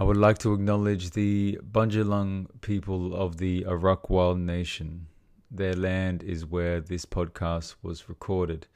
I 0.00 0.02
would 0.02 0.16
like 0.16 0.38
to 0.38 0.54
acknowledge 0.54 1.10
the 1.10 1.60
Bundjalung 1.62 2.46
people 2.62 3.14
of 3.14 3.36
the 3.36 3.64
Arakwal 3.64 4.40
Nation. 4.40 5.08
Their 5.50 5.74
land 5.74 6.22
is 6.22 6.46
where 6.46 6.80
this 6.80 7.04
podcast 7.04 7.74
was 7.82 8.08
recorded. 8.08 8.66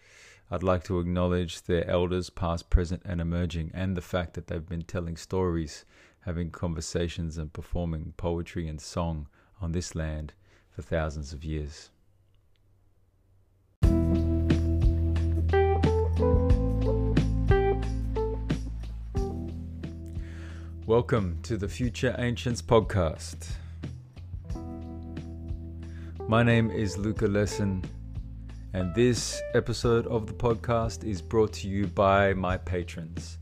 I'd 0.50 0.62
like 0.62 0.84
to 0.84 0.98
acknowledge 1.00 1.62
their 1.62 1.88
elders, 1.88 2.28
past, 2.28 2.68
present, 2.68 3.00
and 3.06 3.22
emerging, 3.22 3.70
and 3.72 3.96
the 3.96 4.02
fact 4.02 4.34
that 4.34 4.48
they've 4.48 4.68
been 4.68 4.82
telling 4.82 5.16
stories, 5.16 5.86
having 6.26 6.50
conversations, 6.50 7.38
and 7.38 7.50
performing 7.50 8.12
poetry 8.18 8.68
and 8.68 8.78
song 8.78 9.26
on 9.62 9.72
this 9.72 9.94
land 9.94 10.34
for 10.68 10.82
thousands 10.82 11.32
of 11.32 11.42
years. 11.42 11.88
Welcome 20.86 21.38
to 21.44 21.56
the 21.56 21.66
Future 21.66 22.14
Ancients 22.18 22.60
podcast. 22.60 23.52
My 26.28 26.42
name 26.42 26.70
is 26.70 26.98
Luka 26.98 27.26
Lesson, 27.26 27.82
and 28.74 28.94
this 28.94 29.40
episode 29.54 30.06
of 30.08 30.26
the 30.26 30.34
podcast 30.34 31.02
is 31.02 31.22
brought 31.22 31.54
to 31.54 31.68
you 31.68 31.86
by 31.86 32.34
my 32.34 32.58
patrons, 32.58 33.38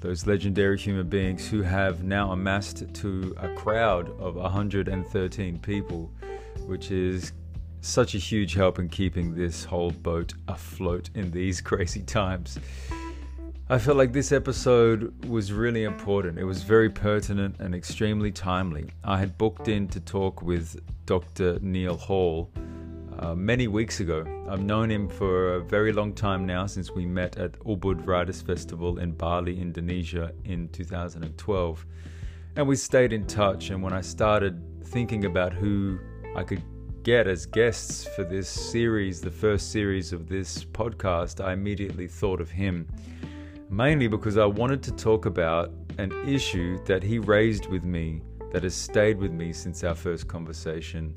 those 0.00 0.26
legendary 0.26 0.76
human 0.76 1.08
beings 1.08 1.48
who 1.48 1.62
have 1.62 2.02
now 2.02 2.32
amassed 2.32 2.92
to 2.92 3.36
a 3.36 3.54
crowd 3.54 4.08
of 4.18 4.34
113 4.34 5.58
people, 5.60 6.10
which 6.66 6.90
is 6.90 7.30
such 7.82 8.16
a 8.16 8.18
huge 8.18 8.54
help 8.54 8.80
in 8.80 8.88
keeping 8.88 9.32
this 9.32 9.62
whole 9.62 9.92
boat 9.92 10.34
afloat 10.48 11.08
in 11.14 11.30
these 11.30 11.60
crazy 11.60 12.02
times. 12.02 12.58
I 13.70 13.78
felt 13.78 13.96
like 13.96 14.12
this 14.12 14.32
episode 14.32 15.26
was 15.26 15.52
really 15.52 15.84
important. 15.84 16.40
It 16.40 16.44
was 16.44 16.64
very 16.64 16.90
pertinent 16.90 17.60
and 17.60 17.72
extremely 17.72 18.32
timely. 18.32 18.90
I 19.04 19.16
had 19.16 19.38
booked 19.38 19.68
in 19.68 19.86
to 19.90 20.00
talk 20.00 20.42
with 20.42 20.80
Dr. 21.06 21.56
Neal 21.60 21.96
Hall 21.96 22.50
uh, 23.20 23.36
many 23.36 23.68
weeks 23.68 24.00
ago. 24.00 24.24
I've 24.48 24.60
known 24.60 24.90
him 24.90 25.08
for 25.08 25.54
a 25.54 25.60
very 25.60 25.92
long 25.92 26.14
time 26.14 26.44
now 26.46 26.66
since 26.66 26.90
we 26.90 27.06
met 27.06 27.38
at 27.38 27.52
Ubud 27.60 28.04
Writers 28.04 28.42
Festival 28.42 28.98
in 28.98 29.12
Bali, 29.12 29.60
Indonesia 29.60 30.32
in 30.44 30.68
2012. 30.70 31.86
And 32.56 32.66
we 32.66 32.74
stayed 32.74 33.12
in 33.12 33.24
touch. 33.24 33.70
And 33.70 33.84
when 33.84 33.92
I 33.92 34.00
started 34.00 34.60
thinking 34.86 35.26
about 35.26 35.52
who 35.52 35.96
I 36.34 36.42
could 36.42 36.64
get 37.04 37.28
as 37.28 37.46
guests 37.46 38.04
for 38.16 38.24
this 38.24 38.48
series, 38.48 39.20
the 39.20 39.30
first 39.30 39.70
series 39.70 40.12
of 40.12 40.28
this 40.28 40.64
podcast, 40.64 41.40
I 41.40 41.52
immediately 41.52 42.08
thought 42.08 42.40
of 42.40 42.50
him 42.50 42.88
mainly 43.70 44.08
because 44.08 44.36
I 44.36 44.46
wanted 44.46 44.82
to 44.82 44.92
talk 44.92 45.26
about 45.26 45.72
an 45.98 46.12
issue 46.28 46.82
that 46.86 47.04
he 47.04 47.20
raised 47.20 47.66
with 47.66 47.84
me 47.84 48.20
that 48.52 48.64
has 48.64 48.74
stayed 48.74 49.16
with 49.18 49.30
me 49.30 49.52
since 49.52 49.84
our 49.84 49.94
first 49.94 50.26
conversation 50.26 51.14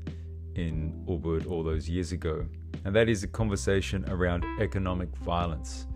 in 0.54 1.04
Ubud 1.08 1.50
all 1.50 1.64
those 1.64 1.88
years 1.88 2.12
ago. 2.12 2.46
And 2.84 2.94
that 2.94 3.08
is 3.08 3.24
a 3.24 3.26
conversation 3.26 4.08
around 4.08 4.44
economic 4.60 5.08
violence, 5.16 5.88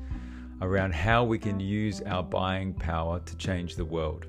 around 0.60 0.94
how 0.94 1.22
we 1.22 1.38
can 1.38 1.60
use 1.60 2.02
our 2.02 2.24
buying 2.24 2.74
power 2.74 3.20
to 3.20 3.36
change 3.36 3.76
the 3.76 3.84
world. 3.84 4.26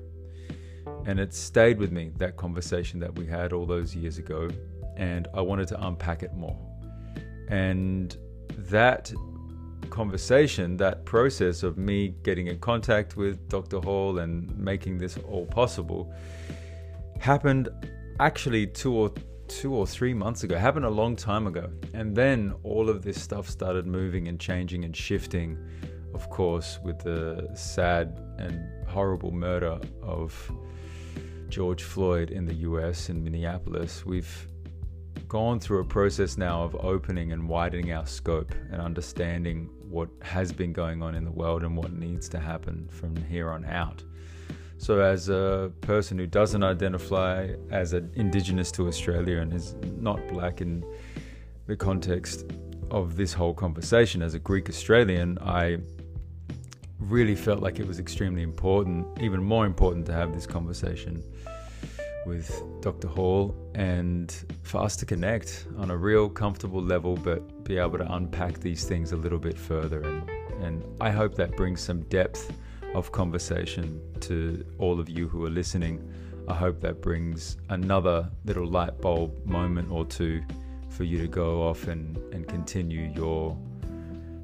And 1.06 1.18
it 1.18 1.34
stayed 1.34 1.78
with 1.78 1.90
me, 1.90 2.12
that 2.18 2.36
conversation 2.36 3.00
that 3.00 3.18
we 3.18 3.26
had 3.26 3.52
all 3.52 3.66
those 3.66 3.96
years 3.96 4.18
ago. 4.18 4.48
And 4.96 5.26
I 5.34 5.40
wanted 5.40 5.66
to 5.68 5.84
unpack 5.84 6.22
it 6.22 6.32
more. 6.34 6.56
And 7.48 8.16
that 8.56 9.12
conversation, 9.90 10.76
that 10.78 11.04
process 11.04 11.62
of 11.62 11.76
me 11.76 12.14
getting 12.22 12.46
in 12.46 12.58
contact 12.58 13.16
with 13.16 13.48
Dr. 13.48 13.80
Hall 13.80 14.18
and 14.18 14.56
making 14.56 14.98
this 14.98 15.18
all 15.18 15.46
possible 15.46 16.12
happened 17.18 17.68
actually 18.18 18.66
two 18.66 18.94
or 18.94 19.12
two 19.50 19.74
or 19.74 19.86
three 19.86 20.14
months 20.14 20.44
ago, 20.44 20.56
happened 20.56 20.84
a 20.84 20.90
long 20.90 21.16
time 21.16 21.46
ago. 21.46 21.68
And 21.92 22.14
then 22.14 22.54
all 22.62 22.88
of 22.88 23.02
this 23.02 23.20
stuff 23.20 23.48
started 23.48 23.86
moving 23.86 24.28
and 24.28 24.38
changing 24.38 24.84
and 24.84 24.96
shifting, 24.96 25.58
of 26.14 26.30
course, 26.30 26.78
with 26.84 27.00
the 27.00 27.50
sad 27.54 28.20
and 28.38 28.88
horrible 28.88 29.32
murder 29.32 29.78
of 30.02 30.50
George 31.48 31.82
Floyd 31.82 32.30
in 32.30 32.46
the 32.46 32.54
US 32.54 33.08
in 33.08 33.22
Minneapolis. 33.24 34.06
We've 34.06 34.46
gone 35.28 35.60
through 35.60 35.80
a 35.80 35.84
process 35.84 36.36
now 36.36 36.62
of 36.62 36.74
opening 36.76 37.32
and 37.32 37.48
widening 37.48 37.92
our 37.92 38.06
scope 38.06 38.52
and 38.70 38.80
understanding 38.80 39.70
what 39.88 40.08
has 40.22 40.52
been 40.52 40.72
going 40.72 41.02
on 41.02 41.14
in 41.14 41.24
the 41.24 41.30
world 41.30 41.62
and 41.62 41.76
what 41.76 41.92
needs 41.92 42.28
to 42.28 42.38
happen 42.38 42.88
from 42.90 43.14
here 43.16 43.50
on 43.50 43.64
out. 43.64 44.02
So, 44.78 45.00
as 45.00 45.28
a 45.28 45.70
person 45.82 46.16
who 46.18 46.26
doesn't 46.26 46.62
identify 46.62 47.50
as 47.70 47.92
an 47.92 48.10
Indigenous 48.14 48.72
to 48.72 48.88
Australia 48.88 49.38
and 49.38 49.52
is 49.52 49.74
not 49.98 50.26
black 50.28 50.62
in 50.62 50.82
the 51.66 51.76
context 51.76 52.46
of 52.90 53.16
this 53.16 53.32
whole 53.32 53.52
conversation, 53.52 54.22
as 54.22 54.34
a 54.34 54.38
Greek 54.38 54.70
Australian, 54.70 55.38
I 55.42 55.78
really 56.98 57.34
felt 57.34 57.60
like 57.60 57.78
it 57.78 57.86
was 57.86 57.98
extremely 57.98 58.42
important, 58.42 59.06
even 59.20 59.42
more 59.42 59.66
important, 59.66 60.06
to 60.06 60.12
have 60.12 60.32
this 60.34 60.46
conversation 60.46 61.22
with 62.26 62.62
Dr. 62.80 63.08
Hall 63.08 63.54
and 63.74 64.34
for 64.62 64.82
us 64.82 64.96
to 64.96 65.06
connect 65.06 65.66
on 65.78 65.90
a 65.90 65.96
real 65.96 66.28
comfortable 66.28 66.82
level, 66.82 67.16
but 67.16 67.64
be 67.64 67.78
able 67.78 67.98
to 67.98 68.12
unpack 68.12 68.60
these 68.60 68.84
things 68.84 69.12
a 69.12 69.16
little 69.16 69.38
bit 69.38 69.58
further. 69.58 70.02
And, 70.02 70.30
and 70.60 70.84
I 71.00 71.10
hope 71.10 71.34
that 71.36 71.56
brings 71.56 71.80
some 71.80 72.02
depth 72.02 72.52
of 72.94 73.12
conversation 73.12 74.00
to 74.20 74.64
all 74.78 75.00
of 75.00 75.08
you 75.08 75.28
who 75.28 75.44
are 75.44 75.50
listening. 75.50 76.12
I 76.48 76.54
hope 76.54 76.80
that 76.80 77.00
brings 77.00 77.56
another 77.68 78.30
little 78.44 78.66
light 78.66 79.00
bulb 79.00 79.46
moment 79.46 79.90
or 79.90 80.04
two 80.04 80.42
for 80.88 81.04
you 81.04 81.18
to 81.18 81.28
go 81.28 81.62
off 81.62 81.86
and, 81.86 82.16
and 82.34 82.46
continue 82.46 83.12
your 83.14 83.56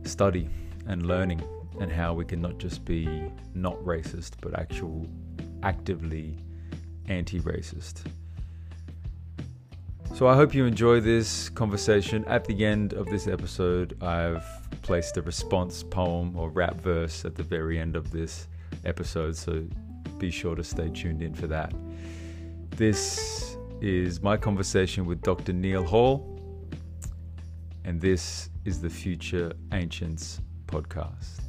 study 0.05 0.49
and 0.87 1.07
learning 1.07 1.43
and 1.81 1.91
how 1.91 2.15
we 2.15 2.25
can 2.25 2.41
not 2.41 2.59
just 2.59 2.85
be 2.85 3.31
not 3.55 3.77
racist, 3.85 4.33
but 4.41 4.59
actual 4.59 5.07
actively 5.63 6.39
anti 7.09 7.41
racist. 7.41 8.05
So 10.15 10.27
I 10.27 10.35
hope 10.35 10.55
you 10.55 10.65
enjoy 10.65 11.01
this 11.01 11.51
conversation. 11.51 12.25
At 12.25 12.45
the 12.47 12.65
end 12.65 12.95
of 12.95 13.07
this 13.07 13.29
episode, 13.29 14.03
I've 14.03 14.45
placed 14.81 15.17
a 15.19 15.23
response 15.23 15.83
poem 15.83 16.35
or 16.37 16.49
rap 16.49 16.81
verse 16.81 17.25
at 17.25 17.35
the 17.35 17.43
very 17.43 17.79
end 17.79 17.97
of 17.97 18.11
this 18.11 18.49
episode, 18.85 19.37
so 19.37 19.67
be 20.19 20.31
sure 20.31 20.55
to 20.55 20.65
stay 20.65 20.89
tuned 20.89 21.23
in 21.23 21.35
for 21.35 21.47
that. 21.49 21.75
This 22.71 23.57
is 23.81 24.23
my 24.23 24.37
conversation 24.37 25.05
with 25.05 25.21
Dr. 25.23 25.53
Neal 25.53 25.85
Hall, 25.85 26.41
and 27.85 28.01
this 28.01 28.49
is 28.65 28.81
the 28.81 28.89
Future 28.89 29.53
Ancients 29.73 30.41
podcast. 30.67 31.46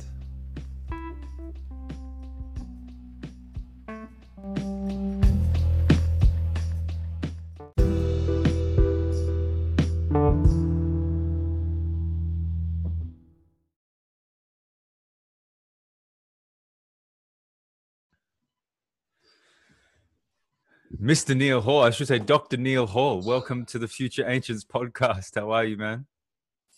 Mr. 21.01 21.37
Neal 21.37 21.61
Hall, 21.61 21.83
I 21.83 21.91
should 21.91 22.07
say 22.07 22.17
Dr. 22.17 22.57
Neal 22.57 22.87
Hall. 22.87 23.21
Welcome 23.21 23.65
to 23.67 23.77
the 23.77 23.87
Future 23.87 24.27
Ancients 24.27 24.65
podcast. 24.65 25.35
How 25.35 25.51
are 25.51 25.63
you, 25.63 25.77
man? 25.77 26.07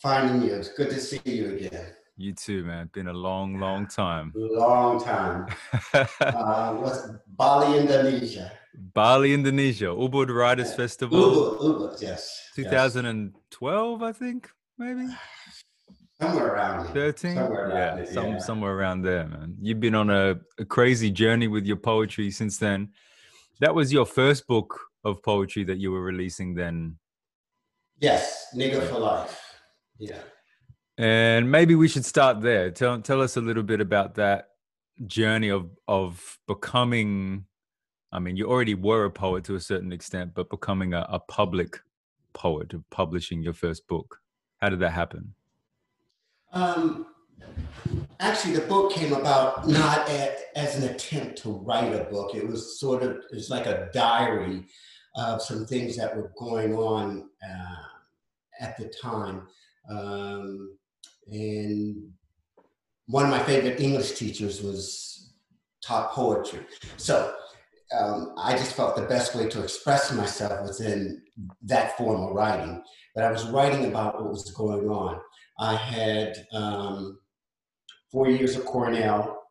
Finding 0.01 0.41
you. 0.41 0.55
It's 0.55 0.73
good 0.73 0.89
to 0.89 0.99
see 0.99 1.21
you 1.23 1.55
again. 1.55 1.85
You 2.17 2.33
too, 2.33 2.65
man. 2.65 2.89
Been 2.93 3.07
a 3.07 3.13
long, 3.13 3.61
long 3.61 3.87
time. 3.87 4.33
Long 4.35 5.01
time. 5.01 5.47
uh, 6.19 6.73
what's 6.73 7.07
Bali, 7.27 7.79
Indonesia? 7.79 8.51
Bali, 8.93 9.33
Indonesia. 9.33 9.85
Ubud 9.85 10.35
Writers 10.35 10.73
Festival. 10.73 11.17
Ubud, 11.17 11.61
Ubud, 11.61 12.01
yes. 12.01 12.49
2012, 12.55 14.01
yes. 14.01 14.09
I 14.09 14.11
think, 14.11 14.49
maybe. 14.77 15.07
Somewhere 16.19 16.55
around 16.55 16.93
13? 16.93 17.35
Somewhere 17.35 17.69
yeah, 17.69 17.95
it, 17.95 18.09
some, 18.09 18.31
yeah, 18.33 18.39
somewhere 18.39 18.77
around 18.77 19.03
there, 19.03 19.27
man. 19.27 19.55
You've 19.61 19.79
been 19.79 19.95
on 19.95 20.09
a, 20.09 20.35
a 20.57 20.65
crazy 20.65 21.09
journey 21.09 21.47
with 21.47 21.65
your 21.65 21.77
poetry 21.77 22.31
since 22.31 22.57
then 22.57 22.89
that 23.59 23.75
was 23.75 23.91
your 23.91 24.05
first 24.05 24.47
book 24.47 24.79
of 25.03 25.21
poetry 25.23 25.63
that 25.65 25.77
you 25.77 25.91
were 25.91 26.01
releasing 26.01 26.53
then. 26.53 26.97
Yes, 27.99 28.47
Nigger 28.55 28.87
for 28.87 28.99
Life. 28.99 29.61
Yeah. 29.97 30.19
And 30.97 31.49
maybe 31.49 31.75
we 31.75 31.87
should 31.87 32.05
start 32.05 32.41
there. 32.41 32.71
Tell 32.71 33.01
tell 33.01 33.21
us 33.21 33.37
a 33.37 33.41
little 33.41 33.63
bit 33.63 33.81
about 33.81 34.15
that 34.15 34.49
journey 35.05 35.49
of 35.49 35.69
of 35.87 36.37
becoming. 36.47 37.45
I 38.11 38.19
mean, 38.19 38.35
you 38.35 38.49
already 38.49 38.73
were 38.73 39.05
a 39.05 39.11
poet 39.11 39.43
to 39.45 39.55
a 39.55 39.59
certain 39.59 39.93
extent, 39.93 40.33
but 40.33 40.49
becoming 40.49 40.93
a, 40.93 41.05
a 41.09 41.19
public 41.19 41.79
poet 42.33 42.73
of 42.73 42.89
publishing 42.89 43.43
your 43.43 43.53
first 43.53 43.87
book. 43.87 44.19
How 44.57 44.69
did 44.69 44.79
that 44.79 44.91
happen? 44.91 45.33
Um, 46.51 47.05
actually, 48.19 48.55
the 48.55 48.67
book 48.67 48.93
came 48.93 49.13
about 49.13 49.67
not 49.67 50.09
as 50.55 50.75
an 50.75 50.89
attempt 50.89 51.37
to 51.43 51.51
write 51.51 51.93
a 51.93 52.03
book. 52.05 52.35
It 52.35 52.47
was 52.47 52.79
sort 52.79 53.03
of 53.03 53.17
it's 53.31 53.49
like 53.49 53.65
a 53.65 53.89
diary 53.93 54.65
of 55.15 55.41
some 55.41 55.65
things 55.65 55.97
that 55.97 56.15
were 56.15 56.31
going 56.37 56.75
on 56.75 57.29
uh, 57.43 57.83
at 58.59 58.77
the 58.77 58.91
time. 59.01 59.47
Um, 59.89 60.77
and 61.31 62.11
one 63.07 63.25
of 63.25 63.31
my 63.31 63.43
favorite 63.43 63.79
English 63.79 64.13
teachers 64.13 64.61
was 64.61 65.33
taught 65.83 66.11
poetry. 66.11 66.65
So 66.97 67.33
um, 67.97 68.35
I 68.37 68.53
just 68.53 68.75
felt 68.75 68.95
the 68.95 69.03
best 69.03 69.35
way 69.35 69.47
to 69.49 69.63
express 69.63 70.13
myself 70.13 70.61
was 70.61 70.81
in 70.81 71.23
that 71.63 71.97
form 71.97 72.21
of 72.21 72.35
writing. 72.35 72.83
But 73.15 73.23
I 73.23 73.31
was 73.31 73.47
writing 73.47 73.85
about 73.85 74.15
what 74.15 74.31
was 74.31 74.51
going 74.51 74.89
on. 74.89 75.19
I 75.59 75.75
had 75.75 76.45
um, 76.53 77.19
four 78.11 78.29
years 78.29 78.55
of 78.55 78.65
Cornell. 78.65 79.43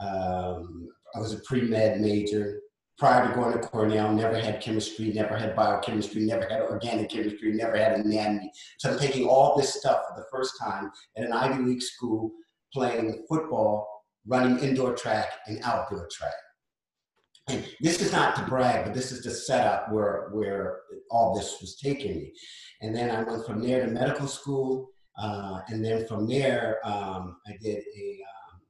Um, 0.00 0.88
I 1.14 1.18
was 1.18 1.32
a 1.32 1.38
pre 1.40 1.62
med 1.62 2.00
major. 2.00 2.60
Prior 2.98 3.26
to 3.26 3.34
going 3.34 3.52
to 3.52 3.58
Cornell, 3.58 4.12
never 4.12 4.38
had 4.38 4.60
chemistry, 4.60 5.12
never 5.12 5.36
had 5.36 5.56
biochemistry, 5.56 6.22
never 6.22 6.46
had 6.48 6.60
organic 6.62 7.10
chemistry, 7.10 7.52
never 7.52 7.76
had 7.76 7.98
anatomy. 7.98 8.52
So 8.78 8.92
I'm 8.92 8.98
taking 8.98 9.26
all 9.26 9.56
this 9.56 9.74
stuff 9.74 10.02
for 10.08 10.20
the 10.20 10.26
first 10.30 10.52
time 10.60 10.90
at 11.16 11.24
an 11.24 11.32
Ivy 11.32 11.64
League 11.64 11.82
school, 11.82 12.30
playing 12.72 13.24
football, 13.28 14.04
running 14.26 14.58
indoor 14.60 14.94
track 14.94 15.32
and 15.46 15.60
outdoor 15.64 16.08
track. 16.12 16.34
And 17.48 17.66
this 17.80 18.00
is 18.00 18.12
not 18.12 18.36
to 18.36 18.42
brag, 18.42 18.84
but 18.84 18.94
this 18.94 19.10
is 19.10 19.24
the 19.24 19.32
setup 19.32 19.90
where 19.90 20.28
where 20.32 20.80
all 21.10 21.34
this 21.34 21.60
was 21.60 21.76
taking 21.76 22.18
me. 22.18 22.32
And 22.82 22.94
then 22.94 23.10
I 23.10 23.24
went 23.24 23.44
from 23.46 23.60
there 23.60 23.84
to 23.84 23.90
medical 23.90 24.28
school, 24.28 24.91
uh, 25.18 25.60
and 25.68 25.84
then 25.84 26.06
from 26.06 26.26
there 26.26 26.78
um, 26.84 27.36
I 27.46 27.56
did 27.60 27.78
a 27.96 28.24
um, 28.32 28.60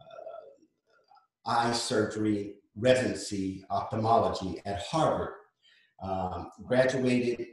uh, 0.00 1.50
eye 1.50 1.72
surgery 1.72 2.54
residency 2.76 3.64
ophthalmology 3.70 4.60
at 4.64 4.82
Harvard. 4.82 5.34
Um, 6.02 6.50
graduated. 6.64 7.46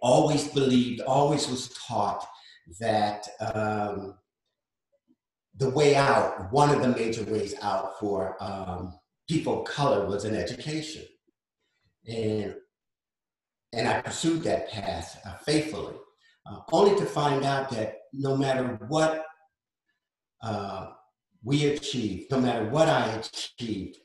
Always 0.00 0.48
believed, 0.48 1.00
always 1.02 1.48
was 1.48 1.68
taught 1.70 2.24
that 2.80 3.26
um, 3.40 4.14
the 5.56 5.70
way 5.70 5.96
out, 5.96 6.52
one 6.52 6.70
of 6.70 6.80
the 6.80 6.88
major 6.88 7.24
ways 7.24 7.54
out 7.60 7.98
for 7.98 8.36
um, 8.40 8.94
people 9.28 9.62
of 9.62 9.68
color 9.68 10.06
was 10.06 10.24
in 10.24 10.36
education. 10.36 11.04
And, 12.06 12.54
and 13.72 13.88
I 13.88 14.00
pursued 14.00 14.42
that 14.44 14.70
path 14.70 15.20
uh, 15.26 15.34
faithfully, 15.38 15.96
uh, 16.48 16.60
only 16.72 16.96
to 16.98 17.04
find 17.04 17.44
out 17.44 17.70
that 17.70 17.94
no 18.12 18.36
matter 18.36 18.78
what 18.88 19.24
uh, 20.42 20.90
we 21.42 21.66
achieved, 21.66 22.30
no 22.30 22.40
matter 22.40 22.68
what 22.68 22.88
I 22.88 23.06
achieved, 23.12 23.98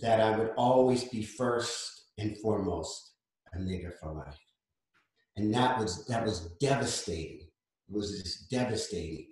that 0.00 0.20
I 0.20 0.36
would 0.36 0.50
always 0.56 1.04
be 1.04 1.22
first 1.22 2.04
and 2.18 2.36
foremost 2.38 3.12
a 3.54 3.58
nigger 3.58 3.92
for 4.00 4.12
life. 4.12 4.38
And 5.36 5.52
that 5.54 5.78
was 5.78 6.06
that 6.06 6.24
was 6.24 6.52
devastating. 6.60 7.40
It 7.88 7.94
was 7.94 8.22
just 8.22 8.50
devastating. 8.50 9.28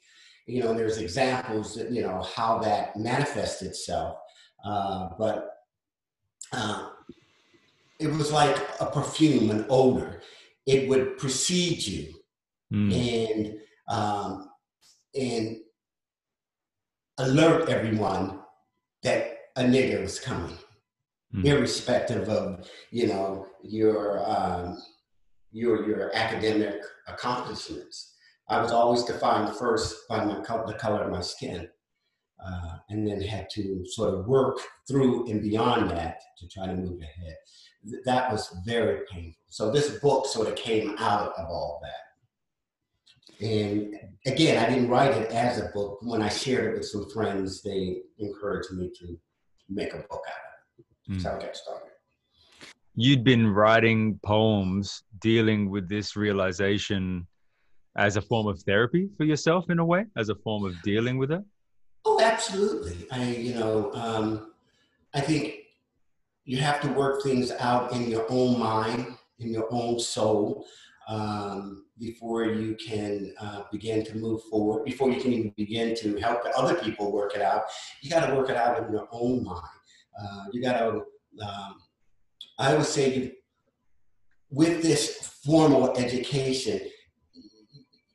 You 0.46 0.62
know, 0.62 0.74
there's 0.74 0.98
examples 0.98 1.74
that, 1.74 1.90
you 1.90 2.02
know, 2.02 2.22
how 2.22 2.58
that 2.58 2.96
manifests 2.96 3.62
itself. 3.62 4.18
Uh, 4.64 5.08
but 5.18 5.50
uh, 6.52 6.90
it 7.98 8.08
was 8.08 8.30
like 8.30 8.56
a 8.80 8.86
perfume, 8.86 9.50
an 9.50 9.64
odor. 9.68 10.20
It 10.66 10.88
would 10.88 11.16
precede 11.18 11.86
you, 11.86 12.14
mm. 12.72 12.92
and 12.92 13.54
um, 13.88 14.48
and 15.14 15.58
alert 17.18 17.68
everyone 17.68 18.40
that 19.02 19.38
a 19.56 19.62
nigger 19.62 20.00
was 20.02 20.18
coming, 20.18 20.56
mm. 21.34 21.44
irrespective 21.44 22.28
of 22.28 22.68
you 22.90 23.06
know 23.06 23.46
your 23.62 24.22
um, 24.28 24.82
your 25.52 25.86
your 25.86 26.14
academic 26.14 26.80
accomplishments. 27.08 28.12
I 28.48 28.60
was 28.60 28.72
always 28.72 29.04
defined 29.04 29.56
first 29.56 29.96
by 30.08 30.24
my 30.24 30.34
the 30.34 30.76
color 30.78 31.04
of 31.04 31.10
my 31.10 31.22
skin 31.22 31.68
uh, 32.44 32.76
and 32.90 33.06
then 33.06 33.20
had 33.20 33.48
to 33.50 33.84
sort 33.86 34.14
of 34.14 34.26
work 34.26 34.58
through 34.86 35.30
and 35.30 35.40
beyond 35.40 35.90
that 35.90 36.20
to 36.38 36.48
try 36.48 36.66
to 36.66 36.74
move 36.74 37.00
ahead. 37.00 37.36
Th- 37.88 38.02
that 38.04 38.30
was 38.30 38.54
very 38.66 39.00
painful. 39.10 39.40
So 39.48 39.70
this 39.70 39.98
book 39.98 40.26
sort 40.26 40.48
of 40.48 40.56
came 40.56 40.96
out 40.98 41.32
of 41.38 41.46
all 41.48 41.80
that. 41.82 42.03
And 43.40 43.94
again, 44.26 44.64
I 44.64 44.68
didn't 44.68 44.88
write 44.88 45.12
it 45.12 45.30
as 45.30 45.58
a 45.58 45.70
book. 45.74 45.98
When 46.02 46.22
I 46.22 46.28
shared 46.28 46.74
it 46.74 46.78
with 46.78 46.86
some 46.86 47.08
friends, 47.10 47.62
they 47.62 48.02
encouraged 48.18 48.72
me 48.72 48.90
to 49.00 49.18
make 49.68 49.92
a 49.92 49.98
book 49.98 50.24
out 50.28 50.42
of 50.44 50.78
it. 50.78 51.10
Mm. 51.10 51.14
That's 51.14 51.24
how 51.24 51.36
I 51.36 51.40
got 51.40 51.56
started. 51.56 51.90
You'd 52.96 53.24
been 53.24 53.48
writing 53.48 54.20
poems 54.24 55.02
dealing 55.20 55.68
with 55.68 55.88
this 55.88 56.14
realization 56.14 57.26
as 57.96 58.16
a 58.16 58.22
form 58.22 58.46
of 58.46 58.60
therapy 58.62 59.08
for 59.16 59.24
yourself 59.24 59.70
in 59.70 59.78
a 59.78 59.84
way, 59.84 60.06
as 60.16 60.28
a 60.28 60.34
form 60.36 60.64
of 60.64 60.80
dealing 60.82 61.16
with 61.18 61.30
it? 61.30 61.42
Oh, 62.04 62.20
absolutely. 62.20 63.06
I, 63.10 63.30
you 63.30 63.54
know, 63.54 63.92
um, 63.94 64.52
I 65.14 65.20
think 65.20 65.54
you 66.44 66.58
have 66.58 66.80
to 66.82 66.88
work 66.88 67.22
things 67.22 67.50
out 67.52 67.92
in 67.92 68.08
your 68.10 68.26
own 68.28 68.58
mind, 68.58 69.16
in 69.38 69.52
your 69.52 69.66
own 69.70 69.98
soul, 69.98 70.66
um, 71.08 71.83
before 71.98 72.44
you 72.44 72.76
can 72.76 73.32
uh, 73.40 73.62
begin 73.70 74.04
to 74.04 74.16
move 74.16 74.42
forward, 74.50 74.84
before 74.84 75.10
you 75.10 75.20
can 75.20 75.32
even 75.32 75.54
begin 75.56 75.94
to 75.96 76.16
help 76.16 76.40
other 76.56 76.74
people 76.74 77.12
work 77.12 77.34
it 77.34 77.42
out. 77.42 77.62
You 78.02 78.10
got 78.10 78.26
to 78.26 78.34
work 78.34 78.50
it 78.50 78.56
out 78.56 78.84
in 78.84 78.92
your 78.92 79.08
own 79.12 79.44
mind. 79.44 79.62
Uh, 80.20 80.44
you 80.52 80.62
got 80.62 80.78
to, 80.78 80.90
um, 81.42 81.74
I 82.58 82.72
always 82.72 82.88
say, 82.88 83.32
with 84.50 84.82
this 84.82 85.38
formal 85.44 85.96
education, 85.96 86.80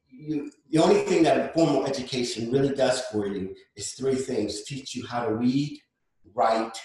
you, 0.10 0.52
the 0.70 0.80
only 0.80 1.02
thing 1.02 1.24
that 1.24 1.38
a 1.38 1.54
formal 1.54 1.86
education 1.86 2.52
really 2.52 2.74
does 2.76 3.02
for 3.12 3.28
you 3.28 3.56
is 3.76 3.94
three 3.94 4.16
things 4.16 4.64
teach 4.64 4.96
you 4.96 5.06
how 5.08 5.26
to 5.26 5.34
read, 5.34 5.80
write, 6.34 6.78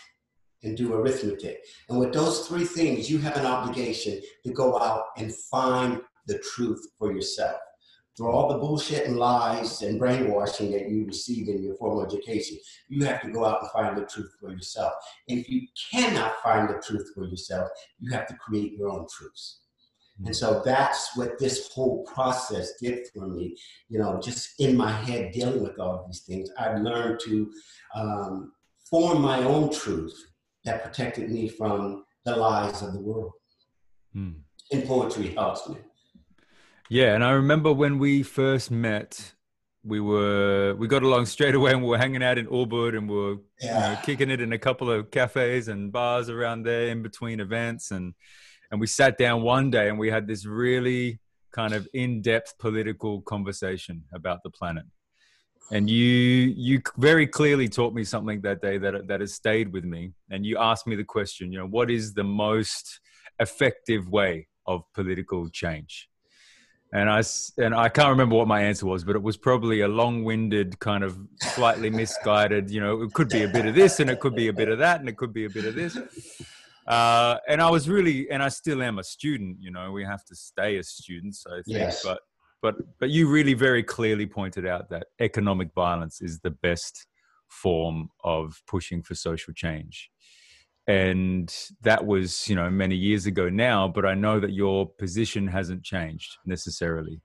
and 0.62 0.76
do 0.76 0.94
arithmetic. 0.94 1.58
And 1.88 1.98
with 1.98 2.12
those 2.12 2.48
three 2.48 2.64
things, 2.64 3.10
you 3.10 3.18
have 3.18 3.36
an 3.36 3.46
obligation 3.46 4.20
to 4.44 4.52
go 4.52 4.78
out 4.78 5.04
and 5.18 5.34
find 5.34 6.00
the 6.26 6.38
truth 6.38 6.86
for 6.98 7.12
yourself. 7.12 7.56
Through 8.16 8.30
all 8.30 8.48
the 8.48 8.58
bullshit 8.58 9.06
and 9.06 9.16
lies 9.16 9.82
and 9.82 9.98
brainwashing 9.98 10.70
that 10.70 10.88
you 10.88 11.04
received 11.04 11.48
in 11.48 11.64
your 11.64 11.74
formal 11.74 12.06
education, 12.06 12.58
you 12.88 13.04
have 13.04 13.20
to 13.22 13.30
go 13.30 13.44
out 13.44 13.62
and 13.62 13.70
find 13.72 13.96
the 13.96 14.06
truth 14.06 14.32
for 14.40 14.52
yourself. 14.52 14.92
If 15.26 15.48
you 15.48 15.66
cannot 15.90 16.40
find 16.40 16.68
the 16.68 16.80
truth 16.80 17.10
for 17.12 17.24
yourself, 17.24 17.70
you 17.98 18.12
have 18.12 18.28
to 18.28 18.36
create 18.36 18.74
your 18.74 18.88
own 18.88 19.06
truths. 19.10 19.60
And 20.24 20.34
so 20.34 20.62
that's 20.64 21.16
what 21.16 21.38
this 21.38 21.72
whole 21.72 22.04
process 22.04 22.74
did 22.80 23.06
for 23.12 23.26
me. 23.26 23.56
You 23.88 23.98
know, 23.98 24.20
just 24.22 24.60
in 24.60 24.76
my 24.76 24.92
head 24.92 25.32
dealing 25.32 25.62
with 25.62 25.78
all 25.80 26.04
these 26.06 26.20
things, 26.20 26.50
I 26.56 26.76
learned 26.76 27.20
to 27.24 27.50
um, 27.96 28.52
form 28.88 29.20
my 29.20 29.42
own 29.42 29.72
truth 29.72 30.16
that 30.64 30.84
protected 30.84 31.30
me 31.30 31.48
from 31.48 32.04
the 32.24 32.36
lies 32.36 32.80
of 32.82 32.92
the 32.92 33.00
world. 33.00 33.32
Mm. 34.14 34.36
And 34.70 34.86
poetry 34.86 35.28
helps 35.28 35.68
me. 35.68 35.78
Yeah, 36.90 37.14
and 37.14 37.24
I 37.24 37.30
remember 37.30 37.72
when 37.72 37.98
we 37.98 38.22
first 38.22 38.70
met, 38.70 39.34
we 39.82 40.00
were 40.00 40.74
we 40.78 40.86
got 40.86 41.02
along 41.02 41.26
straight 41.26 41.54
away, 41.54 41.72
and 41.72 41.82
we 41.82 41.88
were 41.88 41.98
hanging 41.98 42.22
out 42.22 42.38
in 42.38 42.46
Ubud, 42.46 42.96
and 42.96 43.08
we 43.08 43.16
were 43.16 43.36
yeah. 43.60 43.90
you 43.90 43.94
know, 43.94 44.00
kicking 44.02 44.30
it 44.30 44.40
in 44.40 44.52
a 44.52 44.58
couple 44.58 44.90
of 44.90 45.10
cafes 45.10 45.68
and 45.68 45.92
bars 45.92 46.28
around 46.28 46.64
there 46.64 46.88
in 46.88 47.02
between 47.02 47.40
events, 47.40 47.90
and 47.90 48.14
and 48.70 48.80
we 48.80 48.86
sat 48.86 49.16
down 49.18 49.42
one 49.42 49.70
day 49.70 49.88
and 49.88 49.98
we 49.98 50.10
had 50.10 50.26
this 50.26 50.46
really 50.46 51.20
kind 51.52 51.72
of 51.72 51.86
in-depth 51.94 52.58
political 52.58 53.20
conversation 53.22 54.02
about 54.12 54.42
the 54.42 54.50
planet. 54.50 54.84
And 55.70 55.88
you 55.88 56.04
you 56.56 56.82
very 56.98 57.26
clearly 57.26 57.68
taught 57.68 57.94
me 57.94 58.04
something 58.04 58.42
that 58.42 58.60
day 58.60 58.76
that 58.78 59.08
that 59.08 59.20
has 59.20 59.32
stayed 59.32 59.72
with 59.72 59.84
me. 59.84 60.12
And 60.30 60.44
you 60.44 60.58
asked 60.58 60.86
me 60.86 60.96
the 60.96 61.04
question 61.04 61.50
you 61.52 61.58
know 61.58 61.66
what 61.66 61.90
is 61.90 62.12
the 62.12 62.24
most 62.24 63.00
effective 63.40 64.08
way 64.08 64.48
of 64.66 64.82
political 64.94 65.48
change 65.48 66.08
and 66.94 67.10
I 67.10 67.22
and 67.58 67.74
I 67.74 67.88
can't 67.88 68.10
remember 68.10 68.36
what 68.36 68.46
my 68.46 68.62
answer 68.62 68.86
was, 68.86 69.02
but 69.02 69.16
it 69.16 69.22
was 69.22 69.36
probably 69.36 69.80
a 69.80 69.88
long-winded, 69.88 70.78
kind 70.78 71.02
of 71.02 71.18
slightly 71.40 71.90
misguided. 71.90 72.70
You 72.70 72.80
know, 72.80 73.02
it 73.02 73.12
could 73.12 73.28
be 73.28 73.42
a 73.42 73.48
bit 73.48 73.66
of 73.66 73.74
this, 73.74 73.98
and 73.98 74.08
it 74.08 74.20
could 74.20 74.36
be 74.36 74.46
a 74.46 74.52
bit 74.52 74.68
of 74.68 74.78
that, 74.78 75.00
and 75.00 75.08
it 75.08 75.16
could 75.16 75.34
be 75.34 75.44
a 75.44 75.50
bit 75.50 75.64
of 75.64 75.74
this. 75.74 75.98
Uh, 76.86 77.38
and 77.48 77.60
I 77.60 77.68
was 77.68 77.88
really, 77.88 78.30
and 78.30 78.42
I 78.42 78.48
still 78.48 78.80
am 78.80 79.00
a 79.00 79.04
student. 79.04 79.56
You 79.60 79.72
know, 79.72 79.90
we 79.90 80.04
have 80.04 80.24
to 80.26 80.36
stay 80.36 80.78
as 80.78 80.88
students. 80.88 81.44
I 81.50 81.62
think, 81.62 81.78
yes. 81.78 82.04
but 82.04 82.20
but 82.62 82.76
but 83.00 83.10
you 83.10 83.28
really 83.28 83.54
very 83.54 83.82
clearly 83.82 84.26
pointed 84.26 84.64
out 84.64 84.88
that 84.90 85.08
economic 85.20 85.74
violence 85.74 86.20
is 86.20 86.38
the 86.40 86.52
best 86.52 87.08
form 87.48 88.08
of 88.22 88.62
pushing 88.68 89.02
for 89.02 89.16
social 89.16 89.52
change 89.52 90.10
and 90.86 91.54
that 91.82 92.04
was 92.04 92.48
you 92.48 92.54
know 92.54 92.68
many 92.68 92.94
years 92.94 93.26
ago 93.26 93.48
now 93.48 93.88
but 93.88 94.04
i 94.04 94.14
know 94.14 94.38
that 94.38 94.52
your 94.52 94.86
position 94.98 95.46
hasn't 95.46 95.82
changed 95.82 96.36
necessarily 96.44 97.22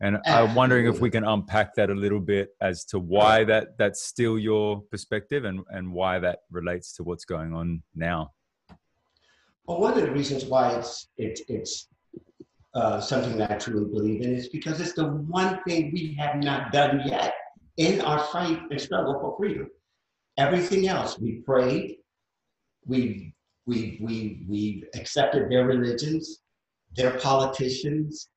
And 0.00 0.18
I'm 0.26 0.54
wondering 0.54 0.86
if 0.86 1.00
we 1.00 1.10
can 1.10 1.24
unpack 1.24 1.74
that 1.74 1.90
a 1.90 1.94
little 1.94 2.20
bit 2.20 2.50
as 2.60 2.84
to 2.86 3.00
why 3.00 3.42
that 3.44 3.76
that's 3.78 4.02
still 4.02 4.38
your 4.38 4.80
perspective 4.92 5.44
and, 5.44 5.64
and 5.70 5.92
why 5.92 6.20
that 6.20 6.40
relates 6.52 6.92
to 6.94 7.02
what's 7.02 7.24
going 7.24 7.52
on 7.52 7.82
now. 7.96 8.32
Well, 9.66 9.80
one 9.80 9.98
of 9.98 10.04
the 10.04 10.12
reasons 10.12 10.44
why 10.44 10.76
it's 10.76 11.08
it's 11.16 11.42
it's 11.48 11.88
uh, 12.74 13.00
something 13.00 13.36
that 13.38 13.50
I 13.50 13.56
truly 13.56 13.90
believe 13.90 14.22
in 14.22 14.34
is 14.34 14.48
because 14.48 14.80
it's 14.80 14.92
the 14.92 15.06
one 15.06 15.60
thing 15.66 15.90
we 15.92 16.14
have 16.14 16.36
not 16.36 16.70
done 16.70 17.02
yet 17.04 17.34
in 17.76 18.00
our 18.00 18.20
fight 18.20 18.60
and 18.70 18.80
struggle 18.80 19.18
for 19.20 19.36
freedom. 19.36 19.68
Everything 20.36 20.86
else, 20.86 21.18
we 21.18 21.42
prayed, 21.42 21.97
we 22.86 23.34
we 23.66 23.98
we 24.00 24.44
we 24.48 24.84
accepted 24.94 25.50
their 25.50 25.66
religions, 25.66 26.40
their 26.96 27.18
politicians, 27.18 28.28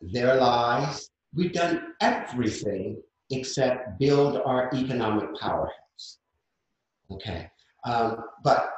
their 0.00 0.36
lies. 0.36 1.10
We've 1.34 1.52
done 1.52 1.94
everything 2.00 3.02
except 3.30 3.98
build 3.98 4.38
our 4.38 4.70
economic 4.74 5.38
powerhouse. 5.38 6.18
Okay, 7.10 7.50
um, 7.84 8.22
but 8.44 8.70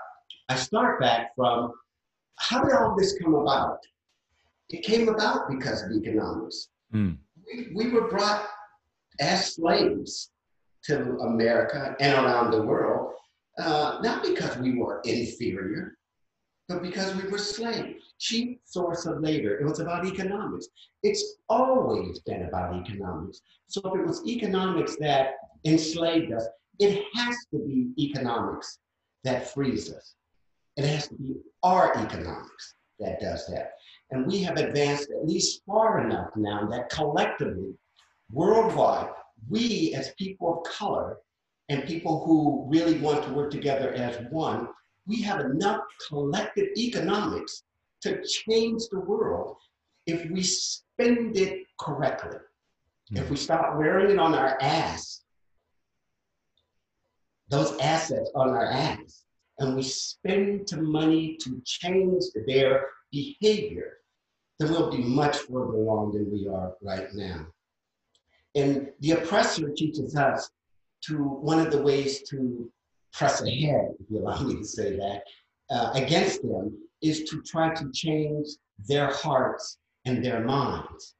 I 0.48 0.56
start 0.56 1.00
back 1.00 1.34
from 1.36 1.72
how 2.38 2.62
did 2.64 2.72
all 2.72 2.96
this 2.96 3.16
come 3.22 3.34
about? 3.34 3.78
It 4.70 4.82
came 4.82 5.08
about 5.08 5.48
because 5.48 5.82
of 5.82 5.92
economics. 5.92 6.68
Mm. 6.94 7.18
We, 7.46 7.68
we 7.74 7.90
were 7.90 8.08
brought 8.08 8.46
as 9.20 9.54
slaves 9.54 10.30
to 10.84 11.18
America 11.18 11.94
and 12.00 12.14
around 12.14 12.50
the 12.50 12.62
world, 12.62 13.12
uh, 13.60 14.00
not 14.02 14.22
because 14.22 14.56
we 14.58 14.78
were 14.78 15.00
inferior, 15.04 15.96
but 16.68 16.82
because 16.82 17.14
we 17.14 17.28
were 17.28 17.38
slaves. 17.38 18.14
Cheap 18.18 18.60
source 18.64 19.06
of 19.06 19.20
labor. 19.20 19.58
It 19.58 19.64
was 19.64 19.80
about 19.80 20.06
economics. 20.06 20.68
It's 21.02 21.36
always 21.48 22.20
been 22.20 22.44
about 22.44 22.74
economics. 22.76 23.40
So 23.68 23.80
if 23.84 24.00
it 24.00 24.06
was 24.06 24.26
economics 24.26 24.96
that 25.00 25.34
enslaved 25.64 26.32
us, 26.32 26.46
it 26.78 27.04
has 27.14 27.36
to 27.52 27.58
be 27.58 27.90
economics 27.98 28.78
that 29.24 29.52
frees 29.52 29.92
us. 29.92 30.14
It 30.76 30.84
has 30.84 31.08
to 31.08 31.14
be 31.14 31.36
our 31.62 31.96
economics 31.96 32.74
that 32.98 33.20
does 33.20 33.46
that. 33.48 33.72
And 34.10 34.26
we 34.26 34.42
have 34.42 34.56
advanced 34.56 35.10
at 35.10 35.26
least 35.26 35.62
far 35.66 36.04
enough 36.04 36.30
now 36.36 36.66
that 36.66 36.88
collectively, 36.88 37.74
worldwide, 38.32 39.10
we 39.48 39.94
as 39.94 40.14
people 40.18 40.58
of 40.58 40.72
color 40.72 41.18
and 41.70 41.86
people 41.86 42.24
who 42.26 42.66
really 42.68 42.98
want 42.98 43.22
to 43.24 43.32
work 43.32 43.50
together 43.50 43.92
as 43.92 44.18
one, 44.30 44.68
we 45.06 45.22
have 45.22 45.40
enough 45.40 45.80
collective 46.08 46.66
economics 46.76 47.62
to 48.02 48.22
change 48.24 48.82
the 48.90 48.98
world 48.98 49.56
if 50.06 50.28
we 50.30 50.42
spend 50.42 51.36
it 51.36 51.60
correctly. 51.78 52.38
Hmm. 53.10 53.18
If 53.18 53.30
we 53.30 53.36
stop 53.36 53.76
wearing 53.76 54.10
it 54.10 54.18
on 54.18 54.34
our 54.34 54.58
ass, 54.60 55.22
those 57.48 57.78
assets 57.78 58.30
on 58.34 58.50
our 58.50 58.66
ass, 58.66 59.24
and 59.60 59.76
we 59.76 59.82
spend 59.82 60.66
the 60.68 60.82
money 60.82 61.36
to 61.42 61.62
change 61.64 62.24
their 62.48 62.86
behavior, 63.12 63.98
then 64.58 64.70
we'll 64.72 64.90
be 64.90 65.04
much 65.04 65.38
further 65.38 65.74
along 65.74 66.12
than 66.12 66.32
we 66.32 66.48
are 66.48 66.72
right 66.82 67.08
now. 67.14 67.46
And 68.56 68.88
the 69.00 69.12
oppressor 69.12 69.70
teaches 69.70 70.16
us 70.16 70.50
to 71.06 71.16
one 71.16 71.58
of 71.58 71.72
the 71.72 71.80
ways 71.82 72.22
to 72.30 72.70
press 73.12 73.42
ahead, 73.42 73.92
if 73.98 74.06
you 74.10 74.18
allow 74.18 74.40
me 74.42 74.56
to 74.56 74.64
say 74.64 74.96
that, 74.96 75.22
uh, 75.70 75.90
against 75.94 76.42
them 76.42 76.76
is 77.02 77.24
to 77.24 77.42
try 77.42 77.72
to 77.74 77.90
change 77.92 78.48
their 78.88 79.10
hearts 79.12 79.78
and 80.04 80.24
their 80.24 80.40
minds. 80.40 81.14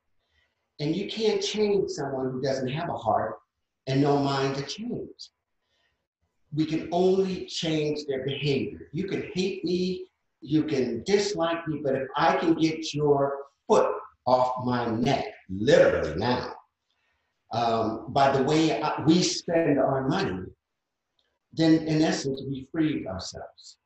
And 0.81 0.97
you 0.97 1.09
can't 1.09 1.43
change 1.43 1.91
someone 1.91 2.31
who 2.31 2.41
doesn't 2.41 2.69
have 2.69 2.89
a 2.89 2.97
heart 2.97 3.37
and 3.87 4.01
no 4.01 4.19
mind 4.19 4.57
to 4.57 4.63
change. 4.63 5.31
We 6.55 6.65
can 6.65 6.89
only 6.91 7.47
change 7.47 8.07
their 8.07 8.25
behavior. 8.25 8.89
You 8.93 9.07
can 9.07 9.31
hate 9.35 9.65
me, 9.65 10.07
you 10.41 10.65
can 10.65 11.03
dislike 11.05 11.67
me, 11.69 11.81
but 11.83 11.95
if 11.95 12.09
I 12.17 12.37
can 12.37 12.55
get 12.55 12.93
your 12.95 13.37
foot 13.69 13.95
off 14.27 14.65
my 14.65 14.91
neck, 14.91 15.27
literally 15.49 16.15
now, 16.17 16.55
um, 17.53 18.07
by 18.09 18.31
the 18.37 18.43
way 18.43 18.83
we 19.07 19.23
spend 19.23 19.79
our 19.79 20.07
money, 20.09 20.45
then 21.53 21.87
in 21.87 22.03
essence, 22.03 22.43
we 22.49 22.69
free 22.71 23.07
ourselves. 23.07 23.79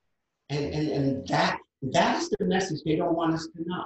And, 0.50 0.66
and, 0.74 0.88
and 0.88 1.28
that, 1.28 1.58
that 1.92 2.20
is 2.20 2.28
the 2.38 2.44
message 2.44 2.80
they 2.84 2.96
don't 2.96 3.16
want 3.16 3.34
us 3.34 3.46
to 3.56 3.62
know. 3.64 3.84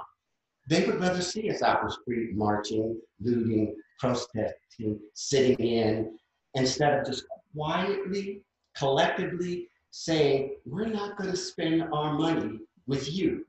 They 0.69 0.85
would 0.85 0.99
rather 0.99 1.21
see 1.21 1.49
us 1.49 1.61
out 1.61 1.79
on 1.79 1.87
the 1.87 1.93
street 1.93 2.35
marching, 2.35 2.99
looting, 3.21 3.75
protesting, 3.99 4.99
sitting 5.13 5.57
in, 5.57 6.17
instead 6.55 6.99
of 6.99 7.05
just 7.05 7.25
quietly, 7.55 8.43
collectively 8.77 9.69
saying, 9.91 10.55
we're 10.65 10.85
not 10.85 11.17
going 11.17 11.31
to 11.31 11.37
spend 11.37 11.83
our 11.93 12.13
money 12.13 12.59
with 12.85 13.11
you. 13.11 13.45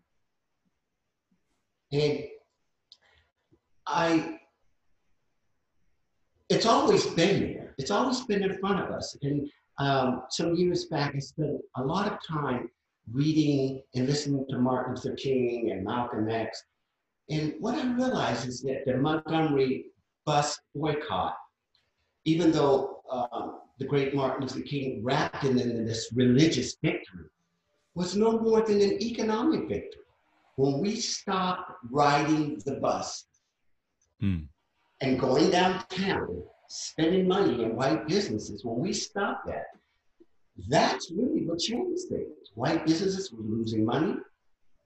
And 1.93 2.25
I, 3.87 4.40
it's 6.51 6.67
always 6.67 7.07
been 7.07 7.41
there. 7.41 7.75
It's 7.79 7.93
always 7.93 8.21
been 8.23 8.43
in 8.43 8.59
front 8.59 8.81
of 8.81 8.91
us. 8.91 9.17
And 9.23 9.49
um, 9.79 10.25
some 10.31 10.55
years 10.55 10.87
back, 10.87 11.15
I 11.15 11.21
spent 11.21 11.61
a 11.77 11.83
lot 11.83 12.11
of 12.11 12.19
time 12.27 12.69
reading 13.13 13.83
and 13.95 14.07
listening 14.07 14.45
to 14.51 14.59
Martin 14.59 14.95
Luther 14.95 15.15
King 15.15 15.71
and 15.71 15.85
Malcolm 15.85 16.29
X. 16.29 16.65
And 17.31 17.55
what 17.61 17.77
I 17.77 17.87
realized 17.95 18.49
is 18.49 18.61
that 18.63 18.85
the 18.85 18.97
Montgomery 18.97 19.87
bus 20.27 20.59
boycott, 20.75 21.37
even 22.25 22.51
though 22.51 23.03
um, 23.11 23.61
the 23.79 23.87
great 23.87 24.15
Martin 24.15 24.43
Luther 24.43 24.61
King 24.61 25.01
wrapped 25.05 25.45
it 25.45 25.57
in 25.57 25.87
this 25.87 26.11
religious 26.15 26.77
victory, 26.83 27.27
was 27.95 28.17
no 28.17 28.39
more 28.39 28.63
than 28.63 28.81
an 28.81 29.01
economic 29.01 29.69
victory. 29.69 30.03
When 30.57 30.81
we 30.81 30.97
stopped 30.97 31.73
riding 31.91 32.61
the 32.67 32.75
bus 32.75 33.25
mm. 34.21 34.47
And 35.01 35.19
going 35.19 35.51
downtown 35.51 36.43
spending 36.69 37.27
money 37.27 37.63
in 37.63 37.75
white 37.75 38.07
businesses, 38.07 38.65
when 38.65 38.79
we 38.79 38.93
stopped 38.93 39.47
that, 39.47 39.67
that's 40.69 41.11
really 41.11 41.47
what 41.47 41.59
changed 41.59 42.09
things. 42.09 42.51
White 42.55 42.87
businesses 42.87 43.33
were 43.33 43.43
losing 43.43 43.85
money, 43.85 44.17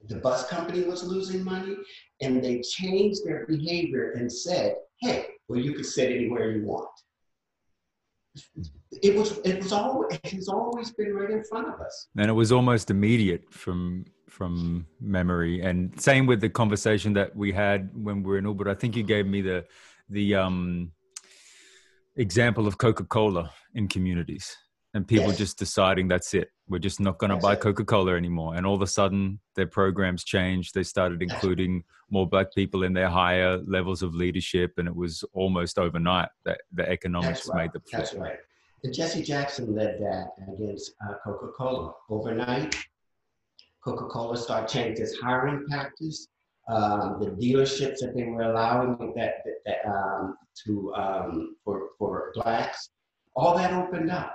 the 0.08 0.16
bus 0.16 0.46
company 0.48 0.82
was 0.82 1.02
losing 1.04 1.42
money, 1.42 1.76
and 2.20 2.42
they 2.42 2.60
changed 2.60 3.24
their 3.24 3.46
behavior 3.46 4.12
and 4.12 4.30
said, 4.30 4.76
hey, 5.00 5.26
well, 5.48 5.58
you 5.58 5.72
can 5.72 5.84
sit 5.84 6.10
anywhere 6.10 6.52
you 6.52 6.64
want. 6.64 6.88
It 9.02 9.14
was 9.14 9.38
it 9.44 9.62
was 9.62 9.72
always 9.72 10.18
it 10.24 10.32
has 10.32 10.48
always 10.48 10.90
been 10.90 11.14
right 11.14 11.30
in 11.30 11.44
front 11.44 11.68
of 11.68 11.80
us. 11.80 12.08
And 12.18 12.28
it 12.28 12.32
was 12.32 12.50
almost 12.50 12.90
immediate 12.90 13.44
from 13.52 14.06
from 14.28 14.86
memory. 15.00 15.60
And 15.62 15.98
same 16.00 16.26
with 16.26 16.40
the 16.40 16.48
conversation 16.48 17.12
that 17.12 17.36
we 17.36 17.52
had 17.52 17.90
when 17.94 18.24
we 18.24 18.30
were 18.30 18.38
in 18.38 18.44
Ubud. 18.44 18.68
I 18.68 18.74
think 18.74 18.96
you 18.96 19.04
gave 19.04 19.26
me 19.26 19.40
the 19.40 19.64
the 20.08 20.34
um 20.34 20.92
example 22.16 22.66
of 22.66 22.78
Coca-Cola 22.78 23.50
in 23.74 23.88
communities 23.88 24.56
and 24.94 25.06
people 25.06 25.28
yes. 25.28 25.38
just 25.38 25.58
deciding 25.58 26.06
that's 26.06 26.34
it. 26.34 26.48
We're 26.68 26.78
just 26.78 27.00
not 27.00 27.18
going 27.18 27.30
to 27.30 27.36
buy 27.36 27.56
Coca-Cola 27.56 28.14
anymore. 28.14 28.54
And 28.54 28.64
all 28.64 28.76
of 28.76 28.82
a 28.82 28.86
sudden 28.86 29.40
their 29.56 29.66
programs 29.66 30.22
changed. 30.22 30.72
They 30.74 30.84
started 30.84 31.20
including 31.20 31.82
more 32.10 32.28
black 32.28 32.54
people 32.54 32.84
in 32.84 32.92
their 32.92 33.08
higher 33.08 33.58
levels 33.66 34.02
of 34.02 34.14
leadership. 34.14 34.74
And 34.78 34.86
it 34.86 34.94
was 34.94 35.24
almost 35.32 35.78
overnight 35.78 36.28
that 36.44 36.60
the 36.72 36.88
economics 36.88 37.48
right. 37.48 37.64
made 37.64 37.70
the 37.74 37.80
flip. 37.80 38.02
That's 38.02 38.14
right. 38.14 38.38
And 38.84 38.94
Jesse 38.94 39.22
Jackson 39.22 39.74
led 39.74 39.98
that 40.00 40.28
against 40.54 40.92
uh, 41.06 41.14
Coca-Cola. 41.24 41.92
Overnight, 42.08 42.76
Coca-Cola 43.82 44.36
started 44.36 44.68
changing 44.68 45.02
its 45.04 45.18
hiring 45.18 45.66
practice 45.68 46.28
um, 46.68 47.18
the 47.20 47.30
dealerships 47.30 47.98
that 48.00 48.14
they 48.16 48.24
were 48.24 48.42
allowing 48.42 49.12
that, 49.16 49.44
that, 49.44 49.54
that 49.66 49.90
um, 49.90 50.36
to 50.64 50.94
um, 50.94 51.56
for 51.64 51.90
for 51.98 52.32
blacks, 52.34 52.90
all 53.36 53.56
that 53.56 53.72
opened 53.72 54.10
up. 54.10 54.34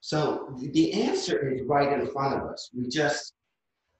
So 0.00 0.54
the 0.58 0.92
answer 0.92 1.52
is 1.52 1.62
right 1.66 1.92
in 1.98 2.06
front 2.12 2.34
of 2.40 2.48
us. 2.48 2.70
We 2.74 2.88
just 2.88 3.34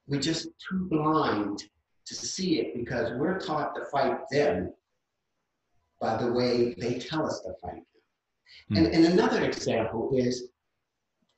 we 0.07 0.19
just 0.19 0.47
too 0.69 0.87
blind 0.89 1.63
to 2.05 2.15
see 2.15 2.59
it 2.61 2.73
because 2.75 3.11
we're 3.19 3.39
taught 3.39 3.75
to 3.75 3.85
fight 3.85 4.17
them 4.31 4.73
by 5.99 6.15
the 6.17 6.31
way 6.31 6.73
they 6.75 6.97
tell 6.97 7.25
us 7.25 7.41
to 7.41 7.51
fight 7.61 7.73
them. 7.73 7.83
Mm. 8.71 8.77
And, 8.77 8.95
and 8.95 9.13
another 9.13 9.43
example 9.43 10.11
is 10.15 10.49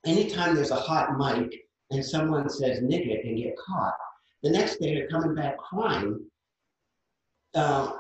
anytime 0.05 0.55
there's 0.55 0.71
a 0.71 0.75
hot 0.75 1.17
mic 1.17 1.51
and 1.91 2.05
someone 2.05 2.47
says 2.49 2.81
nigga 2.81 3.27
and 3.27 3.37
get 3.37 3.55
caught, 3.57 3.93
the 4.43 4.51
next 4.51 4.77
day 4.77 4.95
they're 4.95 5.07
coming 5.07 5.35
back 5.35 5.57
crying 5.57 6.19
uh, 7.55 7.91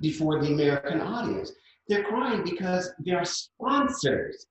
before 0.00 0.40
the 0.42 0.52
American 0.52 1.00
audience. 1.00 1.52
They're 1.88 2.04
crying 2.04 2.42
because 2.44 2.90
their 2.98 3.24
sponsors' 3.24 4.46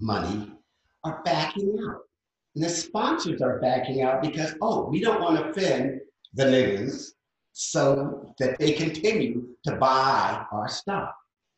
money 0.00 0.52
are 1.04 1.22
backing 1.24 1.76
out. 1.88 2.02
And 2.54 2.64
the 2.64 2.68
sponsors 2.68 3.42
are 3.42 3.60
backing 3.60 4.02
out 4.02 4.22
because, 4.22 4.54
oh, 4.60 4.88
we 4.88 5.00
don't 5.00 5.20
want 5.20 5.36
to 5.36 5.50
offend 5.50 6.00
the 6.34 6.44
niggas, 6.44 7.12
so 7.58 8.34
that 8.38 8.58
they 8.58 8.72
continue 8.72 9.48
to 9.64 9.76
buy 9.76 10.44
our 10.52 10.68
stuff. 10.68 11.10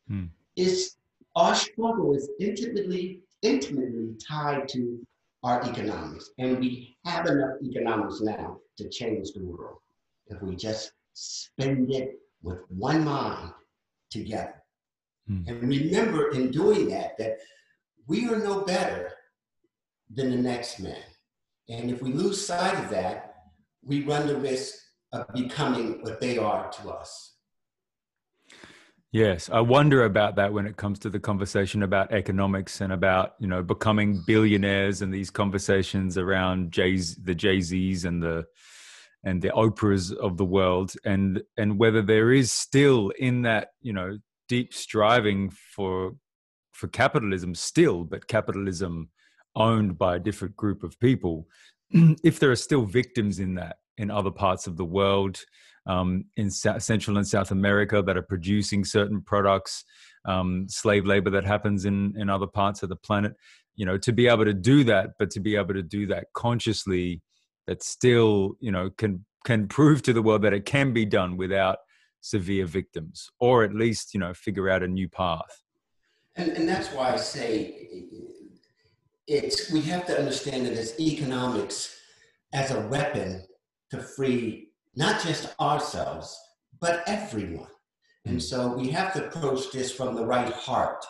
Hmm. 0.07 0.25
It's 0.55 0.97
our 1.35 1.53
struggle 1.53 2.15
is 2.15 2.29
intimately, 2.39 3.19
intimately 3.41 4.15
tied 4.25 4.69
to 4.69 5.05
our 5.43 5.63
economics. 5.63 6.29
And 6.37 6.59
we 6.59 6.97
have 7.05 7.25
enough 7.25 7.55
economics 7.63 8.21
now 8.21 8.57
to 8.77 8.89
change 8.89 9.31
the 9.31 9.43
world 9.43 9.77
if 10.27 10.41
we 10.41 10.55
just 10.55 10.91
spend 11.13 11.91
it 11.91 12.19
with 12.41 12.59
one 12.69 13.03
mind 13.03 13.51
together. 14.09 14.55
Hmm. 15.27 15.41
And 15.47 15.61
remember 15.63 16.29
in 16.31 16.51
doing 16.51 16.89
that, 16.89 17.17
that 17.17 17.39
we 18.07 18.27
are 18.27 18.39
no 18.39 18.61
better 18.61 19.11
than 20.13 20.31
the 20.31 20.37
next 20.37 20.79
man. 20.79 21.03
And 21.69 21.91
if 21.91 22.01
we 22.01 22.11
lose 22.11 22.43
sight 22.45 22.83
of 22.83 22.89
that, 22.89 23.35
we 23.83 24.03
run 24.03 24.27
the 24.27 24.37
risk 24.37 24.75
of 25.13 25.27
becoming 25.33 26.01
what 26.01 26.19
they 26.19 26.37
are 26.37 26.69
to 26.69 26.89
us. 26.89 27.35
Yes, 29.11 29.49
I 29.49 29.59
wonder 29.61 30.03
about 30.03 30.35
that 30.35 30.53
when 30.53 30.67
it 30.67 30.77
comes 30.77 30.99
to 30.99 31.09
the 31.09 31.19
conversation 31.19 31.81
about 31.81 32.11
economics 32.11 32.79
and 32.79 32.93
about 32.93 33.33
you 33.39 33.47
know 33.47 33.63
becoming 33.63 34.23
billionaires 34.27 35.01
and 35.01 35.11
these 35.11 35.31
conversations 35.31 36.17
around 36.17 36.71
Jay's 36.71 37.15
the 37.15 37.33
Jay 37.33 37.59
Z's 37.59 38.05
and 38.05 38.21
the 38.21 38.45
and 39.23 39.41
the 39.41 39.49
Oprahs 39.49 40.15
of 40.15 40.37
the 40.37 40.45
world 40.45 40.93
and 41.05 41.41
and 41.57 41.79
whether 41.79 42.03
there 42.03 42.31
is 42.31 42.51
still 42.51 43.09
in 43.17 43.41
that 43.41 43.69
you 43.81 43.93
know 43.93 44.19
deep 44.47 44.75
striving 44.75 45.49
for 45.49 46.11
for 46.71 46.87
capitalism 46.87 47.55
still, 47.55 48.03
but 48.03 48.27
capitalism 48.27 49.09
owned 49.55 49.97
by 49.97 50.15
a 50.15 50.19
different 50.19 50.55
group 50.55 50.83
of 50.83 50.99
people. 50.99 51.47
if 52.23 52.39
there 52.39 52.51
are 52.51 52.55
still 52.55 52.85
victims 52.85 53.39
in 53.39 53.55
that 53.55 53.77
in 53.97 54.09
other 54.09 54.31
parts 54.31 54.65
of 54.65 54.77
the 54.77 54.85
world, 54.85 55.39
um, 55.89 56.25
in 56.37 56.51
Central 56.51 57.17
and 57.17 57.27
South 57.27 57.49
America 57.49 58.03
that 58.03 58.15
are 58.15 58.21
producing 58.21 58.85
certain 58.85 59.21
products, 59.21 59.83
um, 60.25 60.67
slave 60.69 61.05
labor 61.05 61.31
that 61.31 61.43
happens 61.43 61.85
in 61.85 62.13
in 62.15 62.29
other 62.29 62.47
parts 62.47 62.83
of 62.83 62.89
the 62.89 62.95
planet. 62.95 63.33
You 63.75 63.85
know, 63.85 63.97
to 63.97 64.13
be 64.13 64.27
able 64.27 64.45
to 64.45 64.53
do 64.53 64.83
that, 64.83 65.11
but 65.17 65.31
to 65.31 65.39
be 65.39 65.55
able 65.55 65.73
to 65.73 65.81
do 65.81 66.05
that 66.07 66.27
consciously, 66.33 67.21
that 67.65 67.81
still 67.81 68.51
you 68.59 68.71
know 68.71 68.91
can 68.97 69.25
can 69.45 69.67
prove 69.67 70.03
to 70.03 70.13
the 70.13 70.21
world 70.21 70.43
that 70.43 70.53
it 70.53 70.65
can 70.65 70.93
be 70.93 71.05
done 71.05 71.37
without 71.37 71.79
severe 72.21 72.67
victims, 72.67 73.27
or 73.39 73.63
at 73.63 73.73
least 73.73 74.13
you 74.13 74.19
know 74.19 74.33
figure 74.33 74.69
out 74.69 74.83
a 74.83 74.87
new 74.87 75.09
path. 75.09 75.63
And, 76.35 76.51
and 76.51 76.69
that's 76.69 76.89
why 76.93 77.13
I 77.13 77.17
say 77.17 77.87
it's 79.25 79.71
we 79.71 79.81
have 79.81 80.05
to 80.05 80.17
understand 80.17 80.67
that 80.67 80.73
as 80.73 80.99
economics 80.99 81.95
as 82.53 82.69
a 82.69 82.81
weapon 82.81 83.43
to 83.89 84.01
free 84.01 84.68
not 84.99 85.23
just 85.23 85.55
ourselves, 85.61 86.37
but 86.81 87.03
everyone. 87.07 87.71
And 88.25 88.35
hmm. 88.35 88.39
so 88.39 88.73
we 88.73 88.89
have 88.89 89.13
to 89.13 89.25
approach 89.25 89.71
this 89.71 89.91
from 89.91 90.13
the 90.13 90.25
right 90.25 90.51
heart, 90.51 91.03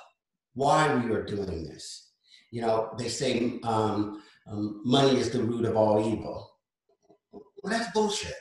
why 0.54 0.94
we 0.96 1.12
are 1.12 1.24
doing 1.24 1.64
this. 1.64 2.12
You 2.52 2.62
know, 2.62 2.94
they 3.00 3.10
say 3.10 3.60
um, 3.64 4.22
um, 4.48 4.82
money 4.86 5.18
is 5.18 5.32
the 5.32 5.42
root 5.42 5.66
of 5.66 5.76
all 5.76 6.00
evil. 6.08 6.52
Well, 7.32 7.74
that's 7.74 7.92
bullshit. 7.92 8.36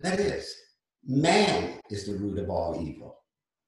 That 0.00 0.20
is. 0.20 0.54
Man 1.04 1.80
is 1.90 2.06
the 2.06 2.14
root 2.14 2.38
of 2.38 2.50
all 2.50 2.78
evil. 2.80 3.18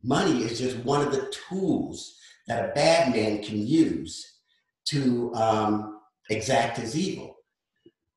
Money 0.02 0.42
is 0.42 0.58
just 0.58 0.76
one 0.84 1.00
of 1.00 1.10
the 1.10 1.32
tools 1.48 2.18
that 2.46 2.68
a 2.68 2.72
bad 2.74 3.14
man 3.14 3.42
can 3.42 3.66
use 3.66 4.40
to 4.88 5.34
um, 5.34 6.00
exact 6.28 6.76
his 6.76 6.96
evil. 6.96 7.34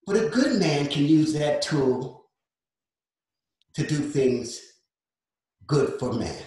But 0.06 0.18
a 0.18 0.30
good 0.30 0.60
man 0.60 0.88
can 0.88 1.06
use 1.06 1.34
that 1.34 1.62
tool 1.62 2.17
to 3.78 3.86
do 3.86 3.98
things 3.98 4.60
good 5.68 6.00
for 6.00 6.12
man. 6.12 6.44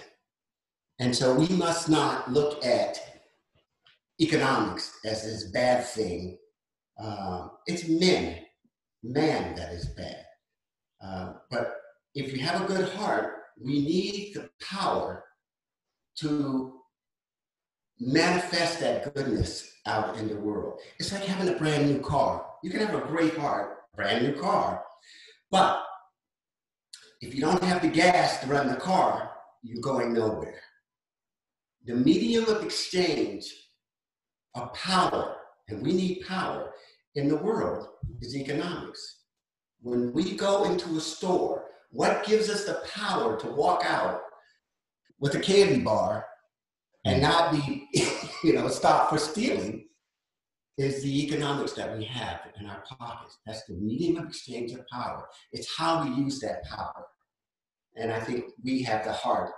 And 0.98 1.14
so 1.14 1.32
we 1.32 1.46
must 1.48 1.88
not 1.88 2.30
look 2.32 2.64
at 2.64 2.98
economics 4.20 4.98
as 5.04 5.22
this 5.22 5.44
bad 5.52 5.86
thing. 5.86 6.38
Uh, 7.00 7.46
it's 7.66 7.88
men, 7.88 8.40
man 9.04 9.54
that 9.54 9.72
is 9.72 9.86
bad. 9.90 10.24
Uh, 11.02 11.32
but 11.52 11.76
if 12.16 12.32
you 12.32 12.40
have 12.40 12.62
a 12.62 12.66
good 12.66 12.88
heart, 12.88 13.34
we 13.64 13.74
need 13.80 14.34
the 14.34 14.50
power 14.60 15.22
to 16.16 16.80
manifest 18.00 18.80
that 18.80 19.14
goodness 19.14 19.72
out 19.86 20.16
in 20.16 20.26
the 20.26 20.36
world. 20.36 20.80
It's 20.98 21.12
like 21.12 21.22
having 21.22 21.54
a 21.54 21.56
brand 21.56 21.88
new 21.88 22.00
car. 22.00 22.44
You 22.64 22.70
can 22.70 22.80
have 22.80 22.94
a 22.94 23.06
great 23.06 23.36
heart, 23.36 23.76
brand 23.94 24.26
new 24.26 24.40
car, 24.40 24.82
but 25.52 25.84
if 27.20 27.34
you 27.34 27.40
don't 27.40 27.62
have 27.62 27.82
the 27.82 27.88
gas 27.88 28.40
to 28.40 28.46
run 28.46 28.68
the 28.68 28.76
car, 28.76 29.30
you're 29.62 29.82
going 29.82 30.14
nowhere. 30.14 30.60
The 31.84 31.94
medium 31.94 32.46
of 32.46 32.64
exchange 32.64 33.52
of 34.54 34.72
power, 34.72 35.36
and 35.68 35.82
we 35.82 35.92
need 35.92 36.26
power 36.26 36.72
in 37.14 37.28
the 37.28 37.36
world, 37.36 37.88
is 38.20 38.34
economics. 38.34 39.18
When 39.82 40.12
we 40.12 40.34
go 40.34 40.64
into 40.64 40.96
a 40.96 41.00
store, 41.00 41.66
what 41.90 42.24
gives 42.24 42.48
us 42.48 42.64
the 42.64 42.82
power 42.94 43.38
to 43.40 43.46
walk 43.48 43.82
out 43.84 44.20
with 45.18 45.34
a 45.34 45.40
candy 45.40 45.80
bar 45.80 46.24
and 47.04 47.20
not 47.20 47.52
be, 47.52 47.88
you 48.44 48.54
know, 48.54 48.68
stopped 48.68 49.10
for 49.10 49.18
stealing 49.18 49.86
is 50.80 51.02
the 51.02 51.24
economics 51.24 51.72
that 51.72 51.96
we 51.96 52.04
have 52.04 52.40
in 52.58 52.66
our 52.66 52.82
pockets. 52.98 53.38
That's 53.46 53.64
the 53.66 53.74
medium 53.74 54.16
of 54.16 54.28
exchange 54.28 54.72
of 54.72 54.86
power. 54.88 55.26
It's 55.52 55.68
how 55.76 56.04
we 56.04 56.14
use 56.14 56.40
that 56.40 56.64
power. 56.64 57.04
And 57.96 58.10
I 58.10 58.20
think 58.20 58.44
we 58.64 58.82
have 58.82 59.04
the 59.04 59.12
heart. 59.12 59.50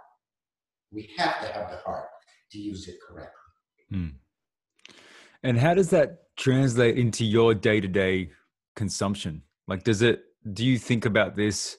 We 0.90 1.10
have 1.16 1.40
to 1.40 1.46
have 1.52 1.70
the 1.70 1.78
heart 1.78 2.06
to 2.52 2.58
use 2.58 2.88
it 2.88 2.96
correctly. 3.06 3.30
Hmm. 3.90 4.08
And 5.42 5.58
how 5.58 5.74
does 5.74 5.90
that 5.90 6.22
translate 6.36 6.98
into 6.98 7.24
your 7.24 7.54
day 7.54 7.80
to 7.80 7.88
day 7.88 8.30
consumption? 8.74 9.42
Like, 9.68 9.84
does 9.84 10.02
it, 10.02 10.22
do 10.52 10.64
you 10.64 10.78
think 10.78 11.04
about 11.04 11.36
this 11.36 11.78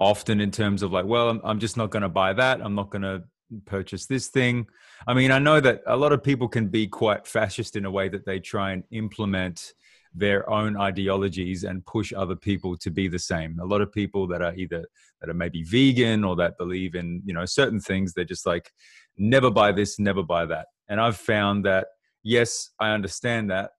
often 0.00 0.40
in 0.40 0.50
terms 0.50 0.82
of 0.82 0.92
like, 0.92 1.06
well, 1.06 1.30
I'm, 1.30 1.40
I'm 1.44 1.60
just 1.60 1.76
not 1.76 1.90
going 1.90 2.02
to 2.02 2.08
buy 2.08 2.32
that. 2.34 2.60
I'm 2.60 2.74
not 2.74 2.90
going 2.90 3.02
to 3.02 3.22
purchase 3.66 4.06
this 4.06 4.28
thing. 4.28 4.66
I 5.06 5.14
mean, 5.14 5.30
I 5.30 5.38
know 5.38 5.60
that 5.60 5.82
a 5.86 5.96
lot 5.96 6.12
of 6.12 6.22
people 6.22 6.48
can 6.48 6.68
be 6.68 6.86
quite 6.86 7.26
fascist 7.26 7.76
in 7.76 7.84
a 7.84 7.90
way 7.90 8.08
that 8.08 8.24
they 8.24 8.38
try 8.40 8.72
and 8.72 8.84
implement 8.90 9.74
their 10.12 10.48
own 10.50 10.76
ideologies 10.76 11.64
and 11.64 11.86
push 11.86 12.12
other 12.12 12.34
people 12.34 12.76
to 12.76 12.90
be 12.90 13.06
the 13.08 13.18
same. 13.18 13.58
A 13.60 13.64
lot 13.64 13.80
of 13.80 13.92
people 13.92 14.26
that 14.28 14.42
are 14.42 14.54
either 14.54 14.84
that 15.20 15.30
are 15.30 15.34
maybe 15.34 15.62
vegan 15.62 16.24
or 16.24 16.34
that 16.36 16.58
believe 16.58 16.94
in, 16.94 17.22
you 17.24 17.34
know, 17.34 17.44
certain 17.44 17.78
things, 17.78 18.12
they're 18.12 18.24
just 18.24 18.46
like, 18.46 18.72
never 19.16 19.50
buy 19.50 19.70
this, 19.70 19.98
never 19.98 20.22
buy 20.22 20.46
that. 20.46 20.66
And 20.88 21.00
I've 21.00 21.16
found 21.16 21.64
that, 21.66 21.88
yes, 22.22 22.70
I 22.80 22.90
understand 22.90 23.50
that, 23.50 23.72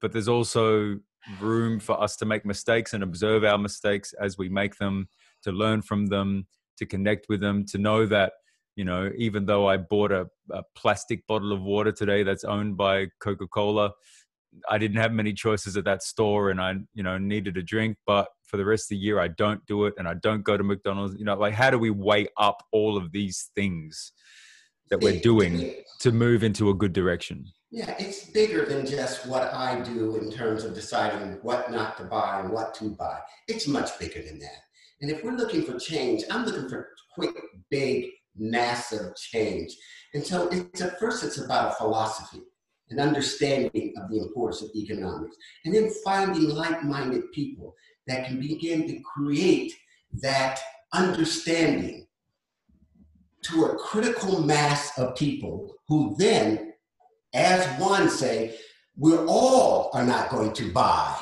but 0.00 0.12
there's 0.12 0.28
also 0.28 0.98
room 1.40 1.78
for 1.78 2.02
us 2.02 2.16
to 2.16 2.24
make 2.24 2.44
mistakes 2.44 2.92
and 2.92 3.02
observe 3.02 3.44
our 3.44 3.58
mistakes 3.58 4.12
as 4.20 4.36
we 4.36 4.48
make 4.48 4.76
them, 4.76 5.08
to 5.44 5.52
learn 5.52 5.80
from 5.80 6.06
them, 6.06 6.46
to 6.78 6.86
connect 6.86 7.26
with 7.28 7.40
them, 7.40 7.64
to 7.66 7.78
know 7.78 8.04
that 8.06 8.32
you 8.76 8.84
know 8.84 9.10
even 9.16 9.46
though 9.46 9.66
i 9.66 9.76
bought 9.76 10.12
a, 10.12 10.26
a, 10.50 10.62
plastic 10.74 11.26
bottle 11.26 11.52
of 11.52 11.62
water 11.62 11.92
today 11.92 12.22
that's 12.22 12.44
owned 12.44 12.76
by 12.76 13.06
coca-cola 13.20 13.90
I 14.68 14.78
didn't 14.78 14.98
have 14.98 15.12
many 15.12 15.32
choices 15.32 15.76
at 15.76 15.84
that 15.84 16.02
store 16.02 16.50
and 16.50 16.60
I, 16.60 16.74
you 16.94 17.02
know, 17.02 17.18
needed 17.18 17.56
a 17.56 17.62
drink, 17.62 17.96
but 18.06 18.28
for 18.44 18.56
the 18.56 18.64
rest 18.64 18.86
of 18.86 18.90
the 18.90 18.96
year 18.96 19.20
I 19.20 19.28
don't 19.28 19.64
do 19.66 19.86
it 19.86 19.94
and 19.96 20.08
I 20.08 20.14
don't 20.14 20.42
go 20.42 20.56
to 20.56 20.64
McDonald's. 20.64 21.16
You 21.18 21.24
know, 21.24 21.36
like 21.36 21.54
how 21.54 21.70
do 21.70 21.78
we 21.78 21.90
weigh 21.90 22.26
up 22.36 22.62
all 22.72 22.96
of 22.96 23.12
these 23.12 23.50
things 23.54 24.12
that 24.88 25.00
we're 25.00 25.20
doing 25.20 25.72
to 26.00 26.12
move 26.12 26.42
into 26.42 26.68
a 26.70 26.74
good 26.74 26.92
direction? 26.92 27.46
Yeah, 27.70 27.94
it's 28.00 28.24
bigger 28.24 28.64
than 28.64 28.84
just 28.84 29.26
what 29.28 29.54
I 29.54 29.80
do 29.80 30.16
in 30.16 30.32
terms 30.32 30.64
of 30.64 30.74
deciding 30.74 31.38
what 31.42 31.70
not 31.70 31.96
to 31.98 32.04
buy 32.04 32.40
and 32.40 32.50
what 32.50 32.74
to 32.74 32.90
buy. 32.90 33.20
It's 33.46 33.68
much 33.68 33.96
bigger 34.00 34.20
than 34.22 34.40
that. 34.40 34.58
And 35.00 35.10
if 35.10 35.22
we're 35.22 35.36
looking 35.36 35.62
for 35.62 35.78
change, 35.78 36.24
I'm 36.28 36.44
looking 36.44 36.68
for 36.68 36.88
quick, 37.14 37.30
big, 37.70 38.06
massive 38.36 39.14
change. 39.16 39.76
And 40.14 40.24
so 40.24 40.48
it's 40.48 40.80
at 40.80 40.98
first 40.98 41.24
it's 41.24 41.38
about 41.38 41.72
a 41.72 41.74
philosophy 41.74 42.42
an 42.90 42.98
understanding 42.98 43.94
of 43.96 44.10
the 44.10 44.18
importance 44.18 44.62
of 44.62 44.70
economics, 44.74 45.36
and 45.64 45.74
then 45.74 45.90
finding 46.04 46.48
like 46.48 46.82
minded 46.82 47.30
people 47.32 47.74
that 48.06 48.26
can 48.26 48.40
begin 48.40 48.86
to 48.88 49.00
create 49.00 49.72
that 50.20 50.58
understanding 50.92 52.06
to 53.42 53.64
a 53.64 53.76
critical 53.76 54.42
mass 54.42 54.98
of 54.98 55.14
people 55.16 55.74
who 55.88 56.14
then, 56.18 56.72
as 57.32 57.64
one, 57.80 58.10
say, 58.10 58.56
we 58.96 59.16
all 59.16 59.90
are 59.94 60.04
not 60.04 60.28
going 60.28 60.52
to 60.52 60.70
buy 60.72 61.16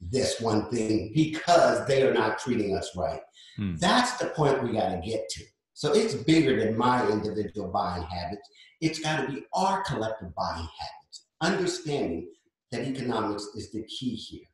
this 0.00 0.40
one 0.40 0.68
thing 0.70 1.12
because 1.14 1.86
they 1.86 2.02
are 2.02 2.14
not 2.14 2.38
treating 2.38 2.76
us 2.76 2.90
right. 2.96 3.20
Hmm. 3.56 3.76
That's 3.76 4.16
the 4.16 4.26
point 4.28 4.62
we 4.62 4.72
got 4.72 4.90
to 4.90 5.00
get 5.08 5.28
to. 5.28 5.44
So 5.82 5.92
it's 5.92 6.14
bigger 6.14 6.64
than 6.64 6.78
my 6.78 7.04
individual 7.10 7.66
buying 7.66 8.04
habits. 8.04 8.48
It's 8.80 9.00
got 9.00 9.26
to 9.26 9.32
be 9.32 9.42
our 9.52 9.82
collective 9.82 10.32
buying 10.36 10.68
habits 10.78 11.26
understanding 11.40 12.28
that 12.70 12.86
economics 12.86 13.48
is 13.56 13.72
the 13.72 13.82
key 13.86 14.14
here. 14.14 14.46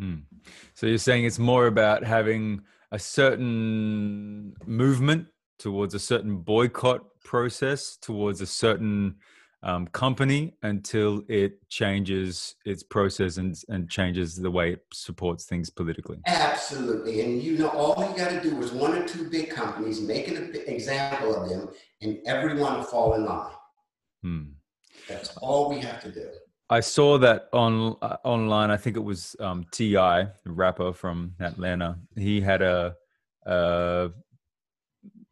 Hmm. 0.00 0.14
So 0.74 0.88
you're 0.88 0.98
saying 0.98 1.24
it's 1.24 1.38
more 1.38 1.68
about 1.68 2.02
having 2.02 2.62
a 2.90 2.98
certain 2.98 4.56
movement 4.66 5.28
towards 5.60 5.94
a 5.94 6.00
certain 6.00 6.38
boycott 6.38 7.02
process 7.22 7.96
towards 8.02 8.40
a 8.40 8.46
certain 8.46 9.14
um, 9.62 9.86
company 9.88 10.54
until 10.62 11.22
it 11.28 11.66
changes 11.68 12.54
its 12.64 12.82
process 12.82 13.36
and, 13.38 13.56
and 13.68 13.90
changes 13.90 14.36
the 14.36 14.50
way 14.50 14.72
it 14.72 14.84
supports 14.92 15.44
things 15.44 15.70
politically. 15.70 16.18
Absolutely. 16.26 17.22
And 17.22 17.42
you 17.42 17.58
know, 17.58 17.68
all 17.70 18.08
you 18.08 18.16
got 18.16 18.30
to 18.30 18.40
do 18.40 18.60
is 18.60 18.72
one 18.72 18.94
or 18.94 19.06
two 19.06 19.28
big 19.28 19.50
companies, 19.50 20.00
make 20.00 20.28
an 20.28 20.54
example 20.66 21.34
of 21.34 21.48
them, 21.48 21.68
and 22.02 22.18
everyone 22.26 22.76
will 22.76 22.84
fall 22.84 23.14
in 23.14 23.24
line. 23.24 23.52
Hmm. 24.22 24.42
That's 25.08 25.36
all 25.38 25.68
we 25.70 25.80
have 25.80 26.00
to 26.02 26.10
do. 26.10 26.28
I 26.68 26.80
saw 26.80 27.16
that 27.18 27.48
on 27.52 27.96
uh, 28.02 28.16
online. 28.24 28.70
I 28.70 28.76
think 28.76 28.96
it 28.96 29.04
was 29.04 29.36
um, 29.38 29.66
T.I., 29.70 30.24
the 30.44 30.50
rapper 30.50 30.92
from 30.92 31.34
Atlanta. 31.38 31.98
He 32.16 32.40
had 32.40 32.60
a, 32.60 32.96
a 33.46 34.10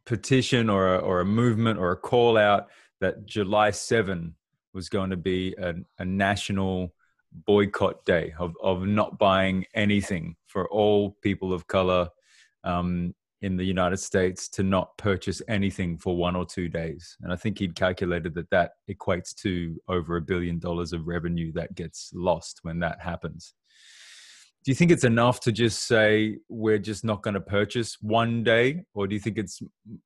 petition 0.05 0.69
or 0.69 0.95
a, 0.95 0.97
or 0.99 1.19
a 1.19 1.25
movement 1.25 1.77
or 1.77 1.91
a 1.91 1.97
call 1.97 2.37
out 2.37 2.67
that 3.01 3.25
July 3.25 3.71
7 3.71 4.33
was 4.73 4.89
going 4.89 5.09
to 5.09 5.17
be 5.17 5.55
a, 5.57 5.73
a 5.99 6.05
national 6.05 6.93
boycott 7.45 8.05
day 8.05 8.33
of, 8.39 8.53
of 8.61 8.85
not 8.85 9.17
buying 9.17 9.65
anything 9.73 10.35
for 10.47 10.69
all 10.69 11.17
people 11.21 11.53
of 11.53 11.67
color 11.67 12.09
um, 12.63 13.13
in 13.41 13.57
the 13.57 13.63
United 13.63 13.97
States 13.97 14.47
to 14.49 14.63
not 14.63 14.97
purchase 14.97 15.41
anything 15.47 15.97
for 15.97 16.15
one 16.15 16.35
or 16.35 16.45
two 16.45 16.67
days. 16.69 17.17
And 17.21 17.31
I 17.31 17.35
think 17.35 17.59
he'd 17.59 17.75
calculated 17.75 18.33
that 18.35 18.49
that 18.49 18.71
equates 18.89 19.35
to 19.41 19.79
over 19.87 20.15
a 20.15 20.21
billion 20.21 20.59
dollars 20.59 20.93
of 20.93 21.07
revenue 21.07 21.51
that 21.53 21.75
gets 21.75 22.11
lost 22.13 22.59
when 22.63 22.79
that 22.79 23.01
happens. 23.01 23.53
Do 24.65 24.71
you 24.71 24.75
think 24.75 24.89
it's 24.89 25.03
enough 25.03 25.39
to 25.41 25.51
just 25.51 25.87
say 25.87 26.39
we're 26.49 26.79
just 26.79 27.05
not 27.05 27.21
going 27.21 27.35
to 27.35 27.41
purchase 27.41 27.97
one 28.01 28.43
day? 28.43 28.81
Or 28.95 29.05
do 29.05 29.13
you 29.13 29.21
think 29.21 29.37
it's, 29.37 29.61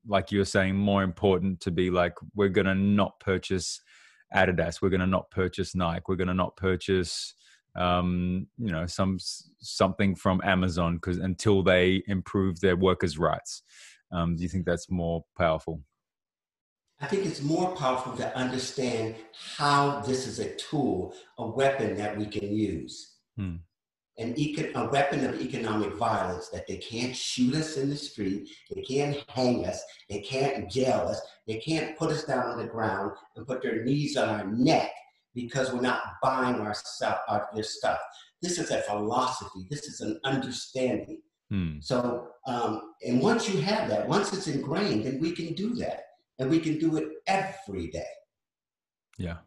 like 0.06 0.30
you're 0.30 0.44
saying, 0.44 0.76
more 0.76 1.02
important 1.02 1.60
to 1.60 1.70
be 1.70 1.90
like, 1.90 2.12
we're 2.34 2.50
going 2.50 2.66
to 2.66 2.74
not 2.74 3.18
purchase 3.20 3.80
Adidas, 4.34 4.82
we're 4.82 4.90
going 4.90 5.00
to 5.00 5.06
not 5.06 5.30
purchase 5.30 5.74
Nike, 5.74 6.04
we're 6.06 6.16
going 6.16 6.28
to 6.28 6.34
not 6.34 6.56
purchase 6.56 7.34
um, 7.76 8.46
you 8.58 8.72
know 8.72 8.86
some 8.86 9.18
something 9.60 10.14
from 10.14 10.40
Amazon 10.44 10.96
because 10.96 11.18
until 11.18 11.62
they 11.62 12.02
improve 12.06 12.60
their 12.60 12.76
workers' 12.76 13.18
rights. 13.18 13.62
Um, 14.12 14.36
do 14.36 14.42
you 14.42 14.48
think 14.48 14.66
that's 14.66 14.90
more 14.90 15.24
powerful? 15.38 15.82
I 17.00 17.06
think 17.06 17.24
it's 17.24 17.42
more 17.42 17.74
powerful 17.76 18.12
to 18.16 18.36
understand 18.36 19.14
how 19.56 20.00
this 20.00 20.26
is 20.26 20.38
a 20.38 20.54
tool, 20.56 21.14
a 21.38 21.46
weapon 21.46 21.96
that 21.96 22.18
we 22.18 22.26
can 22.26 22.54
use. 22.54 23.14
Hmm. 23.36 23.56
An 24.20 24.34
econ- 24.34 24.74
a 24.74 24.88
weapon 24.90 25.24
of 25.24 25.40
economic 25.40 25.94
violence 25.94 26.48
that 26.50 26.66
they 26.68 26.76
can't 26.76 27.16
shoot 27.16 27.54
us 27.54 27.76
in 27.76 27.88
the 27.88 27.96
street, 27.96 28.48
they 28.72 28.82
can't 28.82 29.24
hang 29.28 29.66
us, 29.66 29.82
they 30.08 30.20
can't 30.20 30.70
jail 30.70 31.08
us, 31.08 31.20
they 31.46 31.56
can't 31.56 31.96
put 31.98 32.10
us 32.10 32.24
down 32.24 32.46
on 32.46 32.58
the 32.58 32.66
ground 32.66 33.12
and 33.34 33.46
put 33.46 33.62
their 33.62 33.82
knees 33.82 34.16
on 34.16 34.28
our 34.28 34.46
neck 34.46 34.92
because 35.34 35.72
we're 35.72 35.80
not 35.80 36.02
buying 36.22 36.56
our 36.56 36.74
stuff, 36.74 37.20
our, 37.28 37.48
their 37.54 37.62
stuff. 37.62 37.98
This 38.42 38.58
is 38.58 38.70
a 38.70 38.82
philosophy. 38.82 39.66
This 39.70 39.84
is 39.84 40.00
an 40.00 40.20
understanding. 40.24 41.22
Hmm. 41.50 41.78
So, 41.80 42.28
um, 42.46 42.92
and 43.04 43.20
once 43.20 43.48
you 43.48 43.60
have 43.60 43.88
that, 43.88 44.06
once 44.06 44.32
it's 44.32 44.46
ingrained, 44.46 45.04
then 45.04 45.18
we 45.20 45.32
can 45.32 45.54
do 45.54 45.74
that, 45.76 46.04
and 46.38 46.48
we 46.48 46.60
can 46.60 46.78
do 46.78 46.96
it 46.96 47.08
every 47.26 47.88
day. 47.88 48.04
Yeah. 49.18 49.38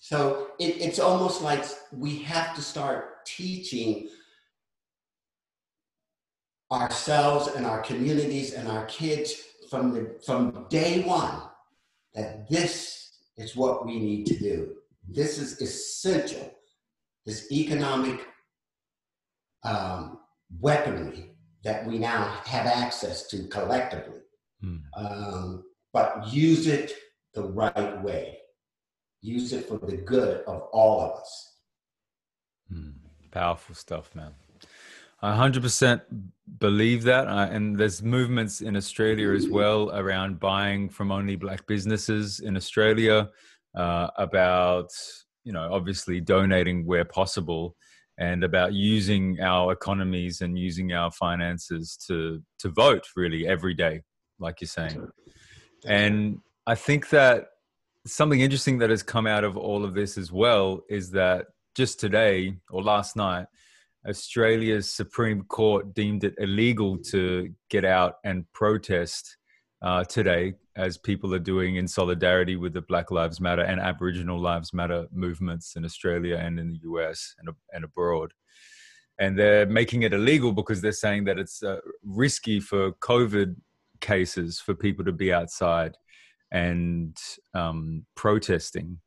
So 0.00 0.48
it, 0.58 0.80
it's 0.80 0.98
almost 0.98 1.42
like 1.42 1.64
we 1.92 2.18
have 2.20 2.54
to 2.56 2.62
start 2.62 3.24
teaching 3.26 4.08
ourselves 6.72 7.48
and 7.48 7.66
our 7.66 7.80
communities 7.82 8.54
and 8.54 8.66
our 8.66 8.86
kids 8.86 9.34
from 9.68 9.92
the 9.92 10.18
from 10.24 10.66
day 10.70 11.02
one 11.02 11.42
that 12.14 12.48
this 12.48 13.18
is 13.36 13.54
what 13.54 13.86
we 13.86 14.00
need 14.00 14.26
to 14.26 14.38
do. 14.38 14.74
This 15.08 15.38
is 15.38 15.60
essential. 15.60 16.50
This 17.26 17.52
economic 17.52 18.26
um, 19.64 20.20
weaponry 20.60 21.32
that 21.62 21.86
we 21.86 21.98
now 21.98 22.40
have 22.46 22.66
access 22.66 23.26
to 23.28 23.46
collectively. 23.48 24.20
Hmm. 24.62 24.76
Um, 24.96 25.64
but 25.92 26.32
use 26.32 26.66
it 26.66 26.94
the 27.34 27.42
right 27.42 28.02
way. 28.02 28.39
Use 29.22 29.52
it 29.52 29.68
for 29.68 29.78
the 29.78 29.96
good 29.96 30.42
of 30.46 30.62
all 30.72 31.02
of 31.02 31.20
us. 31.20 31.56
Hmm. 32.72 32.90
Powerful 33.30 33.74
stuff, 33.74 34.14
man. 34.14 34.32
I 35.22 35.36
100% 35.36 36.00
believe 36.58 37.02
that. 37.04 37.28
Uh, 37.28 37.48
and 37.50 37.76
there's 37.76 38.02
movements 38.02 38.62
in 38.62 38.76
Australia 38.76 39.32
as 39.32 39.48
well 39.48 39.90
around 39.90 40.40
buying 40.40 40.88
from 40.88 41.12
only 41.12 41.36
black 41.36 41.66
businesses 41.66 42.40
in 42.40 42.56
Australia, 42.56 43.28
uh, 43.76 44.08
about, 44.16 44.88
you 45.44 45.52
know, 45.52 45.68
obviously 45.72 46.20
donating 46.20 46.86
where 46.86 47.04
possible 47.04 47.76
and 48.18 48.44
about 48.44 48.72
using 48.72 49.40
our 49.40 49.72
economies 49.72 50.40
and 50.40 50.58
using 50.58 50.92
our 50.92 51.10
finances 51.10 51.96
to, 52.06 52.42
to 52.58 52.70
vote 52.70 53.06
really 53.16 53.46
every 53.46 53.74
day, 53.74 54.02
like 54.38 54.60
you're 54.60 54.68
saying. 54.68 55.08
And 55.86 56.38
I 56.66 56.74
think 56.74 57.10
that 57.10 57.48
something 58.10 58.40
interesting 58.40 58.78
that 58.78 58.90
has 58.90 59.02
come 59.02 59.26
out 59.26 59.44
of 59.44 59.56
all 59.56 59.84
of 59.84 59.94
this 59.94 60.18
as 60.18 60.32
well 60.32 60.82
is 60.88 61.10
that 61.12 61.46
just 61.74 62.00
today 62.00 62.56
or 62.70 62.82
last 62.82 63.16
night, 63.16 63.46
Australia's 64.08 64.90
Supreme 64.90 65.42
Court 65.44 65.94
deemed 65.94 66.24
it 66.24 66.34
illegal 66.38 66.98
to 66.98 67.52
get 67.68 67.84
out 67.84 68.14
and 68.24 68.50
protest 68.52 69.36
uh, 69.82 70.04
today, 70.04 70.54
as 70.76 70.98
people 70.98 71.34
are 71.34 71.38
doing 71.38 71.76
in 71.76 71.86
solidarity 71.86 72.56
with 72.56 72.72
the 72.72 72.82
Black 72.82 73.10
Lives 73.10 73.40
Matter 73.40 73.62
and 73.62 73.80
Aboriginal 73.80 74.38
Lives 74.38 74.72
Matter 74.72 75.06
movements 75.12 75.76
in 75.76 75.84
Australia 75.84 76.36
and 76.36 76.58
in 76.58 76.68
the 76.68 76.78
US 76.82 77.34
and, 77.38 77.48
and 77.72 77.84
abroad. 77.84 78.32
And 79.18 79.38
they're 79.38 79.66
making 79.66 80.02
it 80.02 80.14
illegal 80.14 80.52
because 80.52 80.80
they're 80.80 80.92
saying 80.92 81.24
that 81.24 81.38
it's 81.38 81.62
uh, 81.62 81.80
risky 82.02 82.60
for 82.60 82.92
COVID 82.92 83.56
cases 84.00 84.58
for 84.58 84.74
people 84.74 85.04
to 85.04 85.12
be 85.12 85.32
outside 85.32 85.96
and 86.50 87.16
um, 87.54 88.04
protesting. 88.14 89.00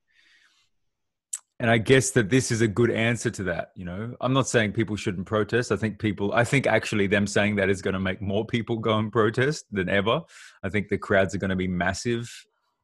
And 1.60 1.70
i 1.70 1.78
guess 1.78 2.12
that 2.12 2.30
this 2.30 2.52
is 2.52 2.62
a 2.62 2.68
good 2.68 2.92
answer 2.92 3.30
to 3.30 3.44
that 3.44 3.70
you 3.76 3.86
know? 3.86 4.16
I'm 4.20 4.34
not 4.34 4.50
saying 4.50 4.74
people 4.74 4.96
shouldn't 4.96 5.28
protest. 5.28 5.72
I 5.72 5.78
think 5.78 6.00
people 6.00 6.34
i 6.34 6.44
think 6.44 6.68
actually 6.68 7.08
them 7.08 7.28
saying 7.28 7.56
that 7.56 7.70
is 7.70 7.82
going 7.82 7.94
to 7.94 8.00
make 8.00 8.22
more 8.22 8.46
people 8.46 8.78
go 8.78 8.98
and 8.98 9.12
protest 9.12 9.66
than 9.72 9.88
ever. 9.88 10.22
I 10.64 10.70
think 10.70 10.90
the 10.90 10.98
crowds 10.98 11.34
are 11.36 11.40
going 11.40 11.50
to 11.50 11.56
be 11.56 11.68
massive 11.68 12.30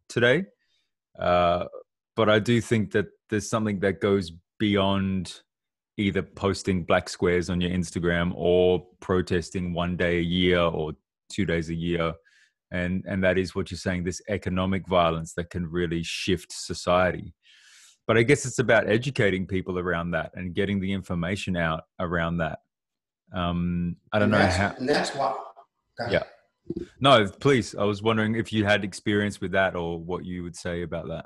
today. 0.07 0.45
Uh, 1.17 1.65
but 2.19 2.29
i 2.29 2.37
do 2.37 2.59
think 2.59 2.91
that 2.91 3.07
there's 3.29 3.49
something 3.49 3.79
that 3.79 4.01
goes 4.01 4.33
beyond 4.59 5.41
either 5.97 6.21
posting 6.21 6.83
black 6.83 7.07
squares 7.07 7.49
on 7.49 7.61
your 7.61 7.71
instagram 7.71 8.33
or 8.35 8.85
protesting 8.99 9.73
one 9.73 9.95
day 9.95 10.17
a 10.17 10.29
year 10.39 10.59
or 10.59 10.91
two 11.29 11.45
days 11.45 11.69
a 11.69 11.73
year 11.73 12.13
and 12.71 13.03
and 13.07 13.23
that 13.23 13.37
is 13.37 13.55
what 13.55 13.71
you're 13.71 13.77
saying 13.77 14.03
this 14.03 14.21
economic 14.29 14.87
violence 14.87 15.33
that 15.33 15.49
can 15.49 15.65
really 15.69 16.03
shift 16.03 16.51
society 16.51 17.33
but 18.09 18.17
I 18.17 18.23
guess 18.23 18.43
it's 18.43 18.57
about 18.57 18.89
educating 18.89 19.45
people 19.45 19.77
around 19.77 20.09
that 20.11 20.31
and 20.33 20.55
getting 20.55 20.79
the 20.79 20.91
information 20.91 21.55
out 21.55 21.83
around 21.99 22.37
that. 22.37 22.57
Um, 23.31 23.97
I 24.11 24.17
don't 24.17 24.33
and 24.33 24.41
know 24.41 24.47
how. 24.49 24.73
And 24.79 24.89
that's 24.89 25.13
why. 25.13 25.37
Yeah. 26.09 26.23
No, 26.99 27.27
please. 27.27 27.75
I 27.75 27.83
was 27.83 28.01
wondering 28.01 28.33
if 28.33 28.51
you 28.51 28.65
had 28.65 28.83
experience 28.83 29.39
with 29.39 29.51
that 29.51 29.75
or 29.75 29.99
what 29.99 30.25
you 30.25 30.41
would 30.41 30.55
say 30.55 30.81
about 30.81 31.07
that. 31.09 31.25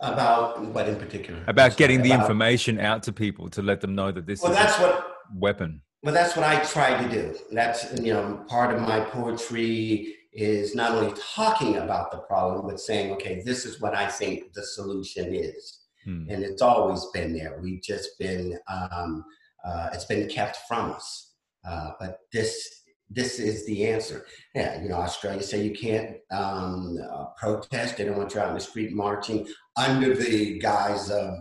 About 0.00 0.60
what 0.60 0.86
in 0.86 0.96
particular? 0.96 1.42
About 1.46 1.78
getting 1.78 2.02
the 2.02 2.10
about, 2.10 2.20
information 2.20 2.78
out 2.78 3.02
to 3.04 3.12
people 3.14 3.48
to 3.48 3.62
let 3.62 3.80
them 3.80 3.94
know 3.94 4.12
that 4.12 4.26
this 4.26 4.42
well, 4.42 4.52
is 4.52 4.58
that's 4.58 4.78
a 4.80 4.82
what, 4.82 5.06
weapon. 5.34 5.80
Well, 6.02 6.14
that's 6.14 6.34
what 6.34 6.46
I 6.46 6.60
try 6.60 7.02
to 7.02 7.08
do. 7.08 7.36
That's 7.52 7.92
you 8.00 8.12
know 8.12 8.44
part 8.48 8.74
of 8.74 8.80
my 8.80 9.00
poetry 9.00 10.16
is 10.32 10.74
not 10.74 10.92
only 10.92 11.12
talking 11.34 11.76
about 11.76 12.10
the 12.10 12.18
problem, 12.18 12.66
but 12.66 12.80
saying, 12.80 13.12
okay, 13.12 13.42
this 13.44 13.66
is 13.66 13.80
what 13.80 13.94
I 13.94 14.06
think 14.06 14.52
the 14.52 14.62
solution 14.62 15.34
is. 15.34 15.80
Hmm. 16.04 16.26
And 16.30 16.42
it's 16.42 16.62
always 16.62 17.04
been 17.12 17.32
there. 17.32 17.58
We've 17.60 17.82
just 17.82 18.18
been, 18.18 18.56
um, 18.68 19.24
uh, 19.64 19.90
it's 19.92 20.04
been 20.04 20.28
kept 20.28 20.58
from 20.68 20.92
us. 20.92 21.32
Uh, 21.68 21.90
but 21.98 22.20
this 22.32 22.76
this 23.12 23.40
is 23.40 23.66
the 23.66 23.88
answer. 23.88 24.24
Yeah, 24.54 24.80
you 24.80 24.88
know, 24.88 24.94
Australia 24.94 25.42
say 25.42 25.64
you 25.64 25.72
can't 25.72 26.16
um, 26.30 26.96
uh, 27.12 27.24
protest. 27.36 27.96
They 27.96 28.04
don't 28.04 28.16
want 28.16 28.34
you 28.34 28.40
out 28.40 28.50
in 28.50 28.54
the 28.54 28.60
street 28.60 28.92
marching 28.92 29.48
under 29.76 30.14
the 30.14 30.60
guise 30.60 31.10
of 31.10 31.34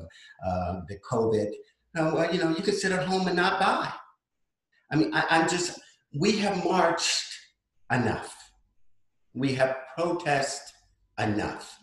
uh, 0.46 0.82
the 0.88 0.98
COVID. 1.10 1.52
No, 1.94 2.16
well, 2.16 2.34
you 2.34 2.40
know, 2.40 2.50
you 2.50 2.64
could 2.64 2.74
sit 2.74 2.92
at 2.92 3.06
home 3.06 3.28
and 3.28 3.36
not 3.36 3.60
buy. 3.60 3.92
I 4.92 4.96
mean, 4.96 5.14
I, 5.14 5.26
I'm 5.30 5.50
just, 5.50 5.80
we 6.14 6.38
have 6.40 6.64
marched 6.64 7.26
enough 7.92 8.36
we 9.34 9.54
have 9.54 9.76
protest 9.96 10.62
enough. 11.18 11.78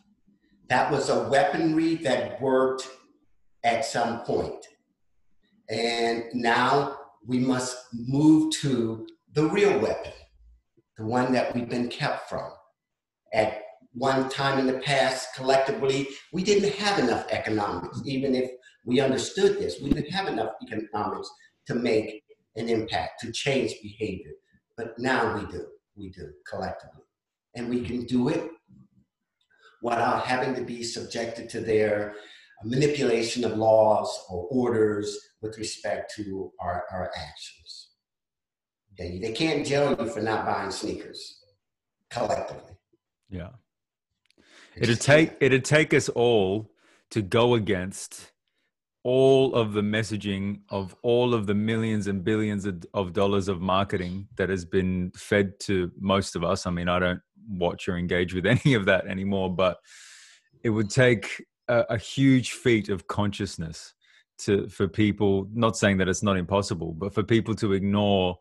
That 0.68 0.90
was 0.90 1.08
a 1.08 1.28
weaponry 1.28 1.96
that 1.96 2.40
worked 2.40 2.88
at 3.64 3.84
some 3.84 4.20
point. 4.20 4.66
And 5.68 6.24
now 6.34 6.96
we 7.26 7.38
must 7.38 7.76
move 7.92 8.52
to 8.56 9.06
the 9.32 9.46
real 9.46 9.78
weapon, 9.78 10.12
the 10.96 11.04
one 11.04 11.32
that 11.32 11.54
we've 11.54 11.68
been 11.68 11.88
kept 11.88 12.28
from. 12.28 12.50
At 13.32 13.62
one 13.92 14.28
time 14.28 14.58
in 14.58 14.66
the 14.66 14.80
past, 14.80 15.28
collectively, 15.34 16.08
we 16.32 16.42
didn't 16.42 16.74
have 16.74 16.98
enough 16.98 17.26
economics, 17.30 18.02
even 18.04 18.34
if 18.34 18.50
we 18.84 19.00
understood 19.00 19.58
this. 19.58 19.80
We 19.80 19.90
didn't 19.90 20.12
have 20.12 20.28
enough 20.28 20.52
economics 20.62 21.28
to 21.66 21.74
make 21.74 22.22
an 22.56 22.68
impact, 22.68 23.20
to 23.20 23.32
change 23.32 23.74
behavior. 23.82 24.32
But 24.76 24.98
now 24.98 25.38
we 25.38 25.46
do, 25.46 25.66
we 25.96 26.10
do 26.10 26.30
collectively. 26.48 27.02
And 27.54 27.68
we 27.68 27.82
can 27.82 28.04
do 28.04 28.28
it 28.28 28.50
without 29.82 30.26
having 30.26 30.54
to 30.54 30.62
be 30.62 30.82
subjected 30.82 31.48
to 31.50 31.60
their 31.60 32.14
manipulation 32.64 33.44
of 33.44 33.56
laws 33.56 34.24
or 34.28 34.46
orders 34.50 35.16
with 35.42 35.58
respect 35.58 36.12
to 36.16 36.50
our, 36.60 36.84
our 36.90 37.10
actions. 37.16 37.90
Okay? 38.92 39.18
They 39.20 39.32
can't 39.32 39.66
jail 39.66 39.96
you 39.98 40.08
for 40.08 40.20
not 40.20 40.46
buying 40.46 40.70
sneakers 40.70 41.42
collectively. 42.10 42.72
Yeah. 43.28 43.50
It'd 44.76 45.00
take 45.00 45.36
it'd 45.40 45.64
take 45.64 45.94
us 45.94 46.08
all 46.10 46.70
to 47.10 47.22
go 47.22 47.54
against 47.54 48.32
all 49.06 49.54
of 49.54 49.72
the 49.72 49.82
messaging 49.82 50.58
of 50.68 50.96
all 51.02 51.32
of 51.32 51.46
the 51.46 51.54
millions 51.54 52.08
and 52.08 52.24
billions 52.24 52.66
of, 52.92 53.12
dollars 53.12 53.46
of 53.46 53.60
marketing 53.60 54.26
that 54.34 54.48
has 54.48 54.64
been 54.64 55.12
fed 55.14 55.60
to 55.60 55.92
most 56.00 56.34
of 56.34 56.42
us. 56.42 56.66
I 56.66 56.72
mean, 56.72 56.88
I 56.88 56.98
don't 56.98 57.20
watch 57.48 57.88
or 57.88 57.98
engage 57.98 58.34
with 58.34 58.46
any 58.64 58.74
of 58.74 58.84
that 58.86 59.06
anymore, 59.06 59.54
but 59.54 59.78
it 60.64 60.70
would 60.70 60.90
take 60.90 61.40
a, 61.68 61.84
a 61.90 61.96
huge 61.96 62.50
feat 62.50 62.88
of 62.88 63.06
consciousness 63.06 63.94
to 64.38 64.68
for 64.68 64.88
people. 64.88 65.48
Not 65.54 65.76
saying 65.76 65.98
that 65.98 66.08
it's 66.08 66.24
not 66.24 66.36
impossible, 66.36 66.92
but 66.92 67.14
for 67.14 67.22
people 67.22 67.54
to 67.54 67.74
ignore 67.74 68.36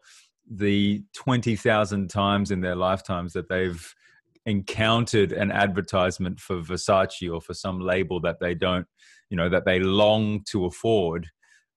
the 0.49 1.03
twenty 1.13 1.55
thousand 1.55 2.09
times 2.09 2.49
in 2.49 2.61
their 2.61 2.75
lifetimes 2.75 3.33
that 3.33 3.49
they've 3.49 3.93
encountered 4.47 5.31
an 5.31 5.51
advertisement 5.51 6.39
for 6.39 6.57
Versace 6.57 7.31
or 7.31 7.39
for 7.39 7.53
some 7.53 7.79
label 7.79 8.19
that 8.21 8.39
they 8.39 8.55
don't, 8.55 8.87
you 9.29 9.37
know, 9.37 9.49
that 9.49 9.65
they 9.65 9.79
long 9.79 10.43
to 10.51 10.65
afford. 10.65 11.27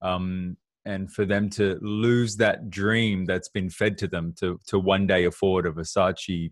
Um, 0.03 0.57
and 0.85 1.13
for 1.13 1.27
them 1.27 1.51
to 1.51 1.79
lose 1.83 2.37
that 2.37 2.71
dream 2.71 3.27
that's 3.27 3.49
been 3.49 3.69
fed 3.69 3.99
to 3.99 4.09
them 4.09 4.33
to 4.41 4.59
to 4.67 4.79
one 4.79 5.07
day 5.07 5.25
afford 5.25 5.67
a 5.67 5.71
Versace, 5.71 6.51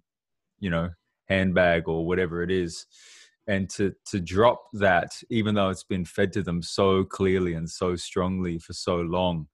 you 0.59 0.70
know, 0.70 0.90
handbag 1.28 1.88
or 1.88 2.06
whatever 2.06 2.42
it 2.42 2.50
is, 2.50 2.87
and 3.46 3.70
to 3.70 3.94
to 4.11 4.20
drop 4.20 4.64
that, 4.74 5.12
even 5.30 5.54
though 5.54 5.70
it's 5.70 5.85
been 5.85 6.04
fed 6.04 6.32
to 6.35 6.42
them 6.42 6.62
so 6.62 7.04
clearly 7.04 7.54
and 7.54 7.70
so 7.70 7.96
strongly 7.96 8.59
for 8.59 8.72
so 8.72 8.96
long, 8.96 9.46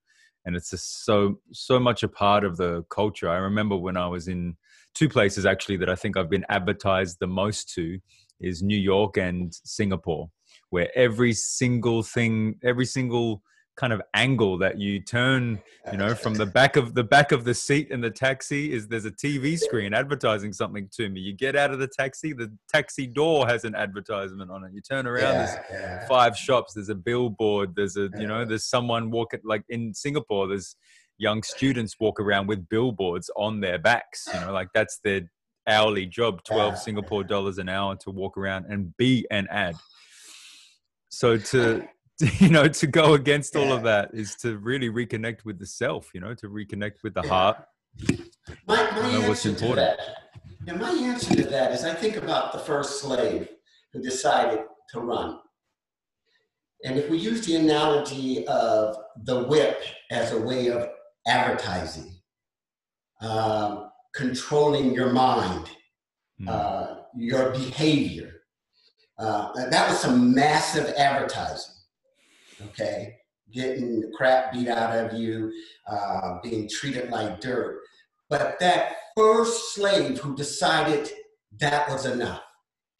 and 0.45 0.55
it's 0.55 0.71
just 0.71 1.05
so 1.05 1.39
so 1.51 1.79
much 1.79 2.03
a 2.03 2.09
part 2.09 2.43
of 2.43 2.57
the 2.57 2.83
culture. 2.89 3.29
I 3.29 3.37
remember 3.37 3.77
when 3.77 3.95
I 3.95 4.07
was 4.07 4.27
in 4.27 4.57
two 4.93 5.09
places 5.09 5.45
actually 5.45 5.77
that 5.77 5.89
I 5.89 5.95
think 5.95 6.17
I've 6.17 6.29
been 6.29 6.45
advertised 6.49 7.17
the 7.19 7.27
most 7.27 7.73
to 7.75 7.99
is 8.39 8.61
New 8.61 8.77
York 8.77 9.17
and 9.17 9.53
Singapore, 9.63 10.29
where 10.73 10.89
every 10.95 11.33
single 11.33 12.03
thing, 12.03 12.55
every 12.63 12.85
single 12.85 13.41
kind 13.75 13.91
of 13.91 14.01
angle 14.13 14.55
that 14.59 14.77
you 14.79 14.99
turn 14.99 15.59
you 15.91 15.97
know 15.97 16.13
from 16.13 16.35
the 16.35 16.45
back 16.45 16.75
of 16.75 16.93
the 16.93 17.03
back 17.03 17.31
of 17.31 17.43
the 17.43 17.55
seat 17.55 17.89
in 17.89 17.99
the 18.01 18.09
taxi 18.11 18.71
is 18.71 18.87
there's 18.87 19.05
a 19.05 19.09
tv 19.09 19.57
screen 19.57 19.95
advertising 19.95 20.53
something 20.53 20.87
to 20.93 21.09
me 21.09 21.19
you 21.19 21.33
get 21.33 21.55
out 21.55 21.71
of 21.71 21.79
the 21.79 21.87
taxi 21.87 22.33
the 22.33 22.55
taxi 22.71 23.07
door 23.07 23.47
has 23.47 23.63
an 23.63 23.73
advertisement 23.73 24.51
on 24.51 24.63
it 24.63 24.71
you 24.75 24.79
turn 24.79 25.07
around 25.07 25.23
yeah, 25.23 25.45
there's 25.45 25.57
yeah. 25.71 26.07
five 26.07 26.37
shops 26.37 26.75
there's 26.75 26.89
a 26.89 26.93
billboard 26.93 27.75
there's 27.75 27.97
a 27.97 28.11
you 28.19 28.27
know 28.27 28.45
there's 28.45 28.65
someone 28.65 29.09
walking 29.09 29.39
like 29.43 29.63
in 29.69 29.91
singapore 29.91 30.47
there's 30.47 30.75
young 31.17 31.43
students 31.43 31.99
walk 31.99 32.19
around 32.19 32.47
with 32.47 32.67
billboards 32.69 33.29
on 33.35 33.59
their 33.59 33.79
backs. 33.79 34.27
You 34.33 34.39
know, 34.41 34.51
like 34.51 34.69
that's 34.73 34.99
their 35.03 35.21
hourly 35.67 36.05
job, 36.05 36.43
12 36.43 36.77
Singapore 36.77 37.23
dollars 37.23 37.57
an 37.57 37.69
hour 37.69 37.95
to 37.97 38.11
walk 38.11 38.37
around 38.37 38.65
and 38.69 38.95
be 38.97 39.25
an 39.31 39.47
ad. 39.49 39.75
So 41.13 41.37
to, 41.37 41.87
you 42.39 42.49
know, 42.49 42.67
to 42.67 42.87
go 42.87 43.13
against 43.13 43.55
all 43.55 43.71
of 43.71 43.83
that 43.83 44.09
is 44.13 44.35
to 44.37 44.57
really 44.57 44.89
reconnect 44.89 45.45
with 45.45 45.59
the 45.59 45.65
self, 45.65 46.09
you 46.13 46.21
know, 46.21 46.33
to 46.35 46.47
reconnect 46.47 47.03
with 47.03 47.13
the 47.13 47.21
heart. 47.21 47.57
My, 48.67 48.89
my 48.91 49.11
know 49.11 49.29
what's 49.29 49.45
important. 49.45 49.97
That, 50.65 50.79
my 50.79 50.89
answer 50.89 51.35
to 51.35 51.43
that 51.43 51.71
is 51.71 51.83
I 51.83 51.93
think 51.93 52.15
about 52.17 52.51
the 52.51 52.59
first 52.59 52.99
slave 52.99 53.47
who 53.91 54.01
decided 54.01 54.61
to 54.89 54.99
run. 54.99 55.39
And 56.83 56.97
if 56.97 57.09
we 57.09 57.17
use 57.17 57.45
the 57.45 57.55
analogy 57.55 58.45
of 58.47 58.97
the 59.23 59.43
whip 59.43 59.81
as 60.11 60.31
a 60.31 60.41
way 60.41 60.67
of 60.67 60.89
advertising, 61.27 62.11
uh, 63.21 63.87
controlling 64.15 64.93
your 64.93 65.11
mind, 65.11 65.69
mm. 66.41 66.49
uh, 66.49 67.01
your 67.15 67.51
behavior. 67.51 68.32
Uh, 69.17 69.51
that 69.69 69.89
was 69.89 69.99
some 69.99 70.33
massive 70.33 70.93
advertising, 70.97 71.75
okay? 72.65 73.15
Getting 73.51 74.01
the 74.01 74.11
crap 74.15 74.51
beat 74.51 74.67
out 74.67 74.95
of 74.97 75.19
you, 75.19 75.51
uh, 75.87 76.39
being 76.41 76.67
treated 76.67 77.09
like 77.09 77.39
dirt. 77.39 77.81
But 78.29 78.59
that 78.59 78.95
first 79.15 79.75
slave 79.75 80.19
who 80.19 80.35
decided 80.35 81.11
that 81.59 81.87
was 81.89 82.05
enough, 82.05 82.41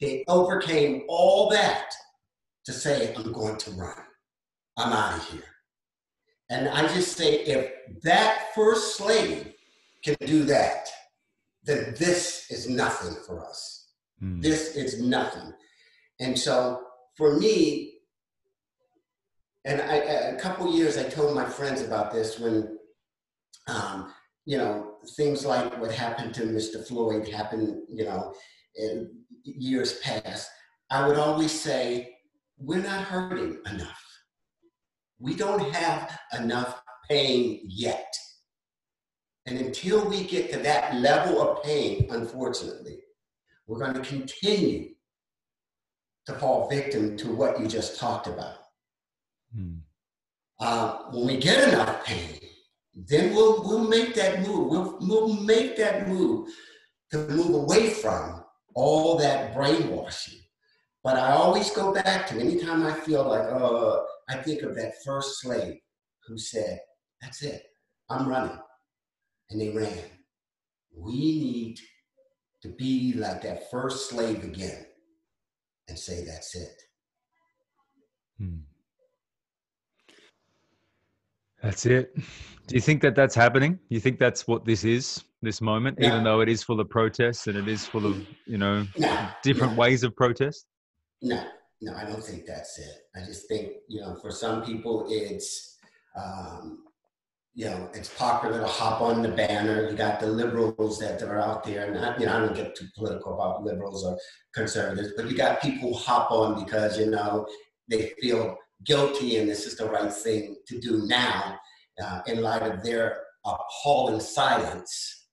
they 0.00 0.24
overcame 0.28 1.02
all 1.08 1.48
that 1.50 1.90
to 2.64 2.72
say, 2.72 3.12
I'm 3.16 3.32
going 3.32 3.56
to 3.56 3.70
run. 3.72 3.96
I'm 4.76 4.92
out 4.92 5.18
of 5.18 5.28
here. 5.28 5.42
And 6.50 6.68
I 6.68 6.86
just 6.94 7.16
say, 7.16 7.40
if 7.40 7.70
that 8.02 8.54
first 8.54 8.96
slave 8.96 9.52
can 10.04 10.16
do 10.26 10.44
that, 10.44 10.88
then 11.64 11.94
this 11.98 12.50
is 12.50 12.68
nothing 12.68 13.16
for 13.26 13.44
us. 13.44 13.88
Mm. 14.22 14.42
This 14.42 14.76
is 14.76 15.00
nothing. 15.02 15.52
And 16.20 16.38
so 16.38 16.80
for 17.16 17.36
me, 17.38 17.94
and 19.64 19.80
I, 19.80 19.96
a 19.96 20.36
couple 20.36 20.74
years 20.74 20.98
I 20.98 21.04
told 21.04 21.34
my 21.34 21.46
friends 21.46 21.80
about 21.82 22.12
this 22.12 22.38
when, 22.38 22.78
um, 23.66 24.12
you 24.44 24.58
know, 24.58 24.96
things 25.16 25.46
like 25.46 25.80
what 25.80 25.90
happened 25.90 26.34
to 26.34 26.42
Mr. 26.42 26.86
Floyd 26.86 27.28
happened, 27.28 27.82
you 27.88 28.04
know, 28.04 28.34
years 29.42 30.00
past. 30.00 30.50
I 30.90 31.08
would 31.08 31.16
always 31.16 31.50
say, 31.50 32.14
we're 32.58 32.82
not 32.82 33.04
hurting 33.04 33.58
enough. 33.70 34.02
We 35.18 35.34
don't 35.34 35.72
have 35.74 36.18
enough 36.38 36.80
pain 37.08 37.60
yet. 37.64 38.14
And 39.46 39.58
until 39.58 40.08
we 40.08 40.24
get 40.24 40.52
to 40.52 40.58
that 40.60 40.94
level 40.96 41.40
of 41.40 41.62
pain, 41.62 42.06
unfortunately, 42.10 42.98
we're 43.66 43.78
going 43.78 43.94
to 43.94 44.08
continue 44.08 44.93
to 46.26 46.32
fall 46.34 46.68
victim 46.68 47.16
to 47.18 47.34
what 47.34 47.60
you 47.60 47.66
just 47.66 47.98
talked 47.98 48.26
about. 48.26 48.56
Hmm. 49.54 49.76
Uh, 50.60 50.98
when 51.10 51.26
we 51.26 51.36
get 51.36 51.68
enough 51.68 52.04
pain, 52.04 52.40
then 52.94 53.34
we'll, 53.34 53.62
we'll 53.62 53.88
make 53.88 54.14
that 54.14 54.40
move. 54.40 54.70
We'll, 54.70 54.98
we'll 55.00 55.34
make 55.42 55.76
that 55.76 56.08
move 56.08 56.48
to 57.10 57.18
move 57.28 57.54
away 57.54 57.90
from 57.90 58.44
all 58.74 59.16
that 59.18 59.54
brainwashing. 59.54 60.40
But 61.02 61.16
I 61.16 61.32
always 61.32 61.70
go 61.70 61.92
back 61.92 62.26
to 62.28 62.40
anytime 62.40 62.86
I 62.86 62.94
feel 62.94 63.28
like, 63.28 63.42
oh, 63.42 64.06
I 64.28 64.36
think 64.36 64.62
of 64.62 64.74
that 64.76 64.94
first 65.04 65.40
slave 65.40 65.76
who 66.26 66.38
said, 66.38 66.78
That's 67.20 67.42
it, 67.42 67.62
I'm 68.08 68.26
running. 68.26 68.58
And 69.50 69.60
they 69.60 69.70
ran. 69.70 69.98
We 70.96 71.12
need 71.12 71.78
to 72.62 72.68
be 72.70 73.12
like 73.14 73.42
that 73.42 73.70
first 73.70 74.08
slave 74.08 74.42
again 74.42 74.86
and 75.94 75.98
say, 76.00 76.24
That's 76.24 76.56
it. 76.56 76.82
Hmm. 78.38 78.56
That's 81.62 81.86
it. 81.86 82.16
Do 82.66 82.74
you 82.74 82.80
think 82.80 83.00
that 83.02 83.14
that's 83.14 83.34
happening? 83.34 83.78
You 83.88 84.00
think 84.00 84.18
that's 84.18 84.48
what 84.48 84.64
this 84.64 84.84
is, 84.84 85.22
this 85.40 85.60
moment, 85.60 85.98
no. 85.98 86.08
even 86.08 86.24
though 86.24 86.40
it 86.40 86.48
is 86.48 86.64
full 86.64 86.80
of 86.80 86.90
protests 86.90 87.46
and 87.46 87.56
it 87.56 87.68
is 87.68 87.86
full 87.86 88.06
of, 88.06 88.26
you 88.44 88.58
know, 88.58 88.86
no. 88.98 89.28
different 89.42 89.74
no. 89.74 89.78
ways 89.78 90.02
of 90.02 90.16
protest? 90.16 90.66
No, 91.22 91.42
no, 91.80 91.94
I 91.94 92.04
don't 92.04 92.22
think 92.22 92.44
that's 92.44 92.78
it. 92.78 92.96
I 93.14 93.24
just 93.24 93.46
think, 93.48 93.74
you 93.88 94.00
know, 94.00 94.16
for 94.20 94.30
some 94.30 94.62
people, 94.64 95.06
it's, 95.08 95.78
um, 96.16 96.83
you 97.54 97.66
know, 97.66 97.88
it's 97.94 98.08
popular 98.08 98.60
to 98.60 98.66
hop 98.66 99.00
on 99.00 99.22
the 99.22 99.28
banner. 99.28 99.88
You 99.88 99.96
got 99.96 100.18
the 100.18 100.26
liberals 100.26 100.98
that 100.98 101.22
are 101.22 101.40
out 101.40 101.62
there, 101.62 101.86
and 101.86 102.04
I, 102.04 102.16
you 102.18 102.26
know, 102.26 102.36
I 102.36 102.40
don't 102.40 102.56
get 102.56 102.74
too 102.74 102.86
political 102.96 103.34
about 103.34 103.62
liberals 103.62 104.04
or 104.04 104.18
conservatives, 104.52 105.12
but 105.16 105.30
you 105.30 105.36
got 105.36 105.62
people 105.62 105.92
who 105.92 105.94
hop 105.94 106.32
on 106.32 106.64
because 106.64 106.98
you 106.98 107.10
know 107.10 107.46
they 107.88 108.12
feel 108.20 108.56
guilty, 108.84 109.36
and 109.36 109.48
this 109.48 109.66
is 109.66 109.76
the 109.76 109.88
right 109.88 110.12
thing 110.12 110.56
to 110.66 110.80
do 110.80 111.06
now, 111.06 111.56
uh, 112.02 112.22
in 112.26 112.42
light 112.42 112.62
of 112.62 112.82
their 112.82 113.22
appalling 113.46 114.20
silence. 114.20 115.28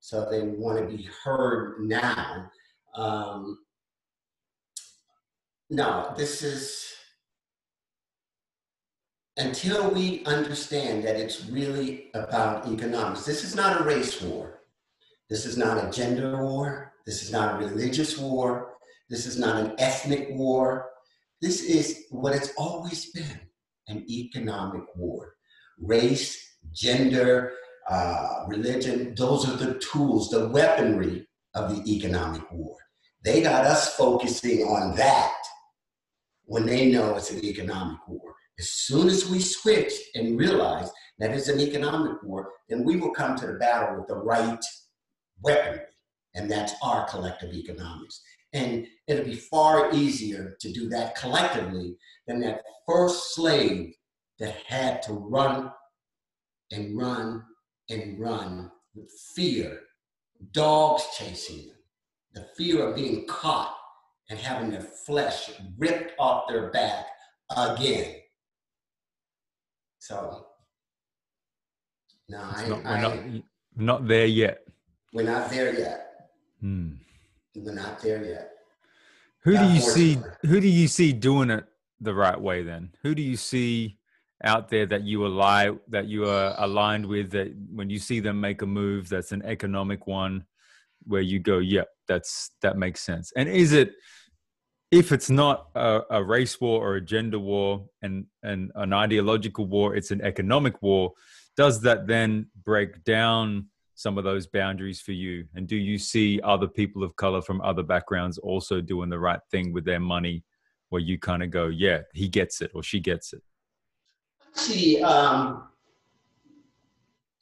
So 0.00 0.28
they 0.30 0.42
want 0.42 0.78
to 0.78 0.96
be 0.96 1.08
heard 1.24 1.80
now. 1.80 2.50
Um, 2.94 3.58
no, 5.70 6.12
this 6.18 6.42
is 6.42 6.92
until 9.36 9.90
we 9.90 10.24
understand 10.24 11.04
that 11.04 11.16
it's 11.16 11.46
really 11.46 12.10
about 12.14 12.70
economics, 12.70 13.24
this 13.24 13.44
is 13.44 13.54
not 13.54 13.80
a 13.80 13.84
race 13.84 14.20
war. 14.20 14.60
This 15.30 15.46
is 15.46 15.56
not 15.56 15.82
a 15.82 15.90
gender 15.90 16.44
war. 16.44 16.92
This 17.06 17.22
is 17.22 17.32
not 17.32 17.54
a 17.54 17.64
religious 17.64 18.18
war. 18.18 18.74
This 19.08 19.26
is 19.26 19.38
not 19.38 19.56
an 19.56 19.74
ethnic 19.78 20.28
war. 20.32 20.90
This 21.40 21.62
is 21.62 22.04
what 22.10 22.34
it's 22.34 22.52
always 22.56 23.10
been 23.12 23.40
an 23.88 24.04
economic 24.08 24.82
war. 24.94 25.34
Race, 25.78 26.56
gender, 26.72 27.52
uh, 27.88 28.44
religion, 28.46 29.14
those 29.16 29.48
are 29.48 29.56
the 29.56 29.78
tools, 29.78 30.28
the 30.28 30.48
weaponry 30.48 31.26
of 31.54 31.74
the 31.74 31.92
economic 31.92 32.42
war. 32.52 32.76
They 33.24 33.42
got 33.42 33.64
us 33.64 33.96
focusing 33.96 34.62
on 34.62 34.94
that 34.96 35.36
when 36.44 36.66
they 36.66 36.90
know 36.90 37.16
it's 37.16 37.30
an 37.30 37.44
economic 37.44 37.98
war. 38.06 38.31
As 38.58 38.70
soon 38.70 39.08
as 39.08 39.28
we 39.28 39.40
switch 39.40 39.92
and 40.14 40.38
realize 40.38 40.90
that 41.18 41.30
it's 41.32 41.48
an 41.48 41.60
economic 41.60 42.22
war, 42.22 42.50
then 42.68 42.84
we 42.84 42.96
will 42.96 43.12
come 43.12 43.36
to 43.36 43.46
the 43.46 43.54
battle 43.54 43.98
with 43.98 44.08
the 44.08 44.16
right 44.16 44.62
weaponry, 45.42 45.80
and 46.34 46.50
that's 46.50 46.74
our 46.82 47.06
collective 47.08 47.52
economics. 47.54 48.20
And 48.52 48.86
it'll 49.06 49.24
be 49.24 49.36
far 49.36 49.92
easier 49.92 50.56
to 50.60 50.72
do 50.72 50.88
that 50.90 51.16
collectively 51.16 51.96
than 52.26 52.40
that 52.40 52.62
first 52.86 53.34
slave 53.34 53.94
that 54.38 54.56
had 54.66 55.02
to 55.02 55.12
run 55.14 55.70
and 56.70 56.98
run 56.98 57.42
and 57.88 58.18
run 58.18 58.70
with 58.94 59.10
fear, 59.34 59.80
dogs 60.52 61.04
chasing 61.16 61.68
them, 61.68 61.76
the 62.34 62.48
fear 62.56 62.88
of 62.88 62.96
being 62.96 63.26
caught 63.26 63.74
and 64.30 64.38
having 64.38 64.70
their 64.70 64.80
flesh 65.06 65.50
ripped 65.78 66.12
off 66.18 66.48
their 66.48 66.70
back 66.70 67.06
again. 67.56 68.16
So, 70.02 70.46
no, 72.28 72.38
I, 72.42 72.68
not, 72.68 72.84
we're 72.84 73.00
not, 73.00 73.16
not 73.76 74.08
there 74.08 74.26
yet. 74.26 74.66
We're 75.12 75.22
not 75.22 75.48
there 75.48 75.72
yet. 75.78 76.30
Hmm. 76.60 76.94
We're 77.54 77.72
not 77.72 78.02
there 78.02 78.24
yet. 78.24 78.50
Who 79.44 79.56
do 79.56 79.64
you 79.64 79.80
see? 79.80 80.18
Who 80.42 80.60
do 80.60 80.66
you 80.66 80.88
see 80.88 81.12
doing 81.12 81.50
it 81.50 81.66
the 82.00 82.14
right 82.14 82.40
way? 82.40 82.64
Then, 82.64 82.90
who 83.04 83.14
do 83.14 83.22
you 83.22 83.36
see 83.36 84.00
out 84.42 84.68
there 84.68 84.86
that 84.86 85.04
you 85.04 85.24
ally 85.24 85.70
that 85.90 86.08
you 86.08 86.28
are 86.28 86.56
aligned 86.58 87.06
with? 87.06 87.30
That 87.30 87.54
when 87.72 87.88
you 87.88 88.00
see 88.00 88.18
them 88.18 88.40
make 88.40 88.62
a 88.62 88.66
move, 88.66 89.08
that's 89.08 89.30
an 89.30 89.42
economic 89.44 90.08
one, 90.08 90.46
where 91.04 91.20
you 91.20 91.38
go, 91.38 91.58
"Yep, 91.58 91.86
yeah, 91.86 92.02
that's 92.08 92.50
that 92.60 92.76
makes 92.76 93.02
sense." 93.02 93.32
And 93.36 93.48
is 93.48 93.72
it? 93.72 93.92
If 94.92 95.10
it's 95.10 95.30
not 95.30 95.68
a, 95.74 96.02
a 96.10 96.22
race 96.22 96.60
war 96.60 96.86
or 96.86 96.96
a 96.96 97.00
gender 97.00 97.38
war 97.38 97.86
and, 98.02 98.26
and 98.42 98.70
an 98.74 98.92
ideological 98.92 99.64
war, 99.64 99.96
it's 99.96 100.10
an 100.10 100.20
economic 100.20 100.82
war. 100.82 101.14
Does 101.56 101.80
that 101.80 102.06
then 102.06 102.48
break 102.62 103.02
down 103.02 103.68
some 103.94 104.18
of 104.18 104.24
those 104.24 104.46
boundaries 104.46 105.00
for 105.00 105.12
you? 105.12 105.46
And 105.54 105.66
do 105.66 105.76
you 105.76 105.96
see 105.96 106.42
other 106.42 106.68
people 106.68 107.02
of 107.02 107.16
color 107.16 107.40
from 107.40 107.62
other 107.62 107.82
backgrounds 107.82 108.36
also 108.36 108.82
doing 108.82 109.08
the 109.08 109.18
right 109.18 109.40
thing 109.50 109.72
with 109.72 109.86
their 109.86 109.98
money 109.98 110.44
where 110.90 111.00
you 111.00 111.18
kind 111.18 111.42
of 111.42 111.50
go, 111.50 111.68
yeah, 111.68 112.02
he 112.12 112.28
gets 112.28 112.60
it 112.60 112.70
or 112.74 112.82
she 112.82 113.00
gets 113.00 113.32
it? 113.32 113.42
See, 114.52 115.02
um, 115.02 115.68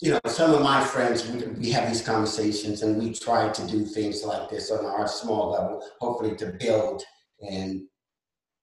you 0.00 0.12
know, 0.12 0.20
some 0.26 0.54
of 0.54 0.62
my 0.62 0.84
friends, 0.84 1.28
we, 1.28 1.46
we 1.48 1.70
have 1.72 1.88
these 1.88 2.02
conversations 2.02 2.82
and 2.82 2.96
we 2.96 3.12
try 3.12 3.48
to 3.48 3.66
do 3.66 3.84
things 3.84 4.22
like 4.22 4.48
this 4.50 4.70
on 4.70 4.84
our 4.84 5.08
small 5.08 5.50
level, 5.50 5.84
hopefully 6.00 6.36
to 6.36 6.46
build 6.60 7.02
and 7.48 7.82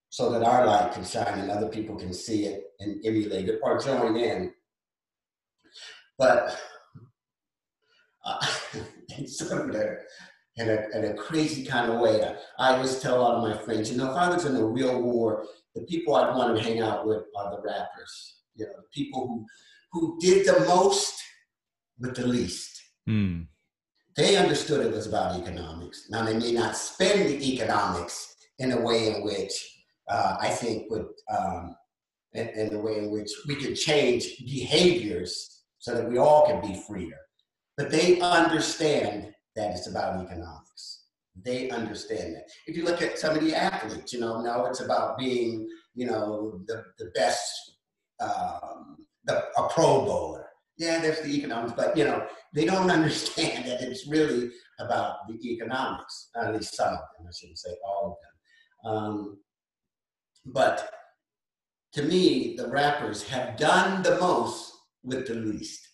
so 0.10 0.32
that 0.32 0.44
our 0.44 0.66
light 0.66 0.94
can 0.94 1.04
shine 1.04 1.40
and 1.40 1.52
other 1.52 1.68
people 1.68 1.96
can 1.96 2.14
see 2.14 2.46
it 2.46 2.64
and 2.80 3.06
emulate 3.06 3.50
it 3.50 3.60
or 3.62 3.80
join 3.80 4.16
in. 4.16 4.54
But 6.18 6.58
uh, 8.26 8.48
in 9.18 9.28
sort 9.28 9.70
of 9.70 9.76
a, 9.76 9.98
in 10.58 10.70
a, 10.70 10.98
in 10.98 11.06
a 11.06 11.14
crazy 11.14 11.66
kind 11.66 11.92
of 11.92 12.00
way. 12.00 12.22
I 12.58 12.76
always 12.76 13.00
tell 13.00 13.20
a 13.20 13.22
lot 13.22 13.36
of 13.36 13.44
my 13.44 13.64
friends, 13.64 13.92
you 13.92 13.98
know, 13.98 14.12
if 14.12 14.18
I 14.18 14.30
was 14.30 14.46
in 14.46 14.56
a 14.56 14.66
real 14.66 15.02
war, 15.02 15.46
the 15.76 15.84
people 15.84 16.16
I'd 16.16 16.36
want 16.36 16.58
to 16.58 16.64
hang 16.64 16.82
out 16.82 17.06
with 17.06 17.24
are 17.38 17.52
the 17.52 17.62
rappers. 17.62 18.42
You 18.56 18.66
know, 18.66 18.72
the 18.78 18.88
people 18.92 19.28
who 19.28 19.46
who 19.92 20.18
did 20.20 20.46
the 20.46 20.60
most 20.66 21.14
with 22.00 22.16
the 22.16 22.28
least. 22.28 22.82
Mm. 23.10 23.48
They 24.16 24.36
understood 24.36 24.86
it 24.86 24.92
was 24.92 25.08
about 25.08 25.40
economics. 25.40 26.08
Now 26.10 26.26
they 26.26 26.38
may 26.38 26.52
not 26.52 26.76
spend 26.76 27.30
the 27.30 27.54
economics 27.54 28.36
in 28.60 28.72
a 28.72 28.82
way 28.82 29.16
in 29.16 29.24
which 29.24 29.54
uh, 30.10 30.38
I 30.40 30.50
think 30.50 30.90
would, 30.90 31.08
um, 31.36 31.76
in, 32.34 32.48
in 32.50 32.70
the 32.70 32.80
way 32.80 32.98
in 32.98 33.12
which 33.12 33.32
we 33.48 33.56
could 33.56 33.76
change 33.76 34.38
behaviors 34.46 35.64
so 35.80 35.94
that 35.94 36.10
we 36.10 36.18
all 36.18 36.48
can 36.48 36.62
be 36.62 36.82
freer 36.88 37.18
but 37.78 37.92
they 37.92 38.20
understand 38.20 39.32
that 39.56 39.72
it's 39.72 39.88
about 39.88 40.26
economics. 40.26 41.04
They 41.46 41.70
understand 41.70 42.36
that. 42.36 42.46
If 42.66 42.76
you 42.76 42.84
look 42.84 43.04
at 43.04 43.20
some 43.20 43.38
of 43.38 43.44
the 43.44 43.54
athletes, 43.54 44.12
you 44.12 44.20
know, 44.20 44.42
now 44.42 44.66
it's 44.66 44.82
about 44.82 45.18
being, 45.18 45.70
you 45.94 46.08
know, 46.08 46.60
the, 46.66 46.84
the 46.98 47.12
best, 47.14 47.78
um, 48.20 48.98
the, 49.26 49.46
a 49.58 49.70
pro 49.70 50.04
bowler. 50.06 50.48
Yeah, 50.80 51.00
there's 51.00 51.22
the 51.22 51.36
economics, 51.36 51.74
but, 51.78 51.96
you 51.96 52.04
know, 52.04 52.26
they 52.54 52.66
don't 52.66 52.90
understand 53.00 53.66
that 53.66 53.82
it's 53.82 54.08
really 54.08 54.50
about 54.80 55.28
the 55.28 55.40
economics, 55.52 56.30
at 56.36 56.54
least 56.54 56.76
some 56.76 56.94
of 56.94 57.00
them, 57.00 57.28
I 57.28 57.32
shouldn't 57.40 57.60
say 57.60 57.76
all 57.86 58.06
of 58.06 58.18
them. 58.24 58.37
Um, 58.84 59.40
but 60.46 60.90
to 61.94 62.04
me, 62.04 62.56
the 62.56 62.68
rappers 62.68 63.24
have 63.28 63.58
done 63.58 64.04
the 64.04 64.18
most 64.20 64.74
with 65.04 65.28
the 65.28 65.36
least. 65.36 65.88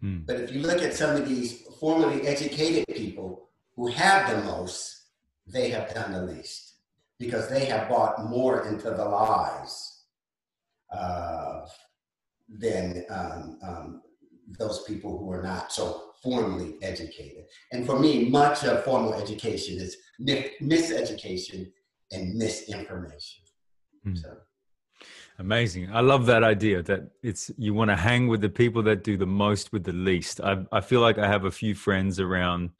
Hmm. 0.00 0.20
But 0.26 0.40
if 0.40 0.52
you 0.52 0.60
look 0.60 0.82
at 0.82 0.94
some 0.94 1.16
of 1.16 1.28
these 1.28 1.62
formally 1.80 2.26
educated 2.26 2.84
people 2.94 3.50
who 3.76 3.88
have 3.88 4.30
the 4.30 4.44
most, 4.44 5.08
they 5.46 5.70
have 5.70 5.94
done 5.94 6.12
the 6.12 6.22
least 6.22 6.74
because 7.18 7.48
they 7.48 7.64
have 7.66 7.88
bought 7.88 8.24
more 8.24 8.66
into 8.66 8.90
the 8.90 9.04
lies 9.04 10.02
uh, 10.92 11.60
than 12.48 13.04
um, 13.10 13.58
um, 13.62 14.02
those 14.58 14.82
people 14.84 15.18
who 15.18 15.30
are 15.30 15.42
not 15.42 15.72
so 15.72 16.12
formally 16.22 16.76
educated. 16.82 17.44
And 17.72 17.86
for 17.86 17.98
me, 17.98 18.28
much 18.28 18.64
of 18.64 18.84
formal 18.84 19.14
education 19.14 19.78
is 19.78 19.96
miseducation 20.20 21.70
and 22.12 22.34
misinformation. 22.34 23.44
Mm. 24.06 24.18
So. 24.18 24.36
Amazing. 25.38 25.90
I 25.92 26.00
love 26.00 26.26
that 26.26 26.44
idea 26.44 26.82
that 26.84 27.10
it's 27.22 27.50
you 27.58 27.74
want 27.74 27.90
to 27.90 27.96
hang 27.96 28.28
with 28.28 28.40
the 28.40 28.48
people 28.48 28.82
that 28.84 29.02
do 29.02 29.16
the 29.16 29.26
most 29.26 29.72
with 29.72 29.84
the 29.84 29.92
least. 29.92 30.40
I 30.40 30.64
I 30.70 30.80
feel 30.80 31.00
like 31.00 31.18
I 31.18 31.26
have 31.26 31.44
a 31.44 31.50
few 31.50 31.74
friends 31.74 32.20
around 32.20 32.70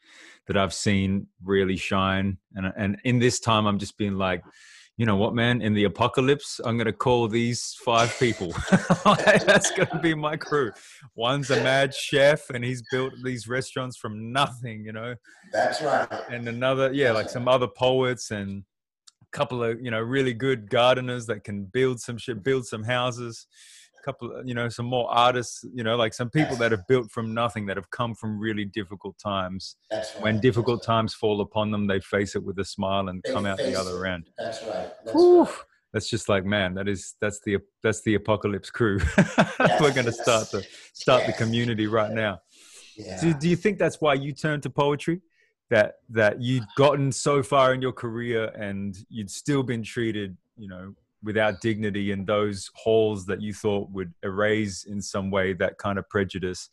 that 0.47 0.57
I've 0.57 0.75
seen 0.75 1.27
really 1.43 1.77
shine 1.77 2.39
and 2.55 2.73
and 2.77 3.01
in 3.05 3.19
this 3.19 3.41
time 3.41 3.67
I'm 3.67 3.79
just 3.79 3.99
being 3.99 4.15
like 4.15 4.43
you 4.97 5.07
know 5.07 5.17
what 5.17 5.35
man 5.35 5.61
in 5.61 5.75
the 5.75 5.85
apocalypse 5.85 6.61
i'm 6.65 6.77
going 6.77 6.87
to 6.87 6.93
call 6.93 7.27
these 7.27 7.77
five 7.85 8.17
people 8.19 8.53
that's 9.05 9.71
going 9.73 9.89
to 9.89 9.99
be 10.01 10.15
my 10.15 10.37
crew 10.37 10.71
one's 11.17 11.51
a 11.51 11.57
mad 11.63 11.93
chef 11.93 12.49
and 12.51 12.65
he's 12.65 12.83
built 12.93 13.13
these 13.25 13.49
restaurants 13.49 13.97
from 13.97 14.33
nothing 14.33 14.85
you 14.85 14.93
know 14.93 15.15
that's 15.53 15.83
right 15.83 16.09
and 16.31 16.47
another 16.47 16.93
yeah 16.93 17.11
like 17.11 17.29
some 17.29 17.49
other 17.49 17.67
poets 17.67 18.31
and 18.31 18.63
couple 19.35 19.63
of 19.63 19.79
you 19.83 19.91
know 19.91 20.01
really 20.01 20.33
good 20.33 20.71
gardeners 20.71 21.27
that 21.27 21.45
can 21.45 21.65
build 21.65 22.01
some 22.01 22.17
shit, 22.17 22.43
build 22.43 22.67
some 22.67 22.85
houses. 22.85 23.47
A 24.01 24.05
couple, 24.05 24.37
of, 24.37 24.47
you 24.47 24.55
know, 24.55 24.69
some 24.69 24.87
more 24.87 25.11
artists. 25.11 25.65
You 25.75 25.85
know, 25.85 25.97
like 25.97 26.15
some 26.15 26.31
people 26.31 26.57
that 26.57 26.71
have 26.71 26.87
built 26.89 27.11
from 27.11 27.35
nothing, 27.35 27.67
that 27.67 27.77
have 27.77 27.91
come 27.91 28.15
from 28.15 28.39
really 28.39 28.65
difficult 28.65 29.19
times. 29.19 29.77
Right. 29.93 30.05
When 30.21 30.41
difficult 30.41 30.81
right. 30.81 30.95
times 30.95 31.15
fall 31.15 31.41
upon 31.41 31.71
them, 31.71 31.87
they 31.87 32.01
face 32.01 32.35
it 32.37 32.45
with 32.45 32.59
a 32.59 32.65
smile 32.65 33.09
and 33.09 33.23
they 33.23 33.33
come 33.33 33.45
out 33.45 33.59
the 33.59 33.79
other 33.79 34.07
it. 34.07 34.13
end. 34.13 34.31
That's 34.39 34.63
right. 34.63 34.91
That's 35.05 35.17
right. 35.17 35.49
That's 35.93 36.09
just 36.11 36.29
like 36.29 36.45
man, 36.45 36.75
that 36.75 36.89
is 36.89 37.15
that's 37.21 37.41
the 37.45 37.59
that's 37.83 38.03
the 38.03 38.15
apocalypse 38.15 38.71
crew. 38.71 38.99
Yes, 39.17 39.57
We're 39.81 39.93
going 39.93 40.07
to 40.07 40.13
start 40.13 40.51
the 40.51 40.67
start 40.93 41.23
yes. 41.23 41.33
the 41.37 41.45
community 41.45 41.87
right 41.87 42.11
now. 42.11 42.41
Yeah. 42.97 43.21
Do, 43.21 43.35
do 43.35 43.49
you 43.49 43.57
think 43.57 43.79
that's 43.79 44.01
why 44.01 44.15
you 44.15 44.33
turned 44.33 44.65
to 44.65 44.71
poetry? 44.71 45.21
That 45.71 45.97
that 46.09 46.41
you'd 46.41 46.65
gotten 46.77 47.11
so 47.13 47.43
far 47.43 47.75
in 47.75 47.83
your 47.83 47.93
career 47.93 48.47
and 48.57 48.97
you'd 49.09 49.31
still 49.31 49.63
been 49.63 49.83
treated 49.83 50.37
you 50.57 50.69
know 50.69 50.95
without 51.23 51.61
dignity 51.63 52.11
in 52.11 52.25
those 52.25 52.71
halls 52.75 53.25
that 53.25 53.41
you 53.41 53.53
thought 53.53 53.91
would 53.91 54.13
erase 54.23 54.85
in 54.85 55.01
some 55.01 55.31
way 55.31 55.55
that 55.55 55.79
kind 55.79 55.99
of 55.99 56.09
prejudice 56.09 56.69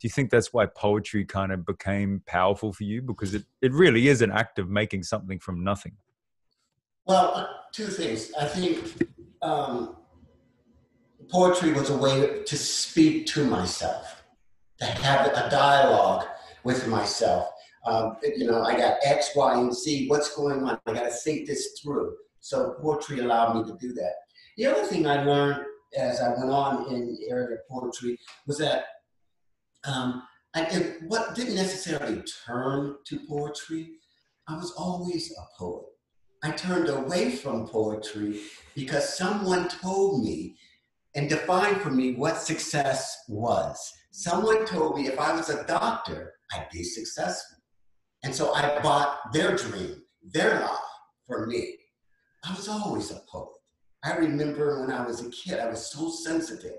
do 0.00 0.06
you 0.06 0.10
think 0.10 0.30
that's 0.30 0.52
why 0.52 0.66
poetry 0.66 1.24
kind 1.24 1.52
of 1.52 1.64
became 1.64 2.22
powerful 2.26 2.74
for 2.74 2.84
you? 2.84 3.00
Because 3.00 3.32
it, 3.32 3.44
it 3.62 3.72
really 3.72 4.08
is 4.08 4.20
an 4.20 4.30
act 4.30 4.58
of 4.58 4.68
making 4.68 5.02
something 5.02 5.38
from 5.38 5.64
nothing. 5.64 5.92
Well 7.06 7.32
uh, 7.34 7.46
two 7.72 7.86
things. 7.86 8.30
I 8.38 8.46
think 8.46 9.08
um, 9.40 9.96
poetry 11.30 11.72
was 11.72 11.90
a 11.90 11.96
way 11.96 12.42
to 12.44 12.56
speak 12.56 13.26
to 13.28 13.46
myself 13.46 14.24
to 14.80 14.84
have 14.84 15.26
a 15.28 15.48
dialogue 15.48 16.26
with 16.64 16.86
myself 16.86 17.53
um, 17.86 18.16
you 18.22 18.46
know, 18.46 18.62
I 18.62 18.76
got 18.76 18.98
X, 19.04 19.30
Y, 19.36 19.60
and 19.60 19.74
Z. 19.74 20.08
What's 20.08 20.34
going 20.34 20.64
on? 20.64 20.80
I 20.86 20.92
got 20.92 21.04
to 21.04 21.10
think 21.10 21.46
this 21.46 21.78
through. 21.82 22.14
So 22.40 22.76
poetry 22.80 23.20
allowed 23.20 23.56
me 23.56 23.70
to 23.70 23.78
do 23.78 23.92
that. 23.94 24.12
The 24.56 24.66
other 24.66 24.84
thing 24.84 25.06
I 25.06 25.24
learned 25.24 25.64
as 25.96 26.20
I 26.20 26.30
went 26.30 26.50
on 26.50 26.92
in 26.92 27.14
the 27.14 27.28
area 27.30 27.56
of 27.56 27.68
poetry 27.68 28.18
was 28.46 28.58
that 28.58 28.84
um, 29.84 30.22
I, 30.54 30.62
what 31.08 31.34
didn't 31.34 31.56
necessarily 31.56 32.22
turn 32.46 32.96
to 33.06 33.20
poetry, 33.28 33.92
I 34.48 34.56
was 34.56 34.72
always 34.72 35.32
a 35.32 35.58
poet. 35.58 35.84
I 36.42 36.50
turned 36.52 36.88
away 36.88 37.30
from 37.30 37.66
poetry 37.66 38.40
because 38.74 39.16
someone 39.16 39.68
told 39.68 40.22
me 40.22 40.56
and 41.14 41.28
defined 41.28 41.80
for 41.80 41.90
me 41.90 42.14
what 42.14 42.38
success 42.38 43.24
was. 43.28 43.92
Someone 44.10 44.66
told 44.66 44.96
me 44.96 45.06
if 45.06 45.18
I 45.18 45.34
was 45.34 45.48
a 45.48 45.64
doctor, 45.66 46.34
I'd 46.52 46.68
be 46.72 46.82
successful. 46.82 47.58
And 48.24 48.34
so 48.34 48.54
I 48.54 48.80
bought 48.80 49.32
their 49.32 49.54
dream, 49.54 50.02
their 50.22 50.60
lie 50.60 50.78
for 51.26 51.46
me. 51.46 51.76
I 52.42 52.54
was 52.54 52.68
always 52.68 53.10
a 53.10 53.20
poet. 53.30 53.50
I 54.02 54.16
remember 54.16 54.80
when 54.80 54.90
I 54.90 55.06
was 55.06 55.20
a 55.24 55.30
kid, 55.30 55.60
I 55.60 55.68
was 55.68 55.92
so 55.92 56.10
sensitive. 56.10 56.78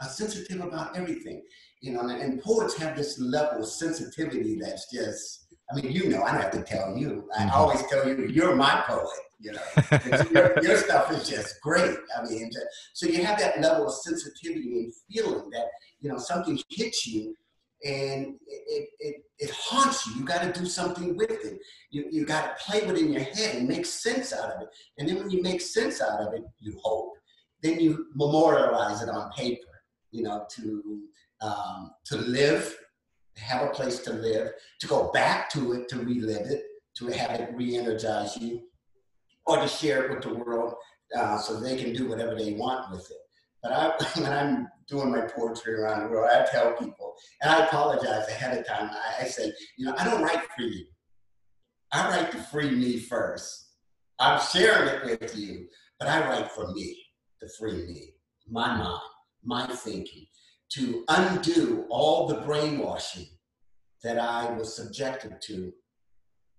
I 0.00 0.06
was 0.06 0.16
sensitive 0.16 0.60
about 0.60 0.96
everything. 0.96 1.42
You 1.82 1.92
know, 1.92 2.00
and, 2.00 2.22
and 2.22 2.42
poets 2.42 2.76
have 2.78 2.96
this 2.96 3.18
level 3.18 3.60
of 3.60 3.68
sensitivity 3.68 4.58
that's 4.60 4.90
just, 4.90 5.54
I 5.70 5.74
mean, 5.74 5.92
you 5.92 6.08
know, 6.08 6.22
I 6.22 6.32
don't 6.32 6.42
have 6.42 6.50
to 6.52 6.62
tell 6.62 6.96
you. 6.96 7.28
I 7.36 7.42
mm-hmm. 7.42 7.50
always 7.50 7.82
tell 7.88 8.08
you, 8.08 8.28
you're 8.28 8.56
my 8.56 8.82
poet. 8.86 9.08
You 9.38 9.52
know, 9.52 10.20
your, 10.32 10.58
your, 10.62 10.76
stuff 10.78 11.12
is 11.12 11.28
just 11.28 11.60
great. 11.60 11.98
I 12.16 12.24
mean, 12.24 12.50
so 12.94 13.06
you 13.06 13.22
have 13.22 13.38
that 13.38 13.60
level 13.60 13.86
of 13.86 13.92
sensitivity 13.92 14.78
and 14.78 14.92
feeling 15.12 15.50
that 15.50 15.66
you 16.00 16.10
know 16.10 16.16
something 16.16 16.58
hits 16.70 17.06
you 17.06 17.34
and 17.84 18.36
it, 18.46 18.88
it, 18.98 19.16
it 19.38 19.50
haunts 19.50 20.06
you. 20.06 20.14
You 20.16 20.24
got 20.24 20.42
to 20.42 20.58
do 20.58 20.66
something 20.66 21.16
with 21.16 21.30
it. 21.30 21.58
You, 21.90 22.06
you 22.10 22.24
got 22.24 22.56
to 22.58 22.64
play 22.64 22.86
with 22.86 22.96
it 22.96 23.02
in 23.02 23.12
your 23.12 23.22
head 23.22 23.56
and 23.56 23.68
make 23.68 23.86
sense 23.86 24.32
out 24.32 24.50
of 24.50 24.62
it. 24.62 24.68
And 24.98 25.08
then 25.08 25.16
when 25.16 25.30
you 25.30 25.42
make 25.42 25.60
sense 25.60 26.00
out 26.00 26.20
of 26.20 26.32
it, 26.34 26.42
you 26.58 26.78
hope. 26.82 27.12
Then 27.62 27.80
you 27.80 28.06
memorialize 28.14 29.02
it 29.02 29.08
on 29.08 29.30
paper, 29.32 29.82
you 30.10 30.22
know, 30.22 30.46
to, 30.56 31.02
um, 31.42 31.90
to 32.06 32.16
live, 32.16 32.76
have 33.36 33.62
a 33.62 33.70
place 33.70 34.00
to 34.00 34.12
live, 34.12 34.52
to 34.80 34.86
go 34.86 35.10
back 35.12 35.50
to 35.50 35.72
it, 35.72 35.88
to 35.90 35.98
relive 35.98 36.46
it, 36.46 36.62
to 36.98 37.06
have 37.08 37.40
it 37.40 37.50
re-energize 37.54 38.36
you, 38.38 38.62
or 39.46 39.58
to 39.58 39.68
share 39.68 40.04
it 40.04 40.10
with 40.10 40.22
the 40.22 40.34
world 40.34 40.74
uh, 41.16 41.38
so 41.38 41.60
they 41.60 41.76
can 41.76 41.92
do 41.92 42.08
whatever 42.08 42.34
they 42.34 42.54
want 42.54 42.90
with 42.90 43.10
it. 43.10 43.18
But 43.62 43.72
I, 43.72 43.92
when 44.20 44.32
I'm 44.32 44.68
doing 44.88 45.10
my 45.10 45.22
poetry 45.22 45.74
around 45.74 46.04
the 46.04 46.08
world, 46.10 46.30
I 46.32 46.46
tell 46.50 46.72
people, 46.74 47.14
and 47.42 47.50
I 47.50 47.66
apologize 47.66 48.28
ahead 48.28 48.58
of 48.58 48.66
time. 48.66 48.90
I, 48.90 49.24
I 49.24 49.26
say, 49.26 49.52
you 49.76 49.86
know, 49.86 49.94
I 49.98 50.04
don't 50.04 50.22
write 50.22 50.42
for 50.56 50.62
you. 50.62 50.84
I 51.92 52.08
write 52.08 52.32
to 52.32 52.38
free 52.38 52.70
me 52.70 52.98
first. 52.98 53.70
I'm 54.18 54.40
sharing 54.40 54.88
it 54.88 55.20
with 55.20 55.36
you, 55.36 55.66
but 55.98 56.08
I 56.08 56.20
write 56.28 56.50
for 56.52 56.72
me, 56.72 57.02
to 57.40 57.48
free 57.58 57.86
me, 57.86 58.14
my 58.48 58.76
mind, 58.76 59.00
my 59.44 59.66
thinking, 59.66 60.26
to 60.72 61.04
undo 61.08 61.86
all 61.90 62.26
the 62.26 62.40
brainwashing 62.42 63.26
that 64.02 64.18
I 64.18 64.50
was 64.52 64.74
subjected 64.74 65.40
to 65.42 65.72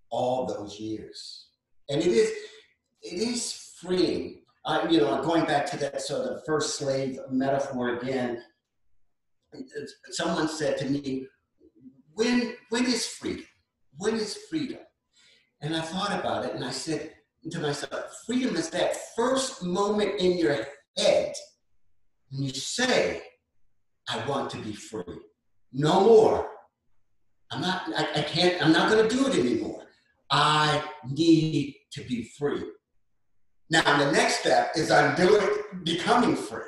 all 0.09 0.45
those 0.45 0.79
years. 0.79 1.47
And 1.89 2.01
it 2.01 2.07
is, 2.07 2.31
it 3.01 3.13
is 3.13 3.73
freeing 3.81 4.41
uh, 4.67 4.85
you 4.89 4.99
know, 4.99 5.23
going 5.23 5.45
back 5.45 5.65
to 5.65 5.77
that 5.77 6.01
sort 6.01 6.27
of 6.27 6.43
first 6.45 6.77
slave 6.77 7.17
metaphor 7.31 7.95
again, 7.95 8.43
someone 10.11 10.49
said 10.49 10.77
to 10.77 10.85
me, 10.89 11.25
when, 12.13 12.53
when 12.69 12.85
is 12.85 13.07
freedom? 13.07 13.45
When 13.97 14.15
is 14.15 14.37
freedom? 14.49 14.79
And 15.61 15.73
I 15.73 15.81
thought 15.81 16.19
about 16.19 16.45
it 16.45 16.53
and 16.53 16.65
I 16.65 16.71
said 16.71 17.13
to 17.49 17.59
myself, 17.59 17.93
freedom 18.25 18.57
is 18.57 18.69
that 18.71 18.97
first 19.15 19.63
moment 19.63 20.19
in 20.19 20.37
your 20.37 20.57
head 20.97 21.33
when 22.29 22.43
you 22.43 22.49
say, 22.49 23.21
I 24.09 24.25
want 24.27 24.49
to 24.51 24.57
be 24.57 24.73
free. 24.73 25.19
No 25.71 26.01
more. 26.01 26.49
I'm 27.51 27.61
not, 27.61 27.83
I, 27.95 28.19
I 28.19 28.21
can't, 28.23 28.61
I'm 28.61 28.73
not 28.73 28.91
going 28.91 29.07
to 29.07 29.15
do 29.15 29.27
it 29.27 29.35
anymore. 29.35 29.85
I 30.29 30.83
need 31.09 31.75
to 31.93 32.03
be 32.03 32.29
free. 32.37 32.63
Now, 33.69 33.97
the 33.97 34.11
next 34.11 34.39
step 34.39 34.71
is 34.75 34.91
I'm 34.91 35.15
doing 35.15 35.45
becoming 35.83 36.35
free, 36.35 36.61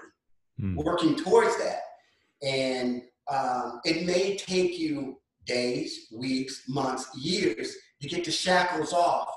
mm. 0.62 0.76
working 0.76 1.16
towards 1.16 1.58
that. 1.58 1.82
And 2.44 3.04
um, 3.32 3.80
it 3.86 4.06
may 4.06 4.36
take 4.36 4.78
you 4.78 5.20
days, 5.46 6.08
weeks, 6.12 6.64
months, 6.68 7.10
years 7.18 7.76
to 8.02 8.08
get 8.08 8.26
the 8.26 8.32
shackles 8.32 8.94
off. 8.94 9.30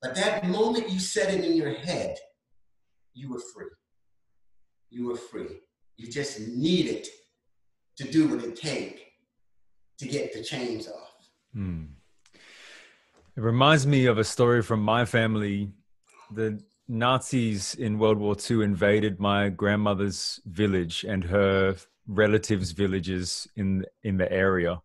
But 0.00 0.14
that 0.14 0.46
moment 0.46 0.90
you 0.90 1.00
set 1.00 1.32
it 1.34 1.44
in 1.44 1.56
your 1.56 1.74
head, 1.74 2.16
you 3.14 3.30
were 3.30 3.40
free. 3.52 3.66
You 4.90 5.08
were 5.08 5.16
free. 5.16 5.60
You 5.96 6.08
just 6.08 6.40
needed 6.40 7.06
to 7.96 8.04
do 8.04 8.28
what 8.28 8.44
it 8.44 8.54
takes 8.54 9.00
to 9.98 10.06
get 10.06 10.32
the 10.32 10.42
chains 10.42 10.86
off. 10.88 11.14
Mm. 11.56 11.88
It 13.36 13.40
reminds 13.40 13.86
me 13.86 14.06
of 14.06 14.18
a 14.18 14.24
story 14.24 14.62
from 14.62 14.80
my 14.80 15.04
family. 15.04 15.72
The 16.32 16.62
Nazis 16.88 17.74
in 17.74 17.98
World 17.98 18.18
War 18.18 18.34
II 18.50 18.64
invaded 18.64 19.20
my 19.20 19.50
grandmother's 19.50 20.40
village 20.46 21.04
and 21.04 21.22
her 21.24 21.76
relatives' 22.06 22.72
villages 22.72 23.46
in 23.56 23.84
in 24.02 24.16
the 24.16 24.30
area. 24.32 24.80